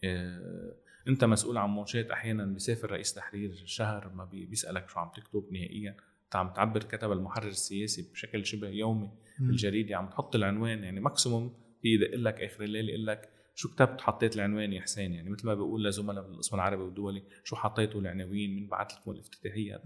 آه، 0.03 0.73
أنت 1.07 1.23
مسؤول 1.23 1.57
عن 1.57 1.69
موشات 1.69 2.11
أحيانا 2.11 2.45
بيسافر 2.45 2.91
رئيس 2.91 3.13
تحرير 3.13 3.63
شهر 3.65 4.11
ما 4.15 4.25
بيسألك 4.25 4.89
شو 4.89 4.99
عم 4.99 5.09
تكتب 5.15 5.45
نهائيا. 5.51 5.97
أنت 6.25 6.35
عم 6.35 6.53
تعبر 6.53 6.83
كتب 6.83 7.11
المحرر 7.11 7.47
السياسي 7.47 8.11
بشكل 8.11 8.45
شبه 8.45 8.67
يومي 8.67 9.11
بالجريدة 9.39 9.95
عم 9.95 10.09
تحط 10.09 10.35
العنوان 10.35 10.83
يعني 10.83 10.99
ماكسيموم 10.99 11.53
في 11.81 11.87
يدق 11.87 12.15
لك 12.15 12.41
آخر 12.41 12.63
الليل 12.63 12.89
يقول 12.89 13.07
لك 13.07 13.29
شو 13.55 13.69
كتبت 13.69 14.01
حطيت 14.01 14.35
العنوان 14.35 14.73
يا 14.73 14.81
حسين؟ 14.81 15.13
يعني 15.13 15.29
مثل 15.29 15.47
ما 15.47 15.53
بقول 15.53 15.85
لزملاء 15.85 16.27
بالقسم 16.27 16.55
العربي 16.55 16.83
والدولي 16.83 17.23
شو 17.43 17.55
حطيتوا 17.55 18.01
العناوين؟ 18.01 18.55
من 18.55 18.67
بعث 18.67 18.93
لكم 18.93 19.11
الافتتاحية؟ 19.11 19.81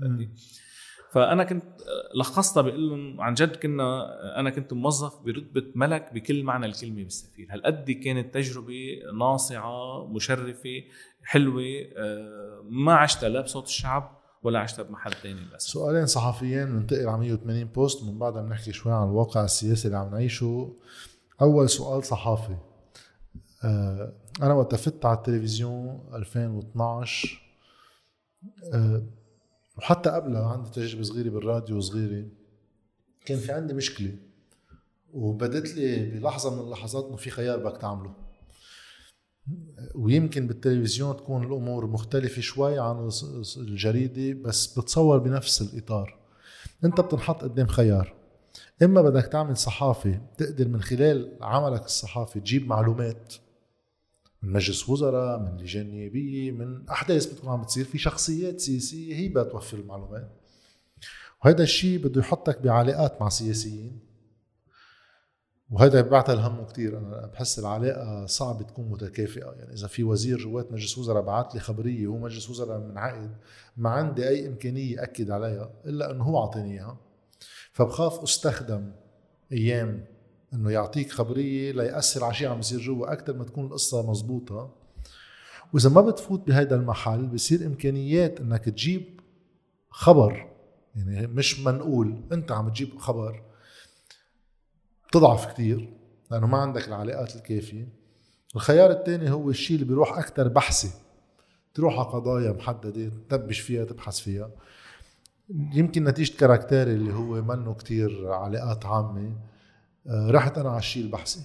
فأنا 1.12 1.44
كنت 1.44 1.64
لخصتها 2.16 2.62
بقول 2.62 2.90
لهم 2.90 3.22
عن 3.22 3.34
جد 3.34 3.56
كنا 3.56 4.10
أنا 4.40 4.50
كنت 4.50 4.74
موظف 4.74 5.22
برتبة 5.26 5.64
ملك 5.76 6.14
بكل 6.14 6.44
معنى 6.44 6.66
الكلمة 6.66 7.04
بالسفير. 7.04 7.48
هالقد 7.50 7.92
كانت 7.92 8.34
تجربة 8.34 9.00
ناصعة 9.20 10.08
مشرفة 10.08 10.84
حلوة؟ 11.24 11.64
آه، 11.98 12.62
ما 12.70 12.94
عشتها 12.94 13.30
لا 13.30 13.42
بصوت 13.42 13.66
الشعب 13.66 14.22
ولا 14.44 14.60
عشتها 14.60 14.84
بمحل 14.84 15.14
ثاني 15.14 15.40
للأسف. 15.40 15.70
سؤالين 15.70 16.06
صحفيين 16.06 16.66
بننتقل 16.66 17.08
على 17.08 17.20
180 17.20 17.66
بوست. 17.66 18.04
ومن 18.04 18.20
بعدها 18.20 18.42
بنحكي 18.42 18.74
شوي 18.74 18.94
عن 18.94 19.08
الواقع 19.08 19.44
السياسي 19.44 19.88
اللي 19.88 19.98
عم 19.98 20.12
نعيشه. 20.12 20.76
أول 21.42 21.70
سؤال 21.70 22.04
صحافي. 22.04 22.58
آه، 23.64 24.14
أنا 24.42 24.54
وقت 24.54 24.76
فت 24.76 25.06
على 25.06 25.18
التلفزيون 25.18 26.10
2012 26.14 27.42
وحتى 29.82 30.10
قبلها 30.10 30.48
عندي 30.48 30.70
تجربة 30.70 31.04
صغيرة 31.04 31.30
بالراديو 31.30 31.82
صغيره 31.82 32.26
كان 33.26 33.38
في 33.38 33.52
عندي 33.52 33.74
مشكلة 33.74 34.16
وبدت 35.14 35.76
لي 35.76 36.06
بلحظة 36.06 36.56
من 36.56 36.62
اللحظات 36.62 37.06
إنه 37.06 37.16
في 37.16 37.30
خيار 37.30 37.60
بدك 37.60 37.82
تعمله. 37.82 38.14
ويمكن 39.96 40.48
بالتلفزيون 40.48 41.18
تكون 41.18 41.44
الأمور 41.44 41.88
مختلفة 41.88 42.42
شوي 42.42 42.80
عن 42.80 43.10
الجريدة 43.58 44.42
بس 44.42 44.80
بتصور 44.80 45.18
بنفس 45.18 45.62
الإطار. 45.62 46.20
أنت 46.86 47.02
بتنحط 47.02 47.42
قدام 47.44 47.68
خيار. 47.68 48.14
إما 48.84 49.02
بدك 49.02 49.26
تعمل 49.26 49.58
صحافة 49.58 50.22
تقدر 50.38 50.68
من 50.68 50.82
خلال 50.82 51.38
عملك 51.42 51.86
الصحافي 51.86 52.40
تجيب 52.40 52.68
معلومات. 52.68 53.34
من 54.44 54.54
مجلس 54.54 54.90
وزراء 54.90 55.40
من 55.40 55.58
لجان 55.58 55.92
نيابية 55.92 56.52
من 56.52 56.90
أحداث 56.90 57.26
بتكون 57.26 57.50
عم 57.50 57.62
بتصير 57.62 57.86
في 57.86 57.98
شخصيات 57.98 58.60
سياسية 58.60 59.16
هي 59.16 59.30
بدها 59.30 59.44
توفر 59.44 59.78
المعلومات. 59.78 60.30
وهذا 61.46 61.64
الشيء 61.64 62.00
بده 62.00 62.22
يحطك 62.22 62.62
بعلاقات 62.62 63.22
مع 63.22 63.30
سياسيين. 63.30 64.00
وهذا 65.70 66.02
ببعث 66.02 66.30
الهم 66.30 66.66
كثير 66.66 66.98
أنا 66.98 67.26
بحس 67.34 67.60
العلاقة 67.60 68.26
صعب 68.26 68.68
تكون 68.68 68.90
متكافئة. 68.90 69.52
يعني 69.52 69.74
إذا 69.74 69.88
في 69.88 70.04
وزير 70.04 70.38
جوات 70.38 70.72
مجلس 70.72 70.98
وزراء 70.98 71.24
بعث 71.24 71.54
لي 71.54 71.60
خبرية 71.60 72.08
هو 72.08 72.18
مجلس 72.18 72.50
وزراء 72.50 72.80
منعقد 72.80 73.36
ما 73.78 73.90
عندي 73.90 74.28
أي 74.28 74.48
إمكانية 74.48 75.04
أكد 75.04 75.32
عليها 75.32 75.72
إلا 75.86 76.12
إنه 76.12 76.24
هو 76.24 76.38
اعطاني 76.38 76.74
إياها. 76.74 76.98
فبخاف 77.72 78.20
أستخدم 78.20 78.92
أيام 79.52 80.06
إنه 80.54 80.72
يعطيك 80.72 81.12
خبرية 81.12 81.72
ليأثر 81.72 82.24
على 82.24 82.34
شيء 82.34 82.48
عم 82.48 82.60
يصير 82.60 82.80
جوا 82.80 83.14
أكثر 83.14 83.34
ما 83.34 83.44
تكون 83.44 83.66
القصة 83.66 84.12
مزبوطة. 84.12 84.76
وإذا 85.74 85.90
ما 85.90 86.02
بتفوت 86.02 86.48
بهيدا 86.48 86.76
المحل 86.76 87.28
بصير 87.28 87.66
إمكانيات 87.66 88.42
إنك 88.42 88.66
تجيب 88.66 89.20
خبر 89.90 90.48
يعني 90.96 91.28
مش 91.28 91.60
منقول 91.60 92.22
أنت 92.32 92.52
عم 92.52 92.70
تجيب 92.70 92.98
خبر 92.98 93.44
بتضعف 95.08 95.54
كتير 95.54 95.94
لأنه 96.32 96.48
ما 96.48 96.58
عندك 96.58 96.88
العلاقات 96.88 97.36
الكافية. 97.36 97.88
الخيار 98.56 98.92
الثاني 98.92 99.32
هو 99.32 99.50
الشيء 99.50 99.76
اللي 99.76 99.88
بيروح 99.88 100.18
أكثر 100.18 100.48
بحثي. 100.48 100.92
تروح 101.74 101.94
على 102.00 102.08
قضايا 102.08 102.52
محددة 102.52 103.12
تدبش 103.30 103.60
فيها 103.60 103.86
تبحث 103.86 104.20
فيها. 104.20 104.52
يمكن 105.50 106.04
نتيجة 106.04 106.38
كاركتيري 106.38 106.92
اللي 106.92 107.14
هو 107.14 107.42
منه 107.42 107.74
كتير 107.74 108.32
علاقات 108.32 108.86
عامة. 108.86 109.36
رحت 110.10 110.58
أنا 110.58 110.70
على 110.70 110.80
الشيء 110.80 111.04
البحثي. 111.04 111.42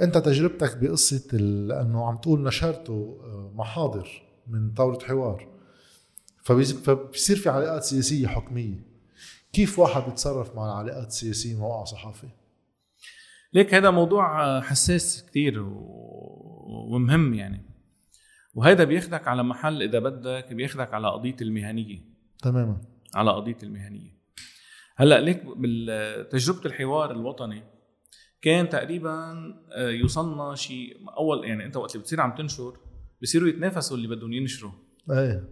أنت 0.00 0.18
تجربتك 0.18 0.76
بقصة 0.76 1.36
لأنه 1.38 2.06
عم 2.06 2.16
تقول 2.16 2.42
نشرته 2.42 3.20
آه، 3.22 3.52
محاضر 3.54 4.22
من 4.46 4.74
طاولة 4.74 4.98
حوار. 4.98 5.48
فبصير 6.42 7.36
في 7.36 7.48
علاقات 7.48 7.84
سياسية 7.84 8.26
حكمية. 8.26 8.90
كيف 9.52 9.78
واحد 9.78 10.02
بيتصرف 10.02 10.56
مع 10.56 10.64
العلاقات 10.64 11.06
السياسية 11.06 11.58
موقع 11.58 11.84
صحافي 11.84 12.28
ليك 13.52 13.74
هذا 13.74 13.90
موضوع 13.90 14.60
حساس 14.60 15.24
كتير 15.28 15.62
ومهم 16.90 17.34
يعني. 17.34 17.62
وهذا 18.54 18.84
بياخدك 18.84 19.28
على 19.28 19.42
محل 19.42 19.82
إذا 19.82 19.98
بدك 19.98 20.52
بياخدك 20.52 20.94
على 20.94 21.08
قضية 21.08 21.36
المهنية. 21.40 21.98
تماما. 22.42 22.80
على 23.14 23.30
قضية 23.30 23.56
المهنية. 23.62 24.19
هلأ 24.96 25.20
ليك 25.20 25.42
بتجربه 25.56 26.66
الحوار 26.66 27.10
الوطني 27.10 27.62
كان 28.42 28.68
تقريبا 28.68 29.10
آه، 29.72 29.88
يوصلنا 29.88 30.54
شيء 30.54 30.96
أول 31.18 31.44
يعني 31.44 31.64
أنت 31.64 31.76
وقت 31.76 31.94
اللي 31.94 32.02
بتصير 32.02 32.20
عم 32.20 32.34
تنشر 32.34 32.76
بصيروا 33.22 33.48
يتنافسوا 33.48 33.96
اللي 33.96 34.08
بدهم 34.08 34.32
ينشروا. 34.32 34.72
إيه. 35.10 35.48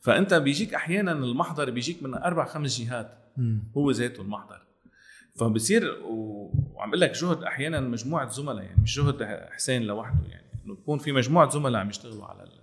فأنت 0.00 0.34
بيجيك 0.34 0.74
أحيانا 0.74 1.12
المحضر 1.12 1.70
بيجيك 1.70 2.02
من 2.02 2.14
أربع 2.14 2.44
خمس 2.44 2.80
جهات 2.80 3.18
مم. 3.36 3.72
هو 3.76 3.90
ذاته 3.90 4.20
المحضر. 4.20 4.62
فبصير 5.36 6.02
وعم 6.02 6.90
بقول 6.90 7.00
لك 7.00 7.10
جهد 7.10 7.42
أحيانا 7.42 7.80
مجموعة 7.80 8.28
زملاء 8.28 8.64
يعني 8.64 8.82
مش 8.82 8.98
جهد 8.98 9.22
حسين 9.50 9.82
لوحده 9.82 10.28
يعني 10.28 10.46
إنه 10.64 10.72
يكون 10.72 10.98
في 10.98 11.12
مجموعة 11.12 11.50
زملاء 11.50 11.80
عم 11.80 11.88
يشتغلوا 11.88 12.24
على 12.24 12.42
ال... 12.42 12.62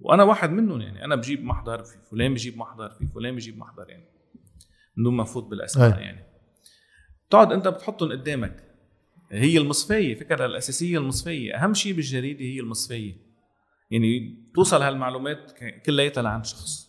وأنا 0.00 0.22
واحد 0.22 0.50
منهم 0.50 0.80
يعني 0.80 1.04
أنا 1.04 1.14
بجيب 1.16 1.44
محضر 1.44 1.82
في 1.84 1.98
فلان 2.10 2.34
بجيب 2.34 2.56
محضر 2.56 2.90
في 2.90 3.06
فلان 3.06 3.36
بجيب 3.36 3.58
محضر 3.58 3.90
يعني. 3.90 4.15
من 4.96 5.04
دون 5.04 5.14
ما 5.14 5.22
افوت 5.22 5.44
بالاسماء 5.44 6.00
يعني. 6.00 6.26
تقعد 7.30 7.52
أنت 7.52 7.68
بتحطهم 7.68 8.12
قدامك. 8.12 8.64
هي 9.30 9.58
المصفية 9.58 10.14
فكرة 10.14 10.46
الأساسية 10.46 10.98
المصفية. 10.98 11.54
أهم 11.54 11.74
شيء 11.74 11.92
بالجريدة 11.92 12.44
هي 12.44 12.60
المصفية. 12.60 13.14
يعني 13.90 14.36
توصل 14.54 14.82
هالمعلومات 14.82 15.52
كلياتها 15.86 16.22
لعند 16.22 16.44
شخص. 16.44 16.86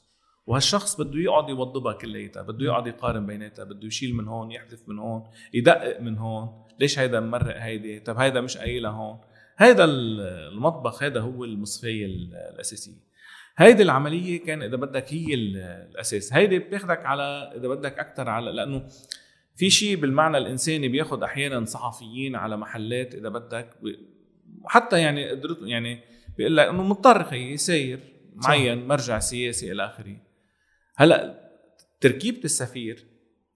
وهالشخص 0.47 1.01
بده 1.01 1.19
يقعد 1.19 1.49
يوضبها 1.49 1.93
كلياتها 1.93 2.41
بده 2.41 2.65
يقعد 2.65 2.87
يقارن 2.87 3.25
بيناتها 3.25 3.65
بده 3.65 3.87
يشيل 3.87 4.15
من 4.15 4.27
هون 4.27 4.51
يحذف 4.51 4.89
من 4.89 4.99
هون 4.99 5.23
يدقق 5.53 6.01
من 6.01 6.17
هون. 6.17 6.65
ليش 6.79 6.99
هيدا 6.99 7.19
ممرق 7.19 7.61
هيدي؟ 7.61 7.99
طب 7.99 8.17
هيدا 8.17 8.41
مش 8.41 8.57
قايلها 8.57 8.91
هون. 8.91 9.19
هيدا 9.57 9.85
المطبخ 9.85 11.03
هيدا 11.03 11.21
هو 11.21 11.43
المصفية 11.43 12.05
الأساسية. 12.05 13.06
هيدي 13.57 13.83
العملية 13.83 14.43
كان 14.43 14.61
إذا 14.63 14.75
بدك 14.75 15.13
هي 15.13 15.33
الأساس. 15.33 16.33
هيدي 16.33 16.59
بتاخدك 16.59 17.05
على 17.05 17.53
إذا 17.55 17.67
بدك 17.67 17.99
أكثر 17.99 18.29
على 18.29 18.51
لأنه 18.51 18.87
في 19.55 19.69
شيء 19.69 19.95
بالمعنى 19.95 20.37
الإنساني 20.37 20.87
بياخد 20.87 21.23
أحيانا 21.23 21.65
صحفيين 21.65 22.35
على 22.35 22.57
محلات 22.57 23.15
إذا 23.15 23.29
بدك 23.29 23.69
وحتى 24.63 24.99
يعني 24.99 25.29
قدرته 25.29 25.67
يعني 25.67 25.99
بيقول 26.37 26.57
لك 26.57 26.67
إنه 26.67 26.83
مضطر 26.83 27.33
يسير 27.33 27.99
معين 28.35 28.87
مرجع 28.87 29.19
سياسي 29.19 29.71
إلى 29.71 29.85
آخره. 29.85 30.17
هلأ 30.95 31.49
تركيبة 31.99 32.41
السفير 32.45 33.05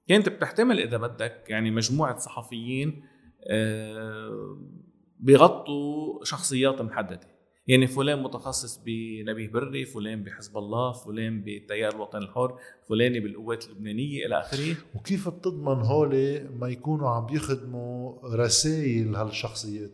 كانت 0.08 0.30
بتحتمل 0.30 0.80
إذا 0.80 0.98
بدك 0.98 1.46
يعني 1.50 1.72
مجموعة 1.72 2.18
صحفيين 2.18 3.04
آه، 3.48 4.58
بيغطوا 5.20 6.24
شخصيات 6.24 6.82
محددة. 6.82 7.28
يعني 7.68 7.88
فلان 7.88 8.24
متخصص 8.24 8.78
بنبيه 8.86 9.50
بري 9.52 9.86
فلان 9.86 10.24
بحزب 10.24 10.58
الله 10.58 10.92
فلان 10.92 11.42
بالتيار 11.42 11.96
الوطني 11.96 12.22
الحر 12.26 12.58
فلاني 12.90 13.20
بالقوات 13.20 13.66
اللبنانية 13.66 14.26
إلى 14.26 14.40
آخره 14.40 14.76
وكيف 14.96 15.30
بتضمن 15.30 15.82
هول 15.82 16.42
ما 16.60 16.68
يكونوا 16.68 17.10
عم 17.10 17.26
بيخدموا 17.26 18.14
رسائل 18.36 19.16
هالشخصيات 19.16 19.92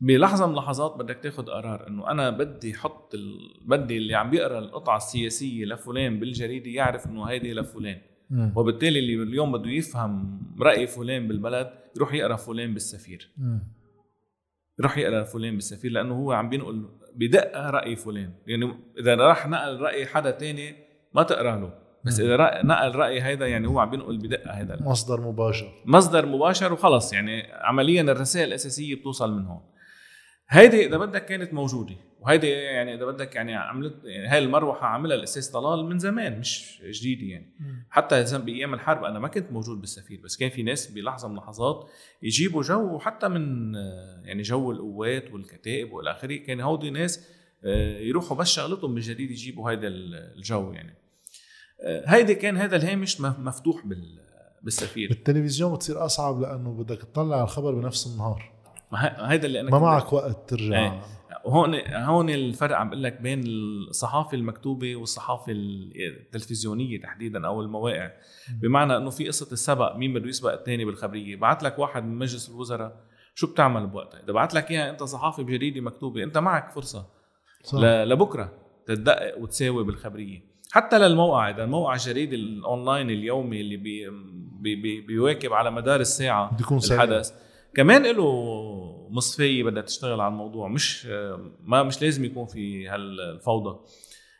بلحظة 0.00 0.46
من 0.46 0.52
اللحظات 0.52 0.96
بدك 0.98 1.18
تاخذ 1.22 1.46
قرار 1.46 1.88
إنه 1.88 2.10
أنا 2.10 2.30
بدي 2.30 2.74
أحط 2.74 3.14
ال... 3.14 3.38
بدي 3.66 3.96
اللي 3.96 4.14
عم 4.14 4.30
بيقرأ 4.30 4.58
القطعة 4.58 4.96
السياسية 4.96 5.64
لفلان 5.64 6.20
بالجريدة 6.20 6.70
يعرف 6.70 7.06
إنه 7.06 7.24
هيدي 7.24 7.54
لفلان 7.54 7.98
م. 8.30 8.50
وبالتالي 8.56 8.98
اللي 8.98 9.22
اليوم 9.22 9.52
بده 9.52 9.70
يفهم 9.70 10.40
رأي 10.60 10.86
فلان 10.86 11.28
بالبلد 11.28 11.70
يروح 11.96 12.14
يقرأ 12.14 12.36
فلان 12.36 12.74
بالسفير 12.74 13.30
م. 13.38 13.58
يروح 14.78 14.98
يقرأ 14.98 15.24
فلان 15.24 15.54
بالسفير 15.54 15.90
لأنه 15.90 16.14
هو 16.14 16.32
عم 16.32 16.48
بينقل 16.48 16.88
بدقة 17.14 17.70
رأي 17.70 17.96
فلان. 17.96 18.32
يعني 18.46 18.74
إذا 18.98 19.14
راح 19.14 19.48
نقل 19.48 19.80
رأي 19.80 20.06
حدا 20.06 20.30
تاني 20.30 20.74
ما 21.14 21.22
تقرأ 21.22 21.56
له. 21.56 21.72
بس 22.04 22.20
إذا 22.20 22.62
نقل 22.64 22.94
رأي 22.94 23.22
هيدا 23.22 23.46
يعني 23.46 23.68
هو 23.68 23.78
عم 23.78 23.90
بينقل 23.90 24.18
بدقة 24.18 24.50
هيدا. 24.50 24.78
مصدر 24.82 25.20
مباشر. 25.20 25.72
مصدر 25.84 26.26
مباشر 26.26 26.72
وخلص. 26.72 27.12
يعني 27.12 27.52
عمليا 27.52 28.02
الرسائل 28.02 28.48
الأساسية 28.48 28.94
بتوصل 28.94 29.36
من 29.38 29.46
هون. 29.46 29.60
هيدي 30.48 30.86
إذا 30.86 30.96
بدك 30.96 31.24
كانت 31.24 31.54
موجودة 31.54 31.96
وهيدي 32.20 32.48
يعني 32.48 32.94
إذا 32.94 33.04
بدك 33.04 33.34
يعني 33.34 33.54
عملت 33.54 33.94
يعني 34.04 34.26
هاي 34.26 34.38
المروحة 34.38 34.86
عملها 34.86 35.16
الاستاذ 35.16 35.52
طلال 35.52 35.86
من 35.86 35.98
زمان 35.98 36.38
مش 36.38 36.82
جديدة 36.84 37.26
يعني. 37.26 37.52
م. 37.60 37.64
حتى 37.90 38.38
بأيام 38.38 38.74
الحرب 38.74 39.04
أنا 39.04 39.18
ما 39.18 39.28
كنت 39.28 39.52
موجود 39.52 39.80
بالسفير 39.80 40.20
بس 40.24 40.36
كان 40.36 40.50
في 40.50 40.62
ناس 40.62 40.86
بلحظة 40.86 41.28
من 41.28 41.38
اللحظات 41.38 41.90
يجيبوا 42.22 42.62
جو 42.62 42.98
حتى 42.98 43.28
من 43.28 43.74
يعني 44.24 44.42
جو 44.42 44.72
القوات 44.72 45.32
والكتائب 45.32 45.92
وإلى 45.92 46.10
آخره 46.10 46.36
كان 46.36 46.60
هودي 46.60 46.90
ناس 46.90 47.26
آه، 47.64 47.98
يروحوا 47.98 48.36
بس 48.36 48.48
شغلتهم 48.48 48.90
من 48.90 49.00
جديد 49.00 49.30
يجيبوا 49.30 49.70
هذا 49.70 49.88
الجو 49.88 50.72
يعني. 50.72 50.94
آه، 51.80 52.04
هيدي 52.06 52.34
كان 52.34 52.56
هذا 52.56 52.76
الهامش 52.76 53.20
مفتوح 53.20 53.86
بالسفير. 54.62 55.08
بالتلفزيون 55.08 55.74
بتصير 55.74 56.04
أصعب 56.04 56.40
لأنه 56.40 56.72
بدك 56.72 57.02
تطلع 57.02 57.36
على 57.36 57.44
الخبر 57.44 57.74
بنفس 57.74 58.06
النهار. 58.06 58.55
هيدا 58.96 59.46
اللي 59.46 59.60
أنا 59.60 59.70
ما 59.70 59.78
معك 59.78 60.12
وقت 60.12 60.50
ترجع. 60.50 60.78
إيه. 60.78 61.00
هون 61.46 61.74
هون 61.90 62.30
الفرق 62.30 62.76
عم 62.76 62.88
بقول 62.88 63.02
لك 63.02 63.20
بين 63.20 63.42
الصحافة 63.46 64.34
المكتوبة 64.34 64.96
والصحافة 64.96 65.52
التلفزيونية 65.52 67.00
تحديدا 67.00 67.46
أو 67.46 67.60
المواقع. 67.60 68.10
بمعنى 68.62 68.96
إنه 68.96 69.10
في 69.10 69.28
قصة 69.28 69.52
السبق 69.52 69.96
مين 69.96 70.14
بده 70.14 70.28
يسبق 70.28 70.52
الثاني 70.52 70.84
بالخبرية؟ 70.84 71.36
بعت 71.36 71.62
لك 71.62 71.78
واحد 71.78 72.04
من 72.04 72.18
مجلس 72.18 72.48
الوزراء 72.48 72.96
شو 73.34 73.46
بتعمل 73.46 73.86
بوقتها؟ 73.86 74.22
إذا 74.24 74.32
بعت 74.32 74.54
لك 74.54 74.70
إياها 74.70 74.90
أنت 74.90 75.02
صحافي 75.02 75.42
بجريدة 75.42 75.80
مكتوبة 75.80 76.22
أنت 76.22 76.38
معك 76.38 76.70
فرصة. 76.70 77.06
صح. 77.62 77.78
لبكرة 77.82 78.52
تدقق 78.86 79.38
وتساوي 79.38 79.84
بالخبرية. 79.84 80.56
حتى 80.72 80.98
للموقع 80.98 81.50
إذا 81.50 81.64
الموقع 81.64 81.94
الجريدي 81.94 82.36
الاونلاين 82.36 83.10
اليومي 83.10 83.60
اللي 83.60 83.76
بي 83.76 84.10
بي 84.60 85.00
بيواكب 85.00 85.52
على 85.52 85.70
مدار 85.70 86.00
الساعة 86.00 86.56
الحدث 86.90 87.32
كمان 87.76 88.02
له 88.02 89.08
مصفية 89.10 89.64
بدها 89.64 89.82
تشتغل 89.82 90.20
على 90.20 90.32
الموضوع. 90.32 90.68
مش 90.68 91.06
ما 91.60 91.82
مش 91.82 92.02
لازم 92.02 92.24
يكون 92.24 92.46
في 92.46 92.88
هالفوضى. 92.88 93.80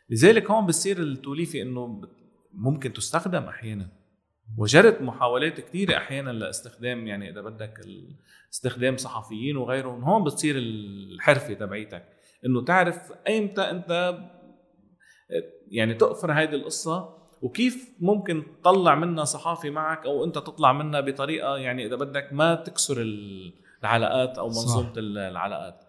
لذلك 0.09 0.51
هون 0.51 0.65
بصير 0.65 0.99
التوليفة 0.99 1.61
إنه 1.61 2.01
ممكن 2.53 2.93
تستخدم 2.93 3.43
أحيانا. 3.43 3.89
وجرت 4.57 5.01
محاولات 5.01 5.59
كثيرة 5.59 5.97
أحيانا 5.97 6.29
لاستخدام 6.29 7.07
يعني 7.07 7.29
إذا 7.29 7.41
بدك 7.41 7.79
استخدام 8.53 8.97
صحفيين 8.97 9.57
وغيرهم 9.57 10.03
هون 10.03 10.23
بتصير 10.23 10.55
الحرفة 10.57 11.53
تبعيتك. 11.53 12.03
إنه 12.45 12.65
تعرف 12.65 13.13
ايمتى 13.27 13.61
أنت 13.61 14.19
يعني 15.67 15.93
تقفر 15.93 16.31
هذه 16.31 16.55
القصة 16.55 17.16
وكيف 17.41 17.95
ممكن 17.99 18.43
تطلع 18.61 18.95
منها 18.95 19.23
صحافي 19.23 19.69
معك 19.69 20.05
أو 20.05 20.25
أنت 20.25 20.35
تطلع 20.35 20.73
منها 20.73 21.01
بطريقة 21.01 21.57
يعني 21.57 21.85
إذا 21.85 21.95
بدك 21.95 22.33
ما 22.33 22.55
تكسر 22.55 23.01
العلاقات 23.01 24.37
أو 24.37 24.47
منظومة. 24.47 24.93
العلاقات. 24.97 25.83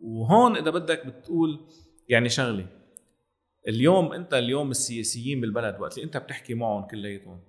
وهون 0.00 0.56
إذا 0.56 0.70
بدك 0.70 1.06
بتقول 1.06 1.60
يعني 2.08 2.28
شغلة 2.28 2.66
اليوم 3.68 4.12
أنت 4.12 4.34
اليوم 4.34 4.70
السياسيين 4.70 5.40
بالبلد 5.40 5.80
وقت 5.80 5.94
اللي 5.94 6.04
أنت 6.06 6.16
بتحكي 6.16 6.54
معهم 6.54 6.86
كلياتهم 6.86 7.40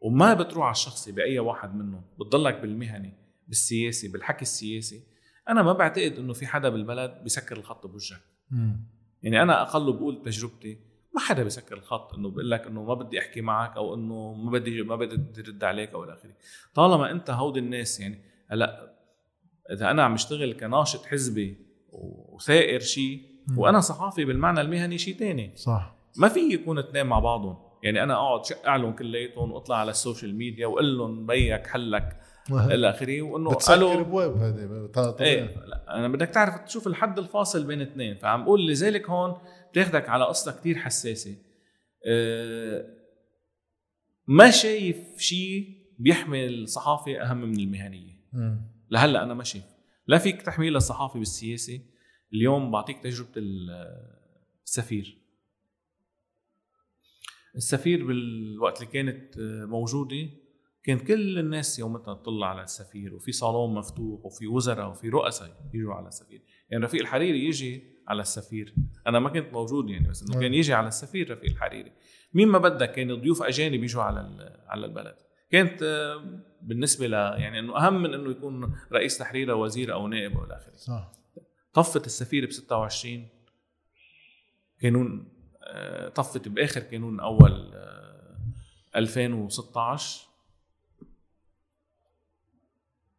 وما 0.00 0.34
بتروح 0.34 0.64
على 0.64 0.72
الشخصي 0.72 1.12
بأي 1.12 1.38
واحد 1.38 1.74
منهم 1.74 2.02
بتضلك 2.20 2.60
بالمهني 2.60 3.12
بالسياسي 3.48 4.08
بالحكي 4.08 4.42
السياسي 4.42 5.02
أنا 5.48 5.62
ما 5.62 5.72
بعتقد 5.72 6.12
إنه 6.18 6.32
في 6.32 6.46
حدا 6.46 6.68
بالبلد 6.68 7.22
بيسكر 7.22 7.56
الخط 7.56 7.86
بوجهك. 7.86 8.20
يعني 9.22 9.42
أنا 9.42 9.62
أقل 9.62 9.92
بقول 9.92 10.22
تجربتي 10.22 10.78
ما 11.16 11.22
حدا 11.22 11.42
بيسكر 11.42 11.76
الخط 11.76 12.14
إنه 12.14 12.30
بقول 12.30 12.50
لك 12.50 12.66
إنه 12.66 12.84
ما 12.84 12.94
بدي 12.94 13.18
أحكي 13.18 13.40
معك 13.40 13.76
أو 13.76 13.94
إنه 13.94 14.32
ما 14.32 14.50
بدي 14.50 14.82
ما 14.82 14.96
بدي 14.96 15.40
ارد 15.40 15.64
عليك 15.64 15.90
أو 15.90 16.04
إلى 16.04 16.12
آخره. 16.12 16.32
طالما 16.74 17.10
أنت 17.10 17.30
هود 17.30 17.56
الناس 17.56 18.00
يعني 18.00 18.22
هلأ 18.50 18.96
إذا 19.70 19.90
أنا 19.90 20.02
عم 20.02 20.14
اشتغل 20.14 20.52
كناشط 20.52 21.06
حزبي 21.06 21.58
وثائر 22.32 22.80
شيء 22.80 23.22
وأنا 23.56 23.80
صحافي 23.80 24.24
بالمعنى 24.24 24.60
المهني 24.60 24.98
شيء 24.98 25.18
تاني. 25.18 25.52
صح. 25.56 25.96
ما 26.16 26.28
في 26.28 26.40
يكون 26.40 26.78
اثنين 26.78 27.06
مع 27.06 27.18
بعضهم. 27.18 27.58
يعني 27.82 28.02
أنا 28.02 28.14
أقعد 28.14 28.44
شقع 28.44 28.76
لهم 28.76 28.92
كلياتهم 28.92 29.52
وأطلع 29.52 29.76
على 29.76 29.90
ال 29.90 29.96
social 29.96 30.34
media 30.34 30.66
وأقول 30.66 30.98
لهم 30.98 31.26
بيك 31.26 31.66
حلك 31.66 32.20
إلى 32.50 32.90
آخره 32.90 33.22
وإنه 33.22 33.50
بتسكر 33.50 34.00
ابواب 34.00 34.36
هذه 34.36 34.90
إيه 35.20 35.42
لا 35.66 35.98
أنا 35.98 36.08
بدك 36.08 36.28
تعرف 36.28 36.58
تشوف 36.58 36.86
الحد 36.86 37.18
الفاصل 37.18 37.66
بين 37.66 37.80
اثنين. 37.80 38.18
فعم 38.18 38.44
بقول 38.44 38.66
لذلك 38.66 39.10
هون 39.10 39.36
بتاخدك 39.76 40.08
على 40.08 40.24
قصة 40.24 40.60
كتير 40.60 40.78
حساسة. 40.78 41.36
أه 42.06 42.96
ما 44.26 44.50
شايف 44.50 45.18
شيء 45.18 45.86
بيحمل 45.98 46.62
الصحافه 46.62 47.22
أهم 47.22 47.40
من 47.40 47.60
المهنية. 47.60 48.16
لهلأ 48.90 49.22
أنا 49.22 49.34
ما 49.34 49.44
شايف. 49.44 49.64
لا 50.06 50.18
فيك 50.18 50.42
تحميل 50.42 50.76
الصحافة 50.76 51.18
بالسياسة. 51.18 51.80
اليوم 52.32 52.70
بعطيك 52.70 53.02
تجربة 53.02 53.32
السفير. 54.64 55.18
السفير 57.56 58.06
بالوقت 58.06 58.80
اللي 58.80 58.92
كانت 58.92 59.34
موجودة 59.68 60.28
كان 60.82 60.98
كل 60.98 61.38
الناس 61.38 61.78
يومتها 61.78 62.14
تطلع 62.14 62.46
على 62.46 62.62
السفير 62.62 63.14
وفي 63.14 63.32
صالون 63.32 63.74
مفتوح 63.74 64.26
وفي 64.26 64.46
وزراء 64.46 64.90
وفي 64.90 65.08
رؤساء 65.08 65.70
يجوا 65.74 65.94
على 65.94 66.08
السفير. 66.08 66.42
يعني 66.70 66.84
رفيق 66.84 67.00
الحريري 67.00 67.44
يجي 67.44 67.96
على 68.08 68.22
السفير. 68.22 68.74
أنا 69.06 69.18
ما 69.18 69.28
كنت 69.28 69.52
موجود 69.52 69.90
يعني 69.90 70.08
بس 70.08 70.22
إنه 70.22 70.40
كان 70.40 70.54
يجي 70.54 70.74
على 70.74 70.88
السفير 70.88 71.30
رفيق 71.30 71.50
الحريري. 71.50 71.92
مين 72.34 72.48
ما 72.48 72.58
بدك؟ 72.58 72.92
كان 72.92 73.14
ضيوف 73.20 73.42
أجانب 73.42 73.84
يجوا 73.84 74.02
على 74.02 74.18
على 74.68 74.86
البلد. 74.86 75.16
كانت 75.50 75.82
آه، 75.82 76.42
بالنسبة 76.62 77.06
ل 77.06 77.12
يعني 77.12 77.58
إنه 77.58 77.86
أهم 77.86 78.02
من 78.02 78.14
إنه 78.14 78.30
يكون 78.30 78.76
رئيس 78.92 79.18
تحرير 79.18 79.52
أو 79.52 79.64
وزير 79.64 79.92
أو 79.92 80.08
نائب 80.08 80.36
والى 80.36 80.56
آخره. 80.56 80.76
صح. 80.76 81.12
طفت 81.72 82.06
السفير 82.06 82.46
ب 82.46 82.50
26 82.50 83.28
كانون 84.80 85.32
آه، 85.62 86.08
طفت 86.08 86.48
بآخر 86.48 86.80
كانون 86.80 87.20
أول 87.20 87.74
2016 88.96 90.22
آه، 90.22 90.26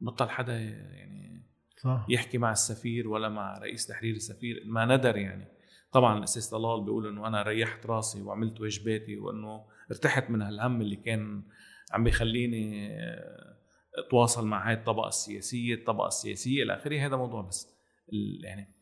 بطل 0.02 0.30
حدا 0.30 0.60
يعني 0.60 1.37
صح. 1.78 2.06
يحكي 2.10 2.38
مع 2.38 2.52
السفير 2.52 3.08
ولا 3.08 3.30
مع 3.30 3.58
رئيس 3.58 3.88
تحرير 3.88 4.16
السفير 4.16 4.64
ما 4.66 4.86
ندر 4.86 5.18
يعني. 5.18 5.48
طبعا 5.92 6.18
الاساس 6.18 6.50
طلال 6.50 6.84
بيقول 6.84 7.08
إنه 7.08 7.28
أنا 7.28 7.42
ريحت 7.42 7.86
راسي 7.86 8.22
وعملت 8.22 8.62
واجباتي 8.62 9.18
وإنه 9.18 9.66
ارتحت 9.92 10.30
من 10.30 10.42
هالهم 10.42 10.82
اللي 10.82 10.96
كان 10.96 11.44
عم 11.92 12.04
بيخليني 12.04 12.90
آه، 13.02 13.58
أتواصل 13.98 14.48
مع 14.48 14.68
هاي 14.70 14.74
الطبقة 14.74 15.08
السياسية 15.08 15.76
الطبقة 15.76 16.08
السياسية 16.08 16.64
إلى 16.64 16.74
آخره. 16.74 17.06
هذا 17.08 17.16
موضوع 17.16 17.42
بس 17.42 17.78
يعني 18.44 18.74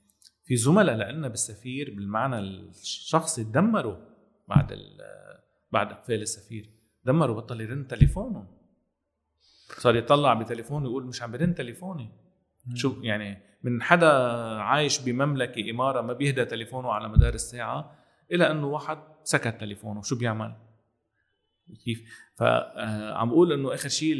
في 0.44 0.56
زملاء 0.56 0.96
لنا 0.96 1.28
بالسفير 1.28 1.94
بالمعنى 1.96 2.40
الشخصي 2.40 3.44
دمروا 3.44 3.98
بعد 4.48 4.80
بعد 5.72 5.92
إقفال 5.92 6.22
السفير. 6.22 6.70
دمروا 7.06 7.36
بطل 7.36 7.62
يرن 7.62 7.88
تليفونه 7.88 8.48
صار 9.78 9.96
يطلع 9.96 10.34
بتليفونه 10.34 10.86
يقول 10.86 11.06
مش 11.06 11.22
عم 11.22 11.32
برن 11.32 11.56
تليفوني. 11.56 12.25
شو 12.74 12.96
يعني 13.02 13.38
من 13.64 13.82
حدا 13.82 14.12
عايش 14.58 15.00
بمملكة 15.00 15.72
إمارة 15.72 16.02
ما 16.02 16.14
بيهدى 16.14 16.46
تليفونه 16.46 16.92
على 16.92 17.10
مدار 17.10 17.34
الساعة 17.34 17.96
إلى 18.32 18.52
إنه 18.52 18.68
واحد 18.68 18.98
سكت 19.24 19.60
تليفونه 19.60 20.02
شو 20.02 20.16
بيعمل؟ 20.16 20.56
كيف؟ 21.86 22.04
فعم 22.36 23.30
بقول 23.30 23.54
إنه 23.54 23.74
آخر 23.74 23.90
شيء 23.90 24.16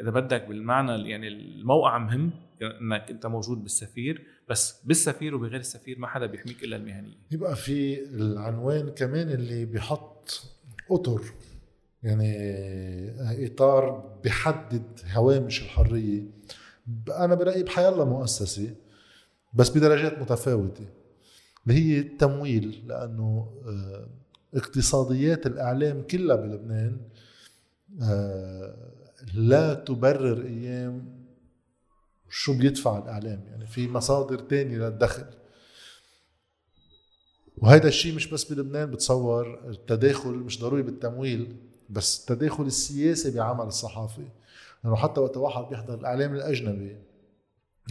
إذا 0.00 0.10
بدك 0.10 0.44
بالمعنى 0.44 1.10
يعني 1.10 1.28
الموقع 1.28 1.98
مهم 1.98 2.30
إنك 2.62 3.10
أنت 3.10 3.26
موجود 3.26 3.62
بالسفير 3.62 4.26
بس 4.48 4.82
بالسفير 4.84 5.34
وبغير 5.34 5.60
السفير 5.60 5.98
ما 5.98 6.06
حدا 6.06 6.26
بيحميك 6.26 6.64
إلا 6.64 6.76
المهنية. 6.76 7.16
يبقى 7.30 7.56
في 7.56 8.00
العنوان 8.04 8.88
كمان 8.90 9.28
اللي 9.28 9.64
بيحط 9.64 10.42
أطر 10.90 11.20
يعني 12.02 12.36
إطار 13.46 13.90
بحدد 14.24 15.00
هوامش 15.14 15.62
الحرية. 15.62 16.22
أنا 17.08 17.34
برأيي 17.34 17.62
بحيالله 17.62 18.04
مؤسسة 18.04 18.74
بس 19.54 19.70
بدرجات 19.70 20.18
متفاوتة. 20.18 20.86
اللي 21.66 21.80
هي 21.80 21.98
التمويل 22.00 22.84
لأنه 22.86 23.50
آه، 23.66 24.08
اقتصاديات 24.54 25.46
الإعلام 25.46 26.02
كلها 26.02 26.36
بلبنان 26.36 27.00
آه، 28.02 28.74
لا 29.34 29.74
تبرر 29.74 30.46
أيام 30.46 31.18
شو 32.30 32.58
بيدفع 32.58 32.98
الإعلام. 32.98 33.44
يعني 33.50 33.66
في 33.66 33.88
مصادر 33.88 34.38
تانية 34.38 34.78
للدخل. 34.78 35.24
وهذا 37.56 37.88
الشيء 37.88 38.14
مش 38.14 38.26
بس 38.26 38.52
بلبنان 38.52 38.90
بتصور 38.90 39.68
التداخل 39.68 40.30
مش 40.30 40.60
ضروري 40.60 40.82
بالتمويل 40.82 41.56
بس 41.90 42.20
التداخل 42.20 42.66
السياسي 42.66 43.30
بعمل 43.30 43.66
الصحافي 43.66 44.28
لأنه 44.84 44.96
حتى 44.96 45.20
وقت 45.20 45.36
واحد 45.36 45.64
بيحضر 45.64 45.94
الإعلام 45.94 46.34
الأجنبي 46.34 46.96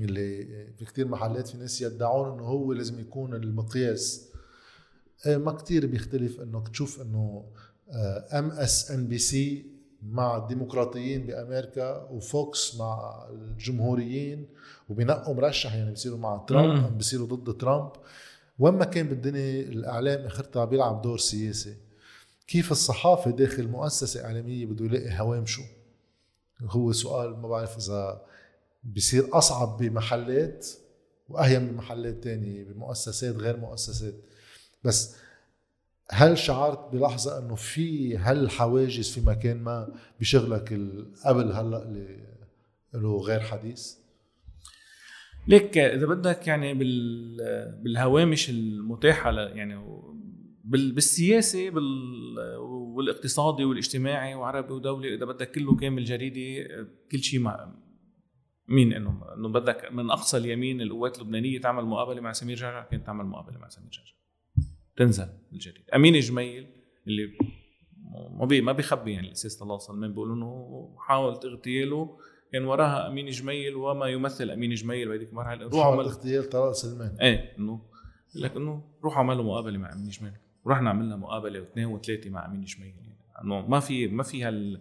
اللي 0.01 0.45
في 0.77 0.85
كتير 0.85 1.07
محلات 1.07 1.47
في 1.47 1.57
ناس 1.57 1.81
يدعون 1.81 2.33
إنه 2.33 2.43
هو 2.43 2.73
لازم 2.73 2.99
يكون 2.99 3.33
المقياس. 3.33 4.29
إيه، 5.25 5.37
ما 5.37 5.51
كتير 5.51 5.85
بيختلف 5.85 6.41
إنك 6.41 6.67
تشوف 6.67 7.01
إنه 7.01 7.45
ام 8.33 8.51
اس 8.51 8.91
ان 8.91 9.07
بي 9.07 9.17
سي 9.17 9.65
مع 10.03 10.37
الديمقراطيين 10.37 11.25
بأمريكا 11.25 12.07
و 12.11 12.27
Fox 12.27 12.75
مع 12.75 13.25
الجمهوريين 13.29 14.47
وبينقوا 14.89 15.33
مرشح 15.33 15.75
يعني 15.75 15.89
بيصيروا 15.89 16.17
مع 16.17 16.45
ترامب 16.47 16.97
بيصيروا 16.97 17.27
ضد 17.27 17.57
ترامب. 17.57 17.91
وين 18.59 18.73
ما 18.73 18.85
كان 18.85 19.07
بالدنيا 19.07 19.61
الإعلام 19.61 20.25
اخرتها 20.25 20.65
بيلعب 20.65 21.01
دور 21.01 21.17
سياسي. 21.17 21.75
كيف 22.47 22.71
الصحافة 22.71 23.31
داخل 23.31 23.67
مؤسسة 23.67 24.25
إعلامية 24.25 24.65
بده 24.65 24.85
يلاقي 24.85 25.19
هوامشه 25.19 25.63
هو 26.61 26.91
سؤال 26.91 27.37
ما 27.41 27.47
بعرف 27.47 27.77
إذا 27.77 28.21
بصير 28.83 29.37
أصعب 29.37 29.77
بمحلات 29.77 30.67
واهين 31.29 31.67
بمحلات 31.67 32.23
تانية 32.23 32.63
بمؤسسات 32.63 33.35
غير 33.35 33.57
مؤسسات 33.57 34.13
بس 34.83 35.15
هل 36.09 36.37
شعرت 36.37 36.93
بلحظة 36.93 37.39
إنه 37.39 37.55
في 37.55 38.17
هل 38.17 38.49
حواجز 38.49 39.09
في 39.09 39.21
مكان 39.21 39.57
ما 39.57 39.93
بشغلك 40.19 40.73
قبل 41.25 41.51
هلأ 41.51 41.83
اللي 41.83 42.27
له 42.93 43.17
غير 43.17 43.39
حديث؟ 43.39 43.93
ليك 45.47 45.77
إذا 45.77 46.05
بدك 46.05 46.47
يعني 46.47 46.73
بالهوامش 47.83 48.49
المتاحة 48.49 49.31
يعني 49.31 49.87
بالسياسي 50.65 51.69
والاقتصادي 52.97 53.65
والاجتماعي 53.65 54.35
وعربي 54.35 54.73
ودولي 54.73 55.15
إذا 55.15 55.25
بدك 55.25 55.51
كله 55.51 55.75
كامل 55.75 56.03
جريدي 56.03 56.67
كل 57.11 57.19
شيء 57.19 57.39
مع 57.39 57.73
مين 58.67 58.93
انه 58.93 59.21
إنه 59.37 59.49
بدك 59.49 59.91
من 59.91 60.11
أقصى 60.11 60.37
اليمين 60.37 60.81
القوات 60.81 61.17
اللبنانية 61.17 61.61
تعمل 61.61 61.85
مقابلة 61.85 62.21
مع 62.21 62.31
سمير 62.31 62.57
جعجع 62.57 62.83
كانت 62.83 63.05
تعمل 63.05 63.25
مقابلة 63.25 63.57
مع 63.57 63.69
سمير 63.69 63.89
جعجع 63.89 64.13
تنزل 64.95 65.27
بالجريده 65.51 65.95
أمين 65.95 66.19
جميل 66.19 66.67
اللي 67.07 67.37
ما 68.31 68.45
بي 68.45 68.61
ما 68.61 68.71
بيخبي 68.71 69.11
يعني 69.11 69.27
الاساس 69.27 69.61
الله 69.61 69.77
سلمان 69.77 70.11
بيقولوا 70.11 70.35
إنه 70.35 70.95
حاول 70.99 71.33
اغتياله 71.33 72.17
كان 72.51 72.65
وراها 72.65 73.07
أمين 73.07 73.29
جميل 73.29 73.75
وما 73.75 74.07
يمثل 74.07 74.49
أمين 74.49 74.73
جميل 74.73 75.09
بهذيك 75.09 75.29
المرحلة. 75.29 75.67
روحوا 75.67 75.91
على 75.91 76.01
اغتيال 76.01 76.49
طلال 76.49 76.75
سلمان 76.75 77.17
إيه 77.21 77.57
انه 77.59 77.81
لك 78.35 78.55
إنه 78.55 78.83
روحوا 79.03 79.17
اعملوا 79.17 79.43
مقابلة 79.43 79.77
مع 79.77 79.93
أمين 79.93 80.09
جميل 80.09 80.33
ورحنا 80.67 80.89
عملنا 80.89 81.15
مقابلة 81.15 81.59
واثنين 81.59 81.85
وثلاثة 81.85 82.29
مع 82.29 82.45
أمين 82.45 82.61
جميل 82.61 82.87
يعني 82.87 83.15
إنه 83.43 83.67
ما 83.67 83.79
في 83.79 84.07
ما 84.07 84.23
في 84.23 84.43
هال 84.43 84.79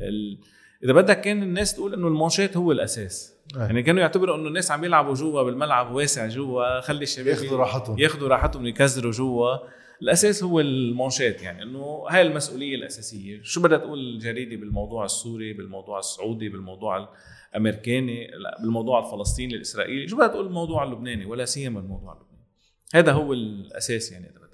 ال... 0.00 0.38
إذا 0.84 0.92
بدك 0.92 1.20
كان 1.20 1.42
الناس 1.42 1.74
تقول 1.74 1.94
إنه 1.94 2.08
المونشات 2.08 2.56
هو 2.56 2.72
الأساس. 2.72 3.34
أيه. 3.56 3.62
يعني 3.62 3.82
كانوا 3.82 4.00
يعتبروا 4.00 4.36
إنه 4.36 4.48
الناس 4.48 4.70
عم 4.70 4.84
يلعبوا 4.84 5.14
جوا 5.14 5.42
بالملعب 5.42 5.94
واسع 5.94 6.26
جوا 6.26 6.80
خلي 6.80 7.02
الشباب 7.02 7.26
ياخذوا 7.26 7.58
راحتهم. 7.58 7.98
ياخذوا 7.98 8.28
راحتهم 8.28 8.66
يكزروا 8.66 9.12
جوا. 9.12 9.56
الأساس 10.02 10.42
هو 10.42 10.60
المونشات 10.60 11.42
يعني 11.42 11.62
إنه 11.62 12.04
هاي 12.10 12.22
المسؤولية 12.22 12.74
الأساسية. 12.74 13.42
شو 13.42 13.62
بدها 13.62 13.78
تقول 13.78 13.98
الجريده 13.98 14.56
بالموضوع 14.56 15.04
السوري 15.04 15.52
بالموضوع 15.52 15.98
السعودي 15.98 16.48
بالموضوع 16.48 17.08
الأمريكاني 17.54 18.28
بالموضوع 18.62 19.06
الفلسطيني 19.06 19.54
الإسرائيلي؟ 19.54 20.08
شو 20.08 20.16
بدها 20.16 20.28
تقول 20.28 20.46
الموضوع 20.46 20.84
اللبناني؟ 20.84 21.24
ولا 21.24 21.44
سيما 21.44 21.80
الموضوع 21.80 22.12
اللبناني. 22.12 22.46
هذا 22.94 23.12
هو 23.12 23.32
الأساس 23.32 24.12
يعني 24.12 24.28
بدك. 24.28 24.45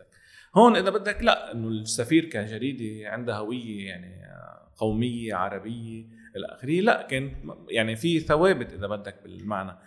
هون 0.54 0.76
إذا 0.76 0.90
بدك 0.90 1.22
لا 1.22 1.52
إنه 1.52 1.68
السفير 1.68 2.24
كجريده 2.24 3.10
عندها 3.10 3.36
هوية 3.36 3.86
يعني 3.86 4.22
قومية 4.76 5.34
عربية 5.34 6.04
إلى 6.36 6.46
آخره. 6.46 6.80
لا 6.80 7.02
كان 7.02 7.54
يعني 7.68 7.96
في 7.96 8.20
ثوابت 8.20 8.72
إذا 8.72 8.86
بدك 8.86 9.22
بالمعنى. 9.22 9.78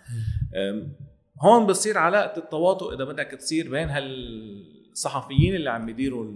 هون 1.40 1.66
بتصير 1.66 1.98
علاقة 1.98 2.38
التواطؤ 2.38 2.94
إذا 2.94 3.04
بدك 3.04 3.26
تصير 3.26 3.70
بين 3.70 3.88
هالصحفيين 3.88 5.54
اللي 5.54 5.70
عم 5.70 5.86
بيديروا 5.86 6.32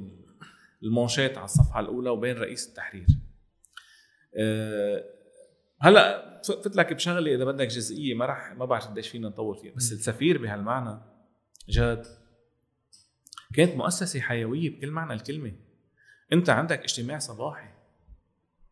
المونشات 0.83 1.37
على 1.39 1.45
الصفحة 1.45 1.81
الأولى 1.81 2.11
وبين 2.11 2.37
رئيس 2.37 2.69
التحرير. 2.69 3.07
أه، 4.37 5.05
هلأ 5.81 6.41
فت 6.45 6.77
لك 6.77 6.93
بشغلة 6.93 7.35
إذا 7.35 7.45
بدك 7.45 7.67
جزئية 7.67 8.15
ما 8.15 8.27
راح 8.27 8.55
ما 8.57 8.65
بعرف 8.65 8.87
قديش 8.87 9.09
فينا 9.09 9.29
نطول 9.29 9.57
فيها 9.57 9.73
بس 9.77 9.93
السفير 9.93 10.43
بهالمعنى 10.43 11.01
جاد 11.69 12.07
كانت 13.55 13.77
مؤسسة 13.77 14.21
حيويه 14.21 14.71
بكل 14.71 14.91
معنى 14.91 15.13
الكلمة. 15.13 15.53
أنت 16.33 16.51
عندك 16.51 16.81
اجتماع 16.81 17.19
صباحي 17.19 17.69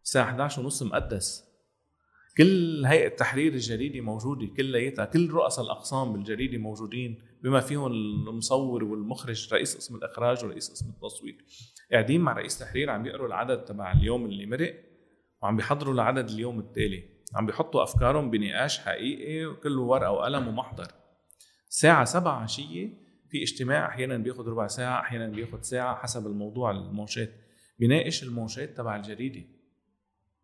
الساعة 0.04 0.24
11 0.24 0.62
ونص 0.62 0.82
مقدس. 0.82 1.48
كل 2.36 2.84
هيئة 2.86 3.08
تحرير 3.08 3.52
الجريده 3.54 4.00
موجودة 4.00 4.46
كلياتها 4.46 5.04
كل 5.04 5.30
رؤساء 5.30 5.64
الأقسام 5.64 6.12
بالجريده 6.12 6.58
موجودين 6.58 7.22
بما 7.42 7.60
فيهم 7.60 7.86
المصور 7.86 8.84
والمخرج 8.84 9.54
رئيس 9.54 9.76
قسم 9.76 9.96
الإخراج 9.96 10.44
ورئيس 10.44 10.70
قسم 10.70 10.90
التصوير 10.90 11.44
قاعدين 11.92 12.20
مع 12.20 12.32
رئيس 12.32 12.58
تحرير 12.58 12.90
عم 12.90 13.06
يقروا 13.06 13.26
العدد 13.26 13.64
تبع 13.64 13.92
اليوم 13.92 14.26
اللي 14.26 14.46
مرق 14.46 14.74
وعم 15.42 15.56
بيحضروا 15.56 15.94
لعدد 15.94 16.30
اليوم 16.30 16.58
التالي. 16.58 17.04
عم 17.34 17.46
بيحطوا 17.46 17.82
أفكارهم 17.82 18.30
بنقاش 18.30 18.78
حقيقي 18.78 19.46
وكله 19.46 19.80
ورقة 19.80 20.10
وقلم 20.10 20.48
ومحضر. 20.48 20.86
الساعة 21.68 22.04
7 22.04 22.42
عشية 22.42 23.07
في 23.30 23.42
اجتماع 23.42 23.88
أحيانا 23.88 24.16
بياخذ 24.16 24.48
ربع 24.48 24.66
ساعة 24.66 25.00
أحيانا 25.00 25.28
بياخذ 25.28 25.60
ساعة 25.60 25.96
حسب 25.96 26.26
الموضوع 26.26 26.70
المونشات 26.70 27.30
بيناقش 27.78 28.22
المونشات 28.22 28.76
تبع 28.76 28.96
الجريدة. 28.96 29.44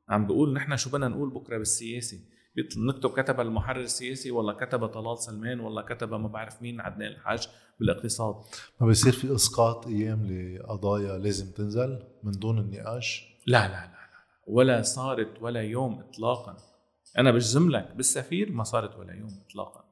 عم 0.09 0.27
بيقول 0.27 0.53
نحن 0.53 0.77
شو 0.77 0.91
بدنا 0.91 1.09
نقول 1.09 1.31
بكرة 1.31 1.59
بالسياسي 1.59 2.35
نكتب 2.77 3.11
كتب 3.11 3.41
المحرر 3.41 3.81
السياسي 3.81 4.31
ولا 4.31 4.53
كتب 4.53 4.87
طلال 4.87 5.19
سلمان 5.19 5.61
ولا 5.61 5.83
كتب 5.83 6.15
ما 6.15 6.29
بعرف 6.29 6.63
مين 6.63 6.81
عدنان 6.81 7.13
الحاج 7.13 7.49
بالاقتصاد. 7.81 8.35
ما 8.81 8.87
بيصير 8.87 9.13
في 9.13 9.35
إسقاط 9.35 9.87
أيام 9.87 10.27
لقضايا 10.27 11.19
لازم 11.19 11.53
تنزل 11.53 12.03
من 12.23 12.33
دون 12.33 12.59
النقاش؟ 12.59 13.35
لا 13.47 13.69
لا 13.69 13.73
لا, 13.73 13.87
لا. 13.87 14.25
ولا 14.47 14.83
صارت 14.83 15.43
ولا 15.43 15.63
يوم 15.63 16.01
اطلاقا. 16.01 16.57
أنا 17.19 17.31
بجزم 17.31 17.71
لك 17.71 17.95
بالسفير 17.97 18.53
ما 18.53 18.65
صارت 18.65 18.97
ولا 18.97 19.13
يوم 19.13 19.41
اطلاقا. 19.47 19.84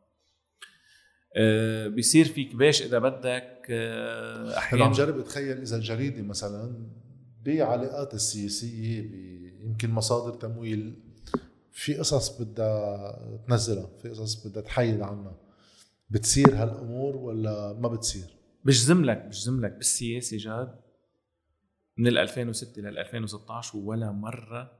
بيصير 1.89 2.25
في 2.25 2.45
كباش 2.45 2.83
إذا 2.83 2.99
بدك 2.99 3.67
أه 3.71 4.59
أحيانا. 4.59 4.85
عم 4.85 4.93
جرب 4.93 5.19
اتخيل 5.19 5.59
إذا 5.59 5.77
الجريدة 5.77 6.23
مثلا 6.23 6.87
بعلاقات 7.45 8.15
السياسية 8.15 9.11
يمكن 9.61 9.91
مصادر 9.91 10.39
تمويل 10.39 10.95
في 11.73 11.95
قصص 11.95 12.43
بدها 12.43 13.39
تنزلها 13.49 13.91
في 14.03 14.09
قصص 14.09 14.47
بدها 14.47 14.63
تحيد 14.63 15.01
عنها. 15.01 15.37
بتصير 16.11 16.55
هالأمور 16.55 17.17
ولا 17.17 17.73
ما 17.73 17.89
بتصير؟ 17.89 18.25
بجزم 18.65 19.05
لك 19.05 19.25
بجزم 19.25 19.65
لك 19.65 19.73
بالسياسة 19.73 20.37
جاد. 20.37 20.81
من 21.97 22.07
ال 22.07 22.19
2006 22.19 22.83
لل 22.83 22.99
2016 22.99 23.79
ولا 23.79 24.13
مرة 24.13 24.73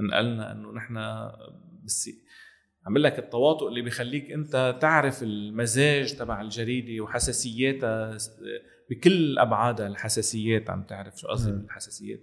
انقلنا 0.00 0.52
إنه 0.52 0.72
نحن 0.72 0.94
بالسي 1.82 2.22
عم 2.86 2.98
لك 2.98 3.18
التواطؤ 3.18 3.68
اللي 3.68 3.82
بيخليك 3.82 4.32
انت 4.32 4.78
تعرف 4.80 5.22
المزاج 5.22 6.16
تبع 6.16 6.40
الجريدة 6.40 7.04
وحساسياتها 7.04 8.16
بكل 8.90 9.38
أبعادها 9.38 9.86
الحساسيات 9.86 10.70
عم 10.70 10.82
تعرف 10.82 11.18
شو 11.20 11.28
قصدي 11.28 11.52
بالحساسيات. 11.52 12.20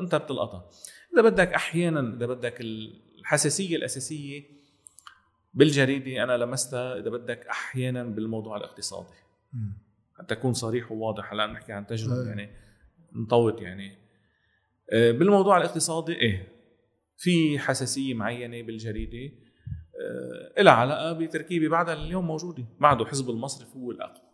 انت 0.00 0.14
بتلقطها. 0.14 0.70
إذا 1.14 1.22
بدك 1.22 1.52
أحيانا 1.52 2.16
إذا 2.16 2.26
بدك 2.26 2.60
الحساسية 2.60 3.76
الأساسية 3.76 4.42
بالجريدة 5.54 6.22
أنا 6.22 6.36
لمستها 6.36 6.98
إذا 6.98 7.10
بدك 7.10 7.46
أحيانا 7.46 8.04
بالموضوع 8.04 8.56
الاقتصادي. 8.56 9.14
حتى 10.18 10.34
أكون 10.34 10.52
صريح 10.52 10.92
وواضح 10.92 11.32
هلأ 11.32 11.46
نحكي 11.46 11.72
عن 11.72 11.86
تجربة 11.86 12.28
يعني 12.28 12.50
نطوط 13.12 13.62
يعني. 13.62 13.98
آه، 14.92 15.10
بالموضوع 15.10 15.56
الاقتصادي 15.56 16.12
إيه 16.12 16.48
في 17.16 17.58
حساسية 17.58 18.14
معينة 18.14 18.62
بالجريدة 18.62 19.45
لها 20.58 20.72
علاقه 20.72 21.12
بتركيبه 21.12 21.68
بعدها 21.68 21.94
اليوم 21.94 22.26
موجودة. 22.26 22.64
بعده 22.80 23.04
حزب 23.04 23.30
المصرف 23.30 23.76
هو 23.76 23.90
الأقوى. 23.90 24.26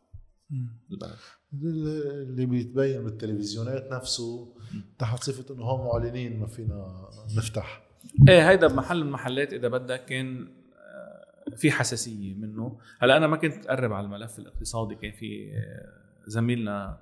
البلد. 0.91 1.17
اللي 1.63 2.47
بيتبين 2.47 3.05
بالتلفزيونات 3.05 3.93
نفسه 3.93 4.55
تحت 4.99 5.23
صفة 5.23 5.55
إنه 5.55 5.65
هون 5.65 5.87
معلنين 5.87 6.41
ما 6.41 6.47
فينا 6.47 7.09
نفتح. 7.37 7.83
إيه 8.29 8.51
هيدا 8.51 8.67
بمحل 8.67 8.99
المحلات 8.99 9.53
إذا 9.53 9.69
بدك 9.69 10.05
كان 10.05 10.49
آه، 10.75 11.57
في 11.57 11.71
حساسية 11.71 12.35
منه. 12.35 12.79
هلأ 12.99 13.17
أنا 13.17 13.27
ما 13.27 13.37
كنت 13.37 13.67
أقرب 13.67 13.93
على 13.93 14.05
الملف 14.05 14.39
الاقتصادي 14.39 14.95
كان 14.95 15.13
في 15.13 15.53
آه، 15.55 16.03
زميلنا 16.27 16.99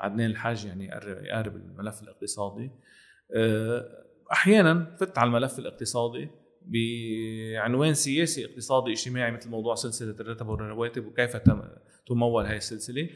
عدنان 0.00 0.30
الحاج 0.30 0.64
يعني 0.64 0.86
يقرب 1.26 1.56
الملف 1.56 2.02
الاقتصادي. 2.02 2.70
آه، 3.34 4.04
أحيانا 4.32 4.96
فت 5.00 5.18
على 5.18 5.28
الملف 5.28 5.58
الاقتصادي. 5.58 6.28
بعنوان 6.66 7.94
سياسي 7.94 8.44
اقتصادي 8.44 8.92
اجتماعي 8.92 9.32
مثل 9.32 9.50
موضوع 9.50 9.74
سلسلة 9.74 10.16
الرتب 10.20 10.48
والرواتب 10.48 11.06
وكيف 11.06 11.36
تمول 12.06 12.46
هاي 12.46 12.56
السلسلة. 12.56 13.08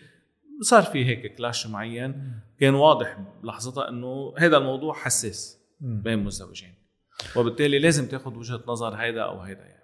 صار 0.60 0.82
في 0.82 1.04
هيك 1.04 1.34
كلاش 1.36 1.66
معين. 1.66 2.32
كان 2.58 2.74
واضح 2.74 3.18
بلحظتها 3.42 3.88
إنه 3.88 4.34
هذا 4.38 4.56
الموضوع 4.56 4.94
حساس 4.94 5.58
بين 5.80 6.18
مزدوجين. 6.18 6.74
وبالتالي 7.36 7.78
لازم 7.78 8.06
تاخذ 8.06 8.34
وجهة 8.34 8.60
نظر 8.66 8.94
هيدا 8.94 9.22
أو 9.22 9.40
هيدا 9.40 9.60
يعني. 9.60 9.80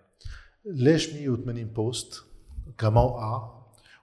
ليش 0.64 1.14
180 1.14 1.64
بوست 1.64 2.24
كموقع؟ 2.78 3.56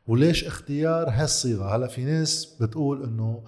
وليش 0.08 0.44
اختيار 0.44 1.10
هالصيغة؟ 1.10 1.76
هلأ 1.76 1.88
في 1.88 2.04
ناس 2.04 2.58
بتقول 2.62 3.04
إنه 3.04 3.44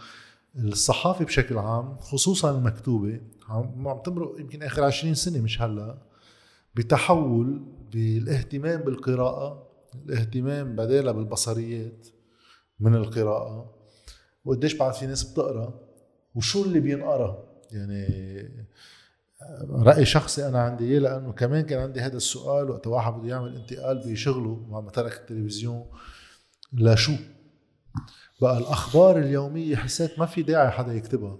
الصحافة 0.55 1.26
بشكل 1.26 1.57
عام 1.57 1.97
خصوصا 1.97 2.57
المكتوبة 2.57 3.22
تمرق 4.05 4.39
يمكن 4.39 4.63
آخر 4.63 4.83
20 4.83 5.13
سنة 5.13 5.41
مش 5.41 5.61
هلا 5.61 5.97
بتحول 6.75 7.61
بالاهتمام 7.91 8.81
بالقراءة 8.81 9.67
الاهتمام 10.05 10.75
بدالها 10.75 11.11
بالبصريات 11.11 12.07
من 12.79 12.95
القراءة. 12.95 13.75
وقديش 14.45 14.73
بعد 14.73 14.93
في 14.93 15.05
ناس 15.07 15.23
بتقرأ؟ 15.23 15.73
وشو 16.35 16.63
اللي 16.63 16.79
بينقرأ؟ 16.79 17.43
يعني 17.71 18.05
رأي 19.69 20.05
شخصي 20.05 20.47
أنا 20.47 20.61
عندي 20.61 20.85
إياه 20.91 20.99
لأنه 20.99 21.31
كمان 21.31 21.61
كان 21.65 21.79
عندي 21.79 21.99
هذا 21.99 22.17
السؤال 22.17 22.69
وقت 22.69 22.87
واحد 22.87 23.13
بده 23.13 23.29
يعمل 23.29 23.55
انتقال 23.55 24.11
بشغله 24.11 24.65
مع 24.69 24.79
ما 24.81 24.91
ترك 24.91 25.13
التلفزيون. 25.13 25.85
لشو؟ 26.73 27.13
بقى 28.41 28.57
الأخبار 28.57 29.17
اليومية 29.19 29.75
حسيت 29.75 30.19
ما 30.19 30.25
في 30.25 30.41
داعي 30.41 30.71
حدا 30.71 30.93
يكتبها. 30.93 31.37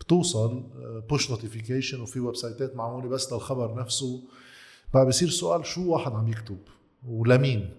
بتوصل 0.00 0.62
push 1.08 1.30
notification 1.30 2.00
وفي 2.00 2.20
website 2.20 2.36
ات 2.36 2.76
معمولة 2.76 3.08
بس 3.08 3.32
للخبر 3.32 3.74
نفسه. 3.74 4.22
بقى 4.94 5.06
بصير 5.06 5.28
سؤال 5.28 5.66
شو 5.66 5.92
واحد 5.92 6.12
عم 6.12 6.28
يكتب؟ 6.28 6.58
ولمين؟ 7.06 7.70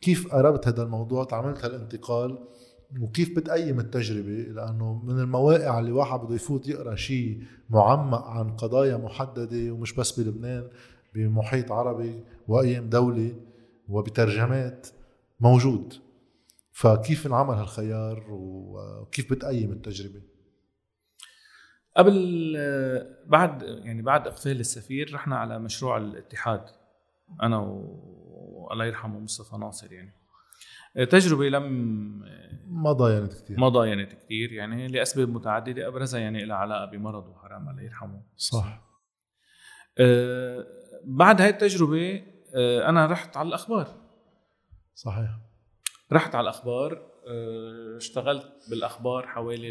كيف 0.00 0.34
قربت 0.34 0.68
هذا 0.68 0.82
الموضوع؟ 0.82 1.24
تعملت 1.24 1.64
هالانتقال؟ 1.64 2.38
وكيف 3.00 3.36
بتقيم 3.36 3.80
التجربة؟ 3.80 4.52
لأنه 4.52 5.02
من 5.04 5.20
المواقع 5.20 5.78
اللي 5.78 5.92
واحد 5.92 6.20
بده 6.20 6.34
يفوت 6.34 6.68
يقرأ 6.68 6.94
شيء 6.94 7.42
معمق 7.70 8.24
عن 8.26 8.56
قضايا 8.56 8.96
محددة 8.96 9.72
ومش 9.72 9.92
بس 9.92 10.20
بلبنان 10.20 10.68
بمحيط 11.14 11.72
عربي 11.72 12.24
وأيام 12.48 12.88
دولة 12.88 13.36
وبترجمات 13.88 14.86
موجود. 15.40 15.94
فكيف 16.72 17.26
انعمل 17.26 17.54
هالخيار؟ 17.54 18.26
وكيف 18.30 19.32
بتقيم 19.32 19.72
التجربة؟ 19.72 20.20
قبل 21.96 22.54
بعد 23.26 23.62
يعني 23.62 24.02
بعد 24.02 24.26
اقفال 24.26 24.60
السفير 24.60 25.14
رحنا 25.14 25.36
على 25.36 25.58
مشروع 25.58 25.96
الاتحاد 25.96 26.64
أنا 27.42 27.58
والله 27.58 28.84
يرحمه 28.84 29.20
مصطفى 29.20 29.56
ناصر 29.56 29.92
يعني. 29.92 30.12
تجربة 31.10 31.48
لم 31.48 31.64
ما 32.66 32.92
ضاينت 32.92 33.32
كثير 33.32 33.60
ما 33.60 33.68
ضاينت 33.68 34.12
كثير 34.12 34.52
يعني 34.52 34.88
لأسباب 34.88 35.28
متعددة 35.28 35.88
أبرزها 35.88 36.20
يعني 36.20 36.44
لها 36.44 36.56
علاقة 36.56 36.84
بمرض 36.90 37.28
وحرام 37.28 37.68
الله 37.68 37.82
يرحمه. 37.82 38.22
صح. 38.36 38.80
أه 39.98 40.66
بعد 41.04 41.40
هاي 41.40 41.50
التجربة 41.50 42.22
أه 42.56 42.88
أنا 42.88 43.06
رحت 43.06 43.36
على 43.36 43.48
الأخبار. 43.48 43.88
صحيح. 44.94 45.30
رحت 46.12 46.34
على 46.34 46.44
الأخبار 46.44 46.92
أه 47.28 47.96
اشتغلت 47.96 48.52
بالأخبار 48.70 49.26
حوالي 49.26 49.68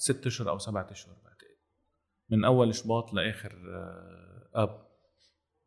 ست 0.00 0.26
أشهر 0.26 0.50
أو 0.50 0.58
سبعة 0.58 0.90
أشهر 0.90 1.14
بعتقد 1.24 1.56
من 2.30 2.44
أول 2.44 2.74
شباط 2.74 3.12
لآخر 3.14 3.52
آه، 3.74 4.48
آب 4.54 4.86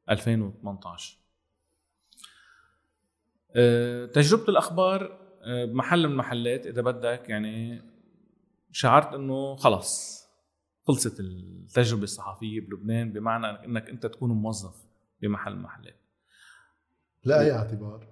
2018 0.10 1.18
آه، 3.56 4.06
تجربة 4.06 4.50
الأخبار 4.50 5.20
آه، 5.44 5.66
بمحل 5.66 6.08
من 6.08 6.14
المحلات 6.14 6.68
إذا 6.68 6.82
بدك 6.82 7.30
يعني 7.30 7.82
شعرت 8.72 9.14
إنه 9.14 9.56
خلص 9.56 10.24
خلصت 10.88 11.20
التجربة 11.20 12.04
الصحفية 12.04 12.62
بلبنان 12.62 13.14
بمعنى 13.14 13.48
إنك 13.48 13.90
أنت 13.90 14.06
تكون 14.06 14.30
موظف 14.30 14.86
بمحل 15.22 15.52
المحلات. 15.52 16.00
لاي 17.24 17.52
اعتبار. 17.52 18.08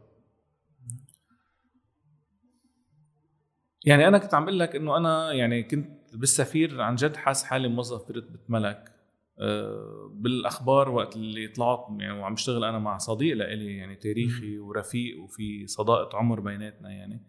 يعني 3.86 4.08
أنا 4.08 4.18
كنت 4.18 4.34
عم 4.34 4.46
بقول 4.46 4.60
لك 4.60 4.76
إنه 4.76 4.98
أنا 4.98 5.34
يعني 5.34 5.64
كنت 5.64 6.01
بالسفير 6.14 6.82
عن 6.82 6.96
جد 6.96 7.16
حاس 7.16 7.44
حالي 7.44 7.68
موظف 7.68 8.08
برتبة 8.08 8.40
ملك. 8.50 8.92
آه، 9.40 10.12
بالأخبار 10.14 10.90
وقت 10.90 11.16
اللي 11.16 11.48
طلعت 11.48 11.88
يعني 12.00 12.20
وعم 12.20 12.34
بشتغل 12.34 12.64
أنا 12.64 12.80
مع 12.80 12.98
صديق 12.98 13.36
لإلي 13.36 13.78
يعني 13.78 13.96
تاريخي 13.96 14.60
ورفيق 14.60 15.24
وفي 15.24 15.68
صداقة 15.68 16.18
عمر 16.18 16.40
بيناتنا 16.40 16.90
يعني. 16.90 17.24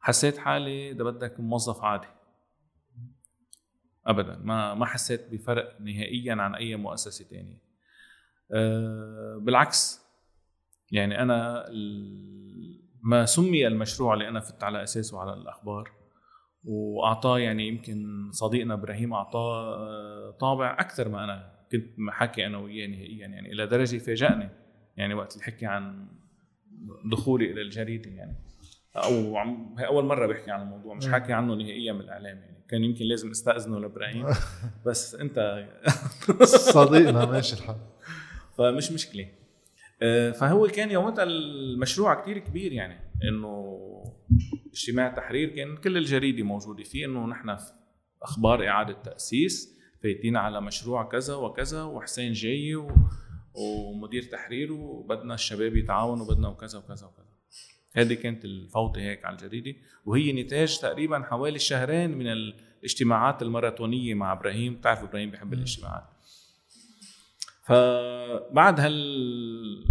حسيت 0.00 0.38
حالي 0.38 0.90
إذا 0.90 1.04
بدك 1.04 1.40
موظف 1.40 1.84
عادي. 1.84 2.06
ابدا 4.06 4.36
ما 4.36 4.74
ما 4.74 4.86
حسيت 4.86 5.28
بفرق 5.32 5.80
نهائيا 5.80 6.34
عن 6.34 6.54
أي 6.54 6.76
مؤسسة 6.76 7.24
تانية. 7.24 7.58
أه 8.50 9.38
بالعكس 9.42 10.00
يعني 10.92 11.22
أنا 11.22 11.66
ما 13.02 13.24
سمي 13.24 13.66
المشروع 13.66 14.14
اللي 14.14 14.28
أنا 14.28 14.40
فت 14.40 14.64
على 14.64 14.82
أساسه 14.82 15.20
على 15.20 15.34
الأخبار 15.34 16.05
وأعطاه 16.66 17.38
يعني 17.38 17.68
يمكن 17.68 18.28
صديقنا 18.32 18.74
إبراهيم 18.74 19.12
أعطاه 19.12 19.74
آه، 19.74 20.30
طابع 20.30 20.76
أكثر 20.80 21.08
ما 21.08 21.24
أنا 21.24 21.52
كنت 21.72 21.84
حكي 22.08 22.46
أنا 22.46 22.58
وياه 22.58 22.86
نهائيا 22.86 23.26
يعني 23.26 23.52
إلى 23.52 23.66
درجة 23.66 23.98
فاجأني 23.98 24.48
يعني 24.96 25.14
وقت 25.14 25.36
الحكي 25.36 25.66
عن 25.66 26.06
دخولي 27.04 27.52
إلى 27.52 27.62
الجريدة 27.62 28.10
يعني. 28.10 28.36
أو 28.96 29.36
عم 29.36 29.74
هي 29.78 29.86
أول 29.86 30.04
مرة 30.04 30.26
بحكي 30.26 30.50
عن 30.50 30.62
الموضوع 30.62 30.94
مش 30.94 31.08
حاكي 31.08 31.32
عنه 31.32 31.54
نهائيا 31.54 31.92
من 31.92 32.00
الاعلام 32.00 32.38
يعني. 32.38 32.64
كان 32.68 32.84
يمكن 32.84 33.04
لازم 33.04 33.30
أستأذنه 33.30 33.80
لإبراهيم. 33.80 34.26
بس 34.86 35.14
أنت 35.14 35.66
صديقنا 36.44 37.24
ماشي 37.24 37.56
الحال. 37.56 37.76
فمش 38.58 38.92
مشكلة. 38.92 39.28
فهو 40.40 40.66
كان 40.66 40.90
يومتها 40.90 41.24
المشروع 41.24 42.22
كتير 42.22 42.38
كبير 42.38 42.72
يعني 42.72 43.00
إنه 43.28 43.78
اجتماع 44.72 45.08
تحرير 45.08 45.48
كان 45.48 45.76
كل 45.76 45.96
الجريدة 45.96 46.42
موجودة 46.42 46.84
فيه 46.84 47.06
إنه 47.06 47.26
نحن 47.26 47.56
في 47.56 47.72
أخبار 48.22 48.68
إعادة 48.68 48.92
تأسيس 48.92 49.76
فايتين 50.02 50.36
على 50.36 50.60
مشروع 50.60 51.08
كذا 51.08 51.34
وكذا 51.34 51.82
وحسين 51.82 52.32
جاي 52.32 52.74
و... 52.74 52.90
ومدير 53.54 54.22
تحرير 54.22 54.72
وبدنا 54.72 55.34
الشباب 55.34 55.76
يتعاونوا 55.76 56.26
وبدنا 56.26 56.48
وكذا 56.48 56.78
وكذا 56.78 57.06
وكذا. 57.06 57.26
هذه 57.92 58.14
كانت 58.14 58.44
الفوطه 58.44 59.00
هيك 59.00 59.24
على 59.24 59.36
الجريدة. 59.36 59.74
وهي 60.06 60.32
نتاج 60.32 60.78
تقريبا 60.78 61.22
حوالي 61.22 61.58
شهرين 61.58 62.10
من 62.18 62.26
الاجتماعات 62.26 63.42
الماراثونية 63.42 64.14
مع 64.14 64.32
إبراهيم. 64.32 64.74
بتعرف 64.74 65.02
إبراهيم 65.02 65.30
بحب 65.30 65.52
الاجتماعات. 65.52 66.04
فبعد 67.66 68.80
هال 68.80 69.86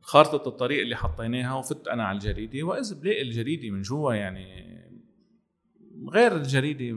خارطة 0.00 0.48
الطريق 0.48 0.80
اللي 0.80 0.96
حطيناها 0.96 1.54
وفت 1.54 1.88
أنا 1.88 2.04
على 2.04 2.16
الجريدة 2.16 2.62
وإذا 2.62 3.00
بلاقي 3.00 3.22
الجريدة 3.22 3.70
من 3.70 3.82
جوا 3.82 4.14
يعني 4.14 4.66
غير 6.08 6.36
الجريدة 6.36 6.96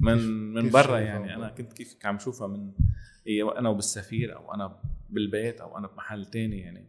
من 0.00 0.18
من 0.54 0.70
برا 0.70 0.98
يعني. 0.98 1.34
أنا 1.34 1.48
كنت 1.48 1.72
كيف 1.72 2.06
عم 2.06 2.18
شوفها 2.18 2.46
من 2.46 2.72
أنا 3.28 3.68
وبالسفير 3.68 4.36
أو 4.36 4.54
أنا 4.54 4.80
بالبيت 5.10 5.60
أو 5.60 5.78
أنا 5.78 5.86
بمحل 5.86 6.26
تاني 6.26 6.60
يعني. 6.60 6.88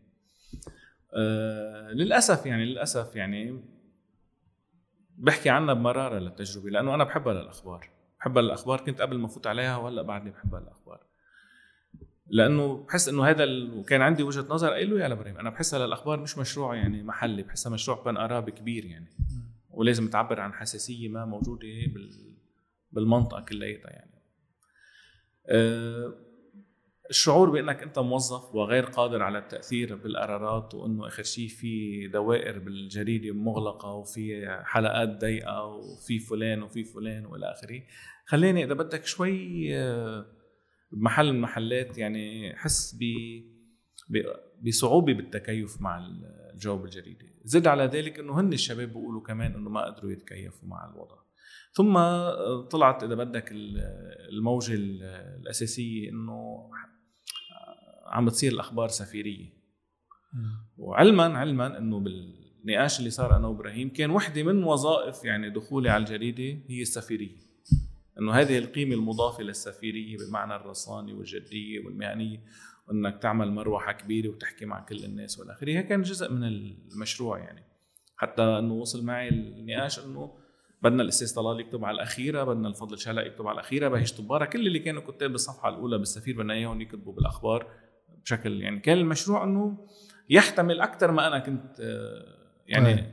آه 1.13 1.91
للأسف 1.91 2.45
يعني 2.45 2.65
للأسف 2.65 3.15
يعني 3.15 3.63
بحكي 5.17 5.49
عنها 5.49 5.73
بمرارة 5.73 6.19
للتجربة 6.19 6.69
لأنه 6.69 6.95
أنا 6.95 7.03
بحبها 7.03 7.33
للأخبار. 7.33 7.89
بحبها 8.19 8.43
للأخبار 8.43 8.81
كنت 8.81 9.01
قبل 9.01 9.17
ما 9.17 9.27
فوت 9.27 9.47
عليها 9.47 9.77
وهلأ 9.77 10.01
بعدني 10.01 10.31
بحبها 10.31 10.59
للأخبار. 10.59 11.14
لأنه 12.27 12.77
بحس 12.77 13.09
إنه 13.09 13.25
هذا 13.25 13.43
ال... 13.43 13.77
وكان 13.77 14.01
عندي 14.01 14.23
وجهة 14.23 14.45
نظر 14.49 14.69
قايل 14.69 14.89
له 14.89 14.99
يا 14.99 15.13
إبراهيم 15.13 15.37
أنا 15.37 15.49
بحسها 15.49 15.85
للاخبار 15.87 16.19
مش 16.19 16.37
مشروع 16.37 16.75
يعني 16.75 17.03
محلي 17.03 17.43
بحسها 17.43 17.71
مشروع 17.71 18.03
بان 18.03 18.17
ارابي 18.17 18.51
كبير 18.51 18.85
يعني. 18.85 19.07
ولازم 19.69 20.09
تعبر 20.09 20.39
عن 20.39 20.53
حساسية 20.53 21.09
ما 21.09 21.25
موجودة 21.25 21.67
بال... 21.67 22.35
بالمنطقة 22.91 23.41
كلياتها 23.41 23.91
يعني. 23.91 24.11
أه 25.47 26.13
الشعور 27.09 27.49
بإنك 27.49 27.83
أنت 27.83 27.99
موظف 27.99 28.55
وغير 28.55 28.85
قادر 28.85 29.23
على 29.23 29.37
التأثير 29.37 29.95
بالقرارات 29.95 30.73
وإنه 30.73 31.07
آخر 31.07 31.23
شيء 31.23 31.47
في 31.47 32.07
دوائر 32.07 32.59
بالجريدة 32.59 33.33
مغلقة 33.33 33.93
وفي 33.93 34.47
حلقات 34.63 35.09
ضيقة 35.09 35.65
وفي 35.65 36.19
فلان 36.19 36.63
وفي 36.63 36.83
فلان 36.83 37.25
والى 37.25 37.51
آخره 37.51 37.81
خليني 38.25 38.63
إذا 38.63 38.73
بدك 38.73 39.05
شوي 39.05 39.69
أه 39.77 40.25
بمحل 40.95 41.25
من 41.25 41.35
المحلات 41.35 41.97
يعني 41.97 42.55
حس 42.55 42.95
ب 42.99 43.03
بصعوبة 44.67 45.13
بالتكيف 45.13 45.81
مع 45.81 46.07
الجو 46.53 46.77
بالجريدة. 46.77 47.25
زد 47.43 47.67
على 47.67 47.83
ذلك 47.83 48.19
إنه 48.19 48.39
هن 48.39 48.53
الشباب 48.53 48.87
بيقولوا 48.87 49.21
كمان 49.21 49.53
إنه 49.53 49.69
ما 49.69 49.85
قدروا 49.85 50.11
يتكيفوا 50.11 50.69
مع 50.69 50.89
الوضع. 50.89 51.15
ثم 51.71 51.93
طلعت 52.61 53.03
إذا 53.03 53.15
بدك 53.15 53.49
الموجة 54.31 54.73
الأساسية 54.73 56.09
إنه 56.09 56.69
عم 58.05 58.25
بتصير 58.25 58.51
الأخبار 58.51 58.87
سفيرية. 58.87 59.49
وعلما 60.77 61.23
علما 61.23 61.77
إنه 61.77 61.99
بالنقاش 61.99 62.99
اللي 62.99 63.09
صار 63.09 63.37
أنا 63.37 63.47
وإبراهيم 63.47 63.89
كان 63.89 64.11
وحدة 64.11 64.43
من 64.43 64.63
وظائف 64.63 65.23
يعني 65.23 65.49
دخولي 65.49 65.89
على 65.89 66.03
الجريدة 66.03 66.63
هي 66.69 66.81
السفيرية. 66.81 67.37
إنه 68.19 68.31
هذه 68.31 68.57
القيمة 68.57 68.95
المضافة 68.95 69.43
للسفيرية 69.43 70.17
بالمعنى 70.17 70.55
الرصاني 70.55 71.13
والجدية 71.13 71.85
والمهنية 71.85 72.43
وانك 72.87 73.21
تعمل 73.21 73.51
مروحة 73.51 73.91
كبيرة 73.91 74.29
وتحكي 74.29 74.65
مع 74.65 74.79
كل 74.79 75.03
الناس 75.03 75.39
والى 75.39 75.53
اخره 75.53 75.81
كان 75.81 76.01
جزء 76.01 76.31
من 76.31 76.43
المشروع 76.43 77.39
يعني. 77.39 77.63
حتى 78.17 78.41
إنه 78.41 78.73
وصل 78.73 79.05
معي 79.05 79.29
النقاش 79.29 79.99
إنه 79.99 80.37
بدنا 80.81 81.03
الأستاذ 81.03 81.35
طلال 81.35 81.59
يكتب 81.59 81.85
على 81.85 81.95
الأخيرة 81.95 82.43
بدنا 82.43 82.67
الفضل 82.67 82.99
شلق 82.99 83.25
يكتب 83.25 83.47
على 83.47 83.55
الأخيرة 83.55 83.87
بهيش 83.87 84.13
طبارة. 84.13 84.45
كل 84.45 84.67
اللي 84.67 84.79
كانوا 84.79 85.01
كتاب 85.01 85.31
بالصفحة 85.31 85.69
الأولى 85.69 85.97
بالسفير 85.97 86.37
بدنا 86.37 86.53
إياهم 86.53 86.81
يكتبوا 86.81 87.13
بالأخبار 87.13 87.67
بشكل 88.23 88.61
يعني. 88.61 88.79
كان 88.79 88.97
المشروع 88.97 89.43
إنه 89.43 89.87
يحتمل 90.29 90.81
أكثر 90.81 91.11
ما 91.11 91.27
أنا 91.27 91.39
كنت 91.39 91.79
آه، 91.79 92.25
يعني 92.67 93.05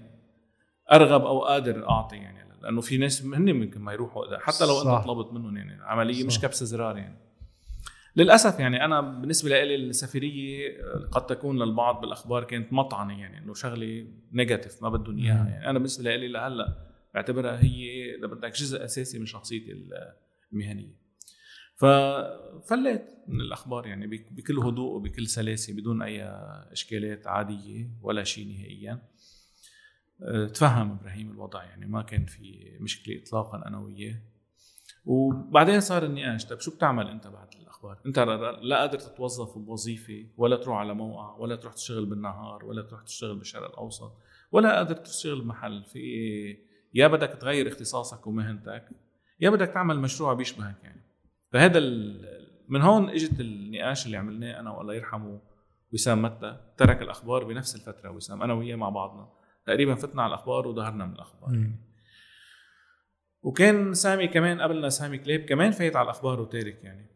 أرغب 0.92 1.24
أو 1.26 1.44
قادر 1.44 1.88
أعطي 1.88 2.16
يعني. 2.16 2.41
لأنه 2.62 2.80
في 2.80 2.98
ناس 2.98 3.24
هن 3.24 3.52
ممكن 3.52 3.80
ما 3.80 3.92
يروحوا 3.92 4.38
حتى 4.38 4.66
لو 4.66 4.78
أنت 4.78 5.04
طلبت 5.04 5.32
منهم 5.32 5.56
يعني 5.56 5.74
العملية 5.74 6.24
مش 6.24 6.40
كبسة 6.40 6.66
زرار 6.66 6.96
يعني. 6.96 7.18
للأسف 8.16 8.60
يعني 8.60 8.84
أنا 8.84 9.00
بالنسبة 9.00 9.48
لي 9.50 9.74
السفيرية 9.74 10.82
قد 11.12 11.26
تكون 11.26 11.62
للبعض 11.62 12.00
بالأخبار 12.00 12.44
كانت 12.44 12.72
مطعنة 12.72 13.20
يعني 13.20 13.38
إنه 13.38 13.54
شغلة 13.54 14.06
نيجاتيف 14.32 14.82
ما 14.82 14.88
بدهم 14.88 15.18
إياها 15.18 15.48
يعني. 15.48 15.70
أنا 15.70 15.78
بالنسبة 15.78 16.16
لي 16.16 16.28
لهلأ 16.28 16.92
بعتبرها 17.14 17.62
هي 17.62 18.14
إذا 18.16 18.26
بدك 18.26 18.52
جزء 18.52 18.84
أساسي 18.84 19.18
من 19.18 19.26
شخصيتي 19.26 19.72
المهنية. 20.52 21.02
ففليت 21.76 23.10
من 23.28 23.40
الأخبار 23.40 23.86
يعني 23.86 24.06
بكل 24.06 24.58
هدوء 24.58 24.96
وبكل 24.96 25.26
سلاسة 25.26 25.74
بدون 25.74 26.02
أي 26.02 26.22
إشكالات 26.72 27.26
عادية 27.26 27.90
ولا 28.02 28.24
شيء 28.24 28.48
نهائيا. 28.48 29.11
تفهم 30.54 30.90
إبراهيم 30.90 31.30
الوضع 31.30 31.64
يعني 31.64 31.86
ما 31.86 32.02
كان 32.02 32.26
في 32.26 32.76
مشكلة 32.80 33.22
اطلاقا 33.22 33.66
أنا 33.66 33.78
وياه 33.78 34.22
وبعدين 35.04 35.80
صار 35.80 36.04
النقاش 36.04 36.44
طيب 36.44 36.60
شو 36.60 36.76
بتعمل 36.76 37.08
أنت 37.08 37.26
بعد 37.26 37.48
الأخبار؟ 37.60 37.98
أنت 38.06 38.18
لا 38.62 38.80
قادر 38.80 38.98
تتوظف 38.98 39.58
بوظيفة 39.58 40.26
ولا 40.36 40.56
تروح 40.56 40.78
على 40.78 40.94
موقع 40.94 41.36
ولا 41.36 41.56
تروح 41.56 41.74
تشتغل 41.74 42.06
بالنهار 42.06 42.64
ولا 42.64 42.82
تروح 42.82 43.02
تشتغل 43.02 43.36
بالشرق 43.38 43.70
الأوسط 43.70 44.12
ولا 44.52 44.76
قادر 44.76 44.94
تشتغل 44.94 45.40
بمحل. 45.40 45.84
في 45.84 46.58
يا 46.94 47.06
بدك 47.06 47.28
تغير 47.28 47.68
اختصاصك 47.68 48.26
ومهنتك 48.26 48.88
يا 49.40 49.50
بدك 49.50 49.68
تعمل 49.68 49.98
مشروع 49.98 50.32
بيشبهك 50.32 50.76
يعني. 50.82 51.02
فهذا 51.52 51.80
من 52.68 52.82
هون 52.82 53.10
إجت 53.10 53.40
النقاش 53.40 54.06
اللي 54.06 54.16
عملناه 54.16 54.60
أنا 54.60 54.70
والله 54.70 54.94
يرحمه 54.94 55.40
وسام 55.92 56.22
متى 56.22 56.56
ترك 56.76 57.02
الأخبار 57.02 57.44
بنفس 57.44 57.76
الفترة 57.76 58.10
وسام 58.10 58.42
أنا 58.42 58.52
وياه 58.52 58.76
مع 58.76 58.88
بعضنا. 58.88 59.28
تقريبا 59.66 59.94
فتنا 59.94 60.22
على 60.22 60.34
الأخبار 60.34 60.68
وظهرنا 60.68 61.06
من 61.06 61.12
الأخبار. 61.12 61.50
م. 61.50 61.76
وكان 63.42 63.94
سامي 63.94 64.28
كمان 64.28 64.60
قبلنا 64.60 64.88
سامي 64.88 65.18
كليب 65.18 65.44
كمان 65.44 65.70
فايت 65.70 65.96
على 65.96 66.04
الأخبار 66.04 66.40
وتارك 66.40 66.84
يعني. 66.84 67.12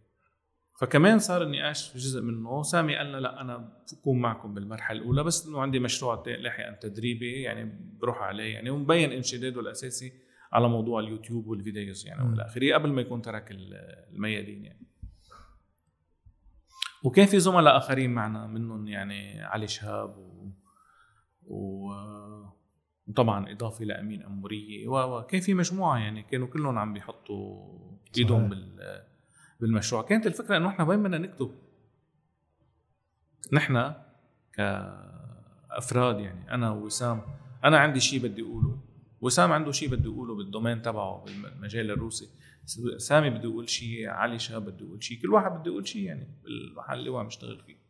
فكمان 0.81 1.19
صار 1.19 1.43
النقاش 1.43 1.97
جزء 1.97 2.23
منه. 2.23 2.63
سامي 2.63 2.97
قال 2.97 3.07
لنا 3.07 3.17
لا 3.17 3.41
أنا 3.41 3.83
بكون 3.93 4.21
معكم 4.21 4.55
بالمرحلة 4.55 4.99
الأولى 4.99 5.25
بس 5.25 5.47
إنه 5.47 5.61
عندي 5.61 5.79
مشروع 5.79 6.23
لاحقا 6.27 6.79
تدريبي 6.81 7.43
يعني 7.43 7.79
بروح 8.01 8.23
عليه 8.23 8.55
يعني 8.55 8.71
ومبين 8.71 9.13
انشداده 9.13 9.61
الأساسي 9.61 10.13
على 10.53 10.69
موضوع 10.69 11.01
اليوتيوب 11.01 11.47
وال 11.47 11.62
videos 11.62 12.07
يعني 12.07 12.31
والى 12.31 12.47
آخره 12.47 12.75
قبل 12.75 12.93
ما 12.93 13.01
يكون 13.01 13.23
ترك 13.23 13.49
الميادين 13.51 14.65
يعني. 14.65 14.87
وكان 17.05 17.27
في 17.27 17.41
زملاء 17.41 17.77
آخرين 17.77 18.11
معنا 18.11 18.47
منهم 18.47 18.89
يعني 18.89 19.43
علي 19.43 19.69
شهاب 19.69 20.19
و 20.19 20.51
وطبعا 21.47 22.53
إضافة 23.53 23.85
لامين 23.85 24.23
أمورية. 24.23 24.89
وكان 24.89 25.41
في 25.41 25.55
مجموعة 25.55 25.99
يعني 25.99 26.23
كانوا 26.23 26.47
كلهم 26.47 26.79
عم 26.79 26.93
بيحطوا 26.93 27.79
إيدهم 28.19 28.49
بال 28.49 29.03
بالمشروع. 29.61 30.03
كانت 30.03 30.27
الفكرة 30.27 30.57
إنه 30.57 30.69
إحنا 30.69 30.85
وين 30.85 31.03
بدنا 31.03 31.19
نكتب؟ 31.19 31.51
نحن 33.53 33.93
كأفراد 34.53 36.21
يعني 36.21 36.55
أنا 36.55 36.71
ووسام 36.71 37.23
أنا 37.65 37.79
عندي 37.79 38.01
شيء 38.01 38.23
بدي 38.23 38.43
أقوله. 38.43 38.79
وسام 39.21 39.53
عنده 39.53 39.73
شيء 39.73 39.89
بده 39.89 40.11
يقوله 40.11 40.35
بالدومين 40.35 40.83
تبعه 40.83 41.25
بالمجال 41.25 41.91
الروسي. 41.91 42.29
سامي 42.97 43.31
بده 43.31 43.49
يقول 43.49 43.69
شيء 43.69 44.09
علي 44.09 44.39
شهاب 44.39 44.65
بده 44.65 44.87
يقول 44.87 45.05
شيء 45.05 45.23
كل 45.23 45.33
واحد 45.33 45.51
بده 45.53 45.71
يقول 45.71 45.89
شيء 45.89 46.03
يعني 46.03 46.29
بالمحل 46.45 46.99
اللي 46.99 47.11
هو 47.11 47.19
عم 47.19 47.27
يشتغل 47.27 47.59
فيه. 47.67 47.86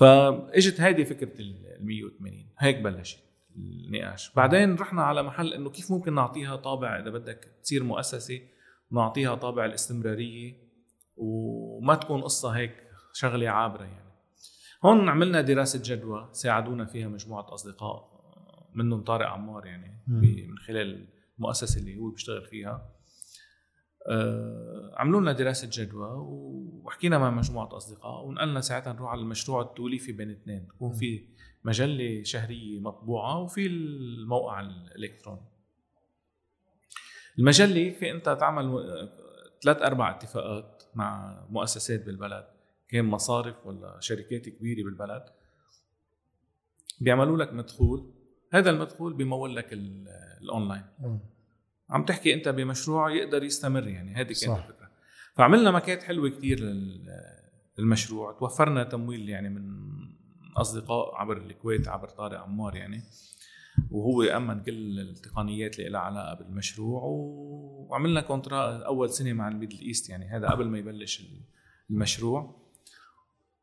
فاجت 0.00 0.80
هيدي 0.80 1.04
فكرة 1.04 1.40
ال 1.40 1.76
180 1.80 2.46
هيك 2.58 2.78
بلشت 2.78 3.18
النقاش. 3.56 4.34
بعدين 4.34 4.74
رحنا 4.74 5.02
على 5.02 5.22
محل 5.22 5.52
إنه 5.54 5.70
كيف 5.70 5.90
ممكن 5.90 6.14
نعطيها 6.14 6.56
طابع 6.56 6.98
إذا 6.98 7.10
بدك 7.10 7.48
تصير 7.62 7.84
مؤسسة 7.84 8.40
نعطيها 8.92 9.34
طابع 9.34 9.64
الاستمرارية 9.64 10.56
وما 11.16 11.94
تكون 11.94 12.20
قصة 12.20 12.50
هيك 12.50 12.72
شغلة 13.12 13.48
عابرة 13.48 13.82
يعني. 13.84 14.10
هون 14.84 15.08
عملنا 15.08 15.40
دراسة 15.40 15.80
جدوى 15.84 16.28
ساعدونا 16.32 16.84
فيها 16.84 17.08
مجموعة 17.08 17.54
أصدقاء 17.54 18.10
منهم 18.74 19.00
طارق 19.00 19.26
عمار 19.26 19.66
يعني 19.66 20.04
من 20.48 20.58
خلال 20.58 21.06
المؤسسة 21.38 21.80
اللي 21.80 21.98
هو 21.98 22.10
بيشتغل 22.10 22.46
فيها. 22.46 22.70
آه، 22.70 22.99
عملوا 24.96 25.20
لنا 25.20 25.32
دراسة 25.32 25.68
جدوى 25.72 26.08
وحكينا 26.84 27.18
مع 27.18 27.30
مجموعة 27.30 27.76
أصدقاء 27.76 28.24
ونقلنا 28.24 28.60
ساعتها 28.60 28.92
نروح 28.92 29.10
على 29.10 29.20
المشروع 29.20 29.62
التوليفي 29.62 30.12
بين 30.12 30.30
اثنين. 30.30 30.68
تكون 30.68 30.92
في 30.92 31.24
مجلة 31.64 32.22
شهرية 32.22 32.80
مطبوعة 32.80 33.38
وفي 33.38 33.66
الموقع 33.66 34.60
الإلكتروني. 34.60 35.40
المجلة 37.38 37.90
في 37.90 38.10
أنت 38.10 38.24
تعمل 38.40 38.84
ثلاث 39.62 39.82
أربع 39.82 40.10
اتفاقات 40.10 40.82
مع 40.94 41.40
مؤسسات 41.50 42.06
بالبلد 42.06 42.46
كان 42.88 43.04
مصارف 43.04 43.66
ولا 43.66 43.96
شركات 44.00 44.48
كبيرة 44.48 44.84
بالبلد. 44.84 45.24
بيعملوا 47.00 47.36
لك 47.36 47.52
مدخول 47.52 48.12
هذا 48.52 48.70
المدخول 48.70 49.12
بيمول 49.12 49.56
لك 49.56 49.72
الأونلاين. 50.40 50.84
عم 51.90 52.04
تحكي 52.04 52.34
انت 52.34 52.48
بمشروع 52.48 53.10
يقدر 53.10 53.44
يستمر 53.44 53.88
يعني 53.88 54.14
هذه 54.14 54.32
كانت 54.40 54.58
الفكرة. 54.58 54.90
فعملنا 55.34 55.70
ماكات 55.70 56.02
حلوة 56.02 56.28
كثير 56.28 56.60
للمشروع 57.78 58.32
توفرنا 58.32 58.84
تمويل 58.84 59.28
يعني 59.28 59.48
من 59.48 59.90
أصدقاء 60.56 61.14
عبر 61.14 61.36
الكويت 61.36 61.88
عبر 61.88 62.08
طارق 62.08 62.40
عمار 62.40 62.76
يعني. 62.76 63.02
وهو 63.90 64.22
امن 64.22 64.62
كل 64.62 65.00
التقنيات 65.00 65.78
اللي 65.78 65.90
لها 65.90 66.00
علاقة 66.00 66.34
بالمشروع 66.34 67.02
وعملنا 67.04 68.20
contrat 68.20 68.78
أول 68.86 69.10
سنة 69.10 69.32
مع 69.32 69.48
ال 69.48 69.53
Middle 69.53 69.80
East 69.80 70.08
يعني. 70.08 70.24
هذا 70.24 70.48
قبل 70.48 70.68
ما 70.68 70.78
يبلش 70.78 71.22
المشروع. 71.90 72.60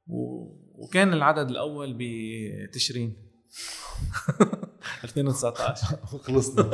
وكان 0.07 1.13
العدد 1.13 1.49
الأول 1.49 1.95
بتشرين. 1.99 3.13
2019 5.03 5.97
وخلصنا 6.13 6.69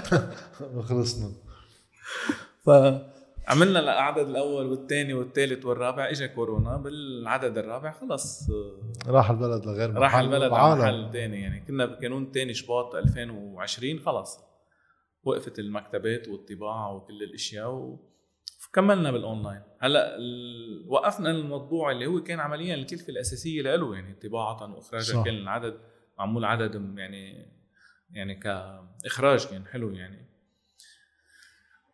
وخلصنا 0.76 1.32
فعملنا 2.66 3.80
العدد 3.80 4.28
الأول 4.28 4.66
والثاني 4.66 5.14
والثالث 5.14 5.64
والرابع 5.66 6.10
اجى 6.10 6.28
كورونا. 6.28 6.76
بالعدد 6.76 7.58
الرابع 7.58 7.92
خلص. 7.92 8.50
راح 9.06 9.30
البلد 9.30 9.66
لغير 9.66 9.90
محل. 9.90 10.02
راح 10.02 10.16
البلد 10.16 10.52
على 10.52 10.80
محل 10.80 11.10
ثاني 11.12 11.42
يعني 11.42 11.60
كنا 11.60 11.86
بقانون 11.86 12.32
ثاني 12.32 12.54
شباط 12.54 12.94
2020 12.94 13.98
خلص. 13.98 14.38
وقفت 15.24 15.58
المكتبات 15.58 16.28
والطباعة 16.28 16.94
وكل 16.94 17.22
الأشياء 17.22 17.70
و... 17.70 17.98
كملنا 18.72 19.12
بالأونلاين. 19.12 19.62
هلأ 19.80 20.16
ال... 20.16 20.84
وقفنا 20.88 21.30
المطبوع 21.30 21.90
اللي 21.90 22.06
هو 22.06 22.22
كان 22.22 22.40
عمليا 22.40 22.74
الكلفة 22.74 23.08
الأساسية 23.08 23.62
له 23.62 23.94
يعني 23.94 24.14
طباعة 24.14 24.74
واخراجا 24.74 25.22
كان 25.22 25.34
العدد 25.34 25.78
معمول 26.18 26.44
عدد 26.44 26.98
يعني 26.98 27.56
يعني 28.10 28.34
كإخراج 28.34 29.46
كان 29.46 29.66
حلو 29.66 29.90
يعني. 29.90 30.26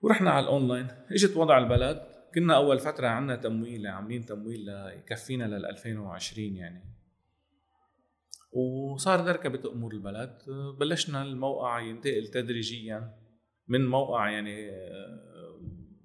ورحنا 0.03 0.31
على 0.31 0.45
الأونلاين 0.45 0.89
إجت 1.11 1.37
وضع 1.37 1.59
البلد. 1.59 2.13
كنا 2.35 2.57
أول 2.57 2.79
فترة 2.79 3.07
عندنا 3.07 3.37
تمويل 3.37 3.87
عاملين 3.87 4.25
تمويل 4.25 4.69
يكفينا 4.69 5.45
لل 5.45 5.67
2020 5.67 6.57
يعني. 6.57 6.85
وصار 8.53 9.21
دركبت 9.21 9.67
امور 9.67 9.93
البلد. 9.93 10.39
بلشنا 10.81 11.23
الموقع 11.23 11.81
ينتقل 11.81 12.27
تدريجيا. 12.27 13.19
من 13.69 13.87
موقع 13.87 14.31
يعني 14.31 14.71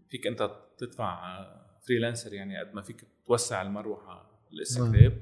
فيك 0.09 0.27
أنت 0.27 0.51
تدفع 0.77 1.45
freelancer 1.87 2.33
يعني 2.33 2.59
قد 2.59 2.73
ما 2.73 2.81
فيك 2.81 3.07
توسع 3.27 3.61
المروحة 3.61 4.41
الاستكتاب 4.53 5.21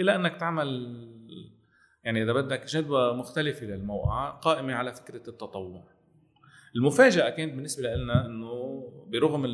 إلى 0.00 0.16
أنك 0.16 0.36
تعمل 0.36 0.68
يعني 2.04 2.22
إذا 2.22 2.32
بدك 2.32 2.66
جدوى 2.66 3.14
مختلفة 3.16 3.66
للموقع 3.66 4.30
قائمة 4.30 4.74
على 4.74 4.94
فكرة 4.94 5.28
التطوع. 5.28 5.84
المفاجأة 6.76 7.30
كانت 7.30 7.54
بالنسبة 7.54 7.94
لنا 7.94 8.26
إنه 8.26 8.84
برغم 9.06 9.46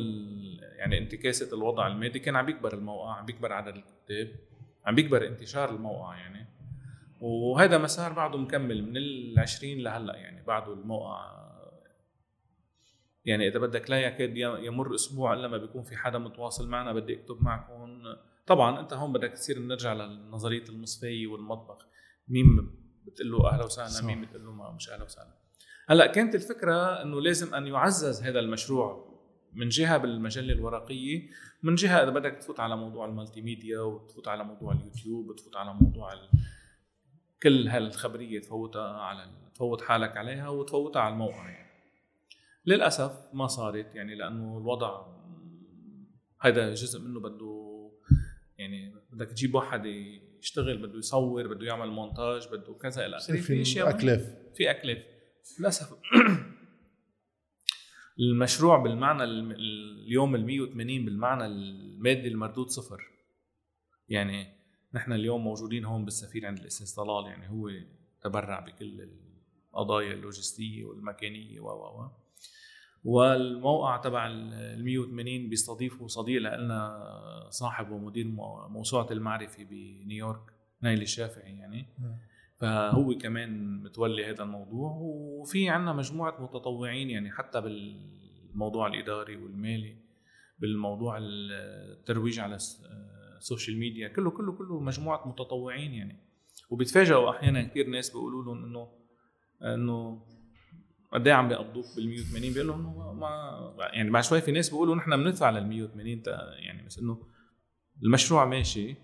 يعني 0.77 0.97
انتكاسة 0.97 1.57
الوضع 1.57 1.87
المادي 1.87 2.19
كان 2.19 2.35
عم 2.35 2.45
بيكبر 2.45 2.73
الموقع 2.73 3.13
عم 3.13 3.25
بيكبر 3.25 3.53
عدد 3.53 3.75
الكتاب 3.75 4.35
عم 4.85 4.95
بيكبر 4.95 5.27
انتشار 5.27 5.69
الموقع 5.69 6.17
يعني. 6.17 6.47
وهذا 7.21 7.77
مسار 7.77 8.13
بعده 8.13 8.37
مكمل 8.37 8.83
من 8.83 8.97
ال 8.97 9.39
20 9.39 9.77
لهلأ 9.77 10.15
يعني 10.15 10.45
بعده 10.45 10.73
الموقع. 10.73 11.39
يعني 13.25 13.47
إذا 13.47 13.59
بدك 13.59 13.89
لا 13.89 13.99
يكاد 13.99 14.37
يمر 14.37 14.95
أسبوع 14.95 15.33
إلا 15.33 15.47
ما 15.47 15.57
بيكون 15.57 15.83
في 15.83 15.97
حدا 15.97 16.17
متواصل 16.17 16.69
معنا 16.69 16.93
بدي 16.93 17.13
أكتب 17.13 17.43
معكم. 17.43 18.03
طبعا 18.47 18.79
أنت 18.79 18.93
هون 18.93 19.13
بدك 19.13 19.31
تصير 19.31 19.59
نرجع 19.59 19.93
لنظرية 19.93 20.63
المصفيه 20.69 21.27
والمطبخ. 21.27 21.88
مين 22.29 22.71
بتقول 23.05 23.31
له 23.31 23.49
أهلا 23.49 23.63
وسهلا 23.63 24.05
مين 24.05 24.21
بتقول 24.21 24.45
له 24.45 24.71
مش 24.71 24.89
أهلا 24.89 25.03
وسهلا. 25.03 25.39
هلأ 25.87 26.07
كانت 26.07 26.35
الفكرة 26.35 27.01
إنه 27.01 27.21
لازم 27.21 27.55
أن 27.55 27.67
يعزز 27.67 28.23
هذا 28.23 28.39
المشروع 28.39 29.09
من 29.53 29.69
جهة 29.69 29.97
بالمجله 29.97 30.53
الورقيه 30.53 31.29
من 31.63 31.75
جهة 31.75 32.03
إذا 32.03 32.09
بدك 32.09 32.35
تفوت 32.35 32.59
على 32.59 32.77
موضوع 32.77 33.05
المالتي 33.05 33.41
ميديا 33.41 33.79
وتفوت 33.79 34.27
على 34.27 34.43
موضوع 34.43 34.73
اليوتيوب 34.73 35.29
وتفوت 35.29 35.55
على 35.55 35.73
موضوع 35.73 36.13
ال... 36.13 36.29
كل 37.43 37.67
هالخبرية 37.67 38.41
تفوتها 38.41 39.01
على 39.01 39.31
تفوت 39.55 39.81
حالك 39.81 40.17
عليها 40.17 40.49
وتفوتها 40.49 41.01
على 41.01 41.13
الموقع 41.13 41.49
يعني. 41.49 41.69
للأسف 42.65 43.11
ما 43.33 43.47
صارت 43.47 43.95
يعني 43.95 44.15
لأنه 44.15 44.57
الوضع 44.57 45.05
هذا 46.41 46.73
جزء 46.73 47.01
منه 47.01 47.19
بده 47.19 47.69
يعني 48.57 48.95
بدك 49.11 49.27
تجيب 49.27 49.55
واحد 49.55 49.85
يشتغل 50.39 50.77
بده 50.77 50.97
يصور 50.97 51.47
بده 51.47 51.67
يعمل 51.67 51.87
مونتاج 51.87 52.47
بده 52.47 52.73
كذا 52.73 53.05
إلى 53.05 53.17
آخره. 53.17 53.41
في 53.41 53.61
أشياء 53.61 53.89
اكلاف 53.89 54.35
في 54.55 54.71
اكلاف 54.71 54.97
للأسف. 55.59 55.93
المشروع 58.19 58.77
بالمعنى 58.77 59.23
اليوم 59.23 60.35
ال 60.35 60.45
180 60.45 61.05
بالمعنى 61.05 61.45
المادي 61.45 62.27
المردود 62.27 62.67
صفر. 62.67 63.01
يعني 64.09 64.59
نحن 64.93 65.13
اليوم 65.13 65.43
موجودين 65.43 65.85
هون 65.85 66.05
بالسفير 66.05 66.45
عند 66.45 66.59
الأستاذ 66.59 66.95
طلال 66.95 67.25
يعني 67.25 67.49
هو 67.49 67.69
تبرع 68.21 68.59
بكل 68.59 69.09
القضايا 69.73 70.13
اللوجستية 70.13 70.85
والمكانية 70.85 71.59
و 71.59 71.67
و. 71.67 72.11
والموقع 73.03 73.97
تبع 73.97 74.27
ال 74.27 74.85
180 74.85 75.49
بيستضيفه 75.49 76.07
صديق 76.07 76.41
لنا 76.41 76.99
صاحب 77.49 77.91
ومدير 77.91 78.27
موسوعة 78.69 79.07
المعرفه 79.11 79.63
بنيويورك 79.63 80.53
نايل 80.81 81.01
الشافعي 81.01 81.57
يعني. 81.57 81.85
فهو 82.59 83.17
كمان 83.17 83.81
متولي 83.83 84.25
هذا 84.25 84.43
الموضوع 84.43 84.91
وفي 84.91 85.69
عندنا 85.69 85.93
مجموعة 85.93 86.43
متطوعين 86.43 87.09
يعني 87.09 87.31
حتى 87.31 87.61
بالموضوع 87.61 88.87
الإداري 88.87 89.35
والمالي 89.35 89.97
بالموضوع 90.59 91.17
الترويج 91.21 92.39
على 92.39 92.57
ال 93.37 93.43
social 93.43 93.79
media 93.79 94.07
كله 94.07 94.31
كله 94.31 94.51
كله 94.51 94.79
مجموعة 94.79 95.27
متطوعين 95.27 95.93
يعني. 95.93 96.19
وبيتفاجئوا 96.69 97.29
أحيانا 97.29 97.63
كثير 97.63 97.87
ناس 97.87 98.09
بيقولوا 98.09 98.43
لهم 98.43 98.65
انه 98.65 98.89
إنه 99.61 100.21
قد 101.13 101.27
إيه 101.27 101.33
عم 101.33 101.47
بيقبضوك 101.47 101.85
بال 101.95 102.09
180 102.09 102.53
بيقول 102.53 102.67
لهم 102.67 103.19
ما 103.19 103.75
يعني 103.93 104.09
بعد 104.09 104.23
شوي 104.23 104.41
في 104.41 104.51
ناس 104.51 104.69
بيقولوا 104.69 104.95
نحن 104.95 105.23
بندفع 105.23 105.49
لل 105.49 105.67
180 105.67 106.23
يعني 106.65 106.85
بس 106.85 106.99
إنه 106.99 107.21
المشروع 108.03 108.45
ماشي. 108.45 108.95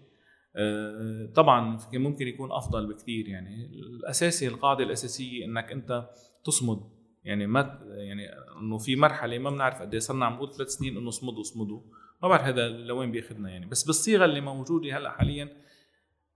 آه، 0.58 1.32
طبعا 1.36 1.80
ممكن 1.94 2.28
يكون 2.28 2.52
أفضل 2.52 2.94
بكثير 2.94 3.28
يعني. 3.28 3.66
الأساسي 3.66 4.48
القاعدة 4.48 4.84
الأساسية 4.84 5.46
إنك 5.46 5.72
أنت 5.72 6.10
تصمد. 6.46 6.80
يعني 7.24 7.48
ما 7.48 7.80
يعني 7.98 8.30
إنه 8.62 8.78
في 8.78 8.96
مرحلة 8.96 9.38
ما 9.38 9.50
بنعرف 9.50 9.82
قد 9.82 9.94
إيه 9.94 10.00
صرنا 10.00 10.26
عم 10.26 10.34
نقول 10.34 10.54
ثلاث 10.54 10.68
سنين 10.68 10.98
إنه 10.98 11.10
صمدوا 11.10 11.44
صمدوا 11.44 11.82
ما 12.24 12.28
بعرف 12.28 12.44
هذا 12.44 12.70
لوين 12.70 13.12
بياخذنا 13.12 13.50
يعني. 13.50 13.66
بس 13.66 13.84
بالصيغة 13.84 14.26
اللي 14.26 14.42
موجودة 14.42 14.98
هلأ 14.98 15.12
حاليا 15.12 15.50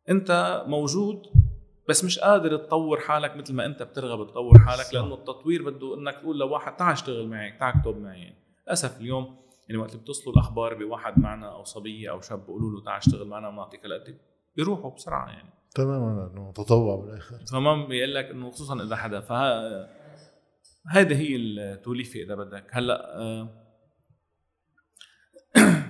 أنت 0.09 0.63
موجود 0.67 1.21
بس 1.89 2.03
مش 2.03 2.19
قادر 2.19 2.57
تطور 2.57 2.99
حالك 2.99 3.35
مثل 3.35 3.53
ما 3.53 3.65
انت 3.65 3.83
بترغب 3.83 4.27
تطور 4.27 4.59
حالك 4.59 4.93
لأنه 4.93 5.13
التطوير 5.13 5.69
بده 5.69 5.97
إنك 5.97 6.15
تقول 6.15 6.39
لواحد 6.39 6.75
تعال 6.75 6.91
اشتغل 6.91 7.27
معي 7.27 7.51
تعال 7.51 7.73
اكتب 7.77 7.97
معي. 7.97 8.33
للأسف 8.67 9.01
اليوم 9.01 9.35
يعني 9.69 9.81
وقت 9.81 9.95
بتصلوا 9.95 10.33
الأخبار 10.33 10.73
بواحد 10.73 11.19
معنا 11.19 11.55
أو 11.55 11.63
صبية 11.63 12.11
أو 12.11 12.21
شاب 12.21 12.39
بيقولوا 12.39 12.71
له 12.71 12.83
تعال 12.85 12.97
اشتغل 12.97 13.27
معنا 13.27 13.47
ونعطيك 13.47 13.85
هالقد 13.85 14.17
بيروحوا 14.55 14.95
بسرعة 14.95 15.27
يعني. 15.29 15.49
تماما 15.75 16.31
إنه 16.33 16.51
تطوع 16.51 16.95
بالآخر. 16.95 17.37
تمام 17.37 17.87
بيقول 17.87 18.15
لك 18.15 18.25
إنه 18.25 18.51
خصوصا 18.51 18.83
إذا 18.83 18.95
حدا. 18.95 19.21
فها 19.21 19.89
هذه 20.87 21.21
هي 21.21 21.35
التوليفة 21.35 22.19
إذا 22.19 22.35
بدك. 22.35 22.65
هلأ 22.71 23.17
آه، 23.17 23.49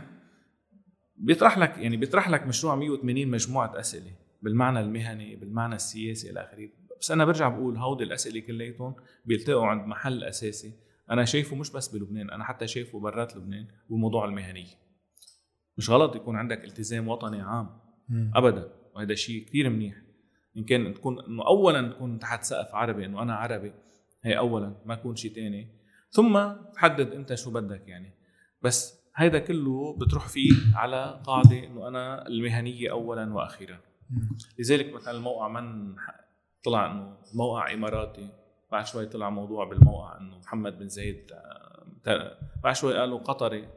بيطرح 1.28 1.58
لك 1.58 1.78
يعني 1.78 1.98
بيطرح 1.98 2.30
لك 2.30 2.48
مشروع 2.48 2.76
180 2.76 3.28
مجموعة 3.28 3.80
أسئلة. 3.80 4.12
بالمعنى 4.42 4.80
المهني 4.80 5.36
بالمعنى 5.36 5.76
السياسي 5.76 6.30
إلى 6.30 6.40
آخره. 6.40 6.70
بس 7.00 7.12
أنا 7.12 7.26
برجع 7.26 7.50
بقول 7.50 7.78
هودي 7.78 8.04
الأسئلة 8.04 8.40
كلياتهم 8.40 8.96
بيلتقوا 9.26 9.66
عند 9.66 9.88
محل 9.88 10.24
أساسي. 10.24 10.74
أنا 11.12 11.26
شايفه 11.26 11.56
مش 11.56 11.72
بس 11.72 11.88
بلبنان 11.88 12.30
أنا 12.30 12.44
حتى 12.44 12.68
شايفه 12.68 13.00
برات 13.00 13.36
لبنان 13.36 13.68
بالموضوع 13.90 14.26
المهنية. 14.26 14.76
مش 15.78 15.90
غلط 15.90 16.16
يكون 16.16 16.36
عندك 16.36 16.64
التزام 16.64 17.08
وطني 17.08 17.42
عام. 17.42 17.80
ابدا. 18.36 18.72
وهذا 18.96 19.16
شيء 19.16 19.46
كثير 19.46 19.70
منيح. 19.70 19.96
إن 20.58 20.64
كان 20.64 20.94
تكون 20.94 21.20
إنه 21.20 21.48
اولا 21.48 21.92
تكون 21.92 22.20
تحت 22.20 22.44
سقف 22.44 22.76
عربي 22.76 23.06
إنه 23.06 23.22
أنا 23.22 23.36
عربي 23.36 23.74
هي 24.24 24.38
اولا 24.38 24.82
ما 24.86 24.94
يكون 24.94 25.16
شيء 25.16 25.36
تاني. 25.36 25.80
ثم 26.12 26.54
تحدد 26.74 27.12
أنت 27.12 27.36
شو 27.36 27.52
بدك 27.52 27.88
يعني. 27.88 28.14
بس 28.62 29.00
هيدا 29.16 29.40
كله 29.40 29.98
بتروح 29.98 30.28
فيه 30.28 30.52
على 30.76 31.22
قاعدة 31.26 31.64
إنه 31.64 31.88
أنا 31.88 32.28
المهنية 32.28 32.92
اولا 32.92 33.34
وأخيرا. 33.34 33.80
لذلك 34.60 34.94
مثلا 34.94 35.18
الموقع 35.18 35.48
من 35.48 35.96
طلع 36.64 36.92
إنه 36.92 37.18
موقع 37.34 37.74
إماراتي 37.74 38.30
بعد 38.72 38.86
شوي 38.86 39.06
طلع 39.06 39.30
موضوع 39.30 39.70
بالموقع 39.70 40.18
إنه 40.18 40.38
محمد 40.38 40.80
بن 40.80 40.90
زايد 40.90 41.32
آه، 42.08 42.38
بعد 42.64 42.76
شوي 42.76 42.98
قالوا 42.98 43.20
قطري 43.20 43.70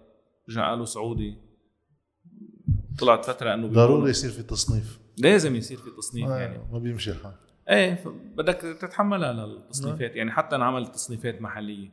رجع 0.48 0.70
قالوا 0.70 0.84
سعودي. 0.84 1.36
طلعت 2.98 3.24
فترة 3.24 3.54
إنه 3.54 3.66
ضروري 3.66 4.10
يصير 4.10 4.30
في 4.30 4.42
تصنيف. 4.42 5.00
لازم 5.18 5.56
يصير 5.56 5.78
في 5.78 5.90
تصنيف 5.90 6.28
آه، 6.28 6.38
يعني. 6.38 6.58
ما 6.72 6.78
بيمشي 6.78 7.10
الحال. 7.10 7.34
إيه 7.68 8.04
بدك 8.36 8.54
تتحملها 8.54 9.32
للتصنيفات 9.32 10.16
يعني 10.16 10.30
حتى 10.30 10.56
انعمل 10.56 10.86
تصنيفات 10.86 11.40
محلية. 11.40 11.90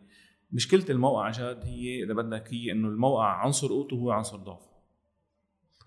مشكلة 0.52 0.86
الموقع 0.90 1.32
جاد 1.32 1.66
هي 1.66 2.04
إذا 2.04 2.14
بدك 2.14 2.54
هي 2.54 2.72
إنه 2.72 2.88
الموقع 2.88 3.26
عنصر 3.26 3.68
قوته 3.68 3.96
هو 3.96 4.12
عنصر 4.12 4.38
ضعفه 4.38 4.70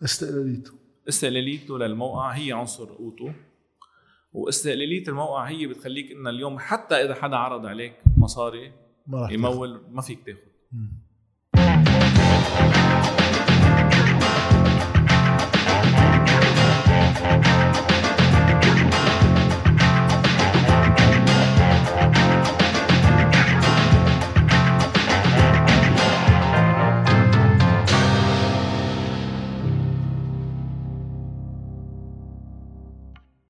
استقلاليته. 0.02 0.81
استقلاليته 1.08 1.78
للموقع 1.78 2.30
هي 2.30 2.52
عنصر 2.52 2.84
قوته 2.84 3.34
واستقلالية 4.32 5.08
الموقع 5.08 5.44
هي 5.48 5.66
بتخليك 5.66 6.12
إن 6.12 6.26
اليوم 6.28 6.58
حتى 6.58 6.94
إذا 6.94 7.14
حدا 7.14 7.36
عرض 7.36 7.66
عليك 7.66 7.94
مصاري 8.16 8.72
ما. 9.06 9.28
يمول 9.30 9.80
ما 9.90 10.02
فيك 10.02 10.18
تاخذ. 10.26 10.38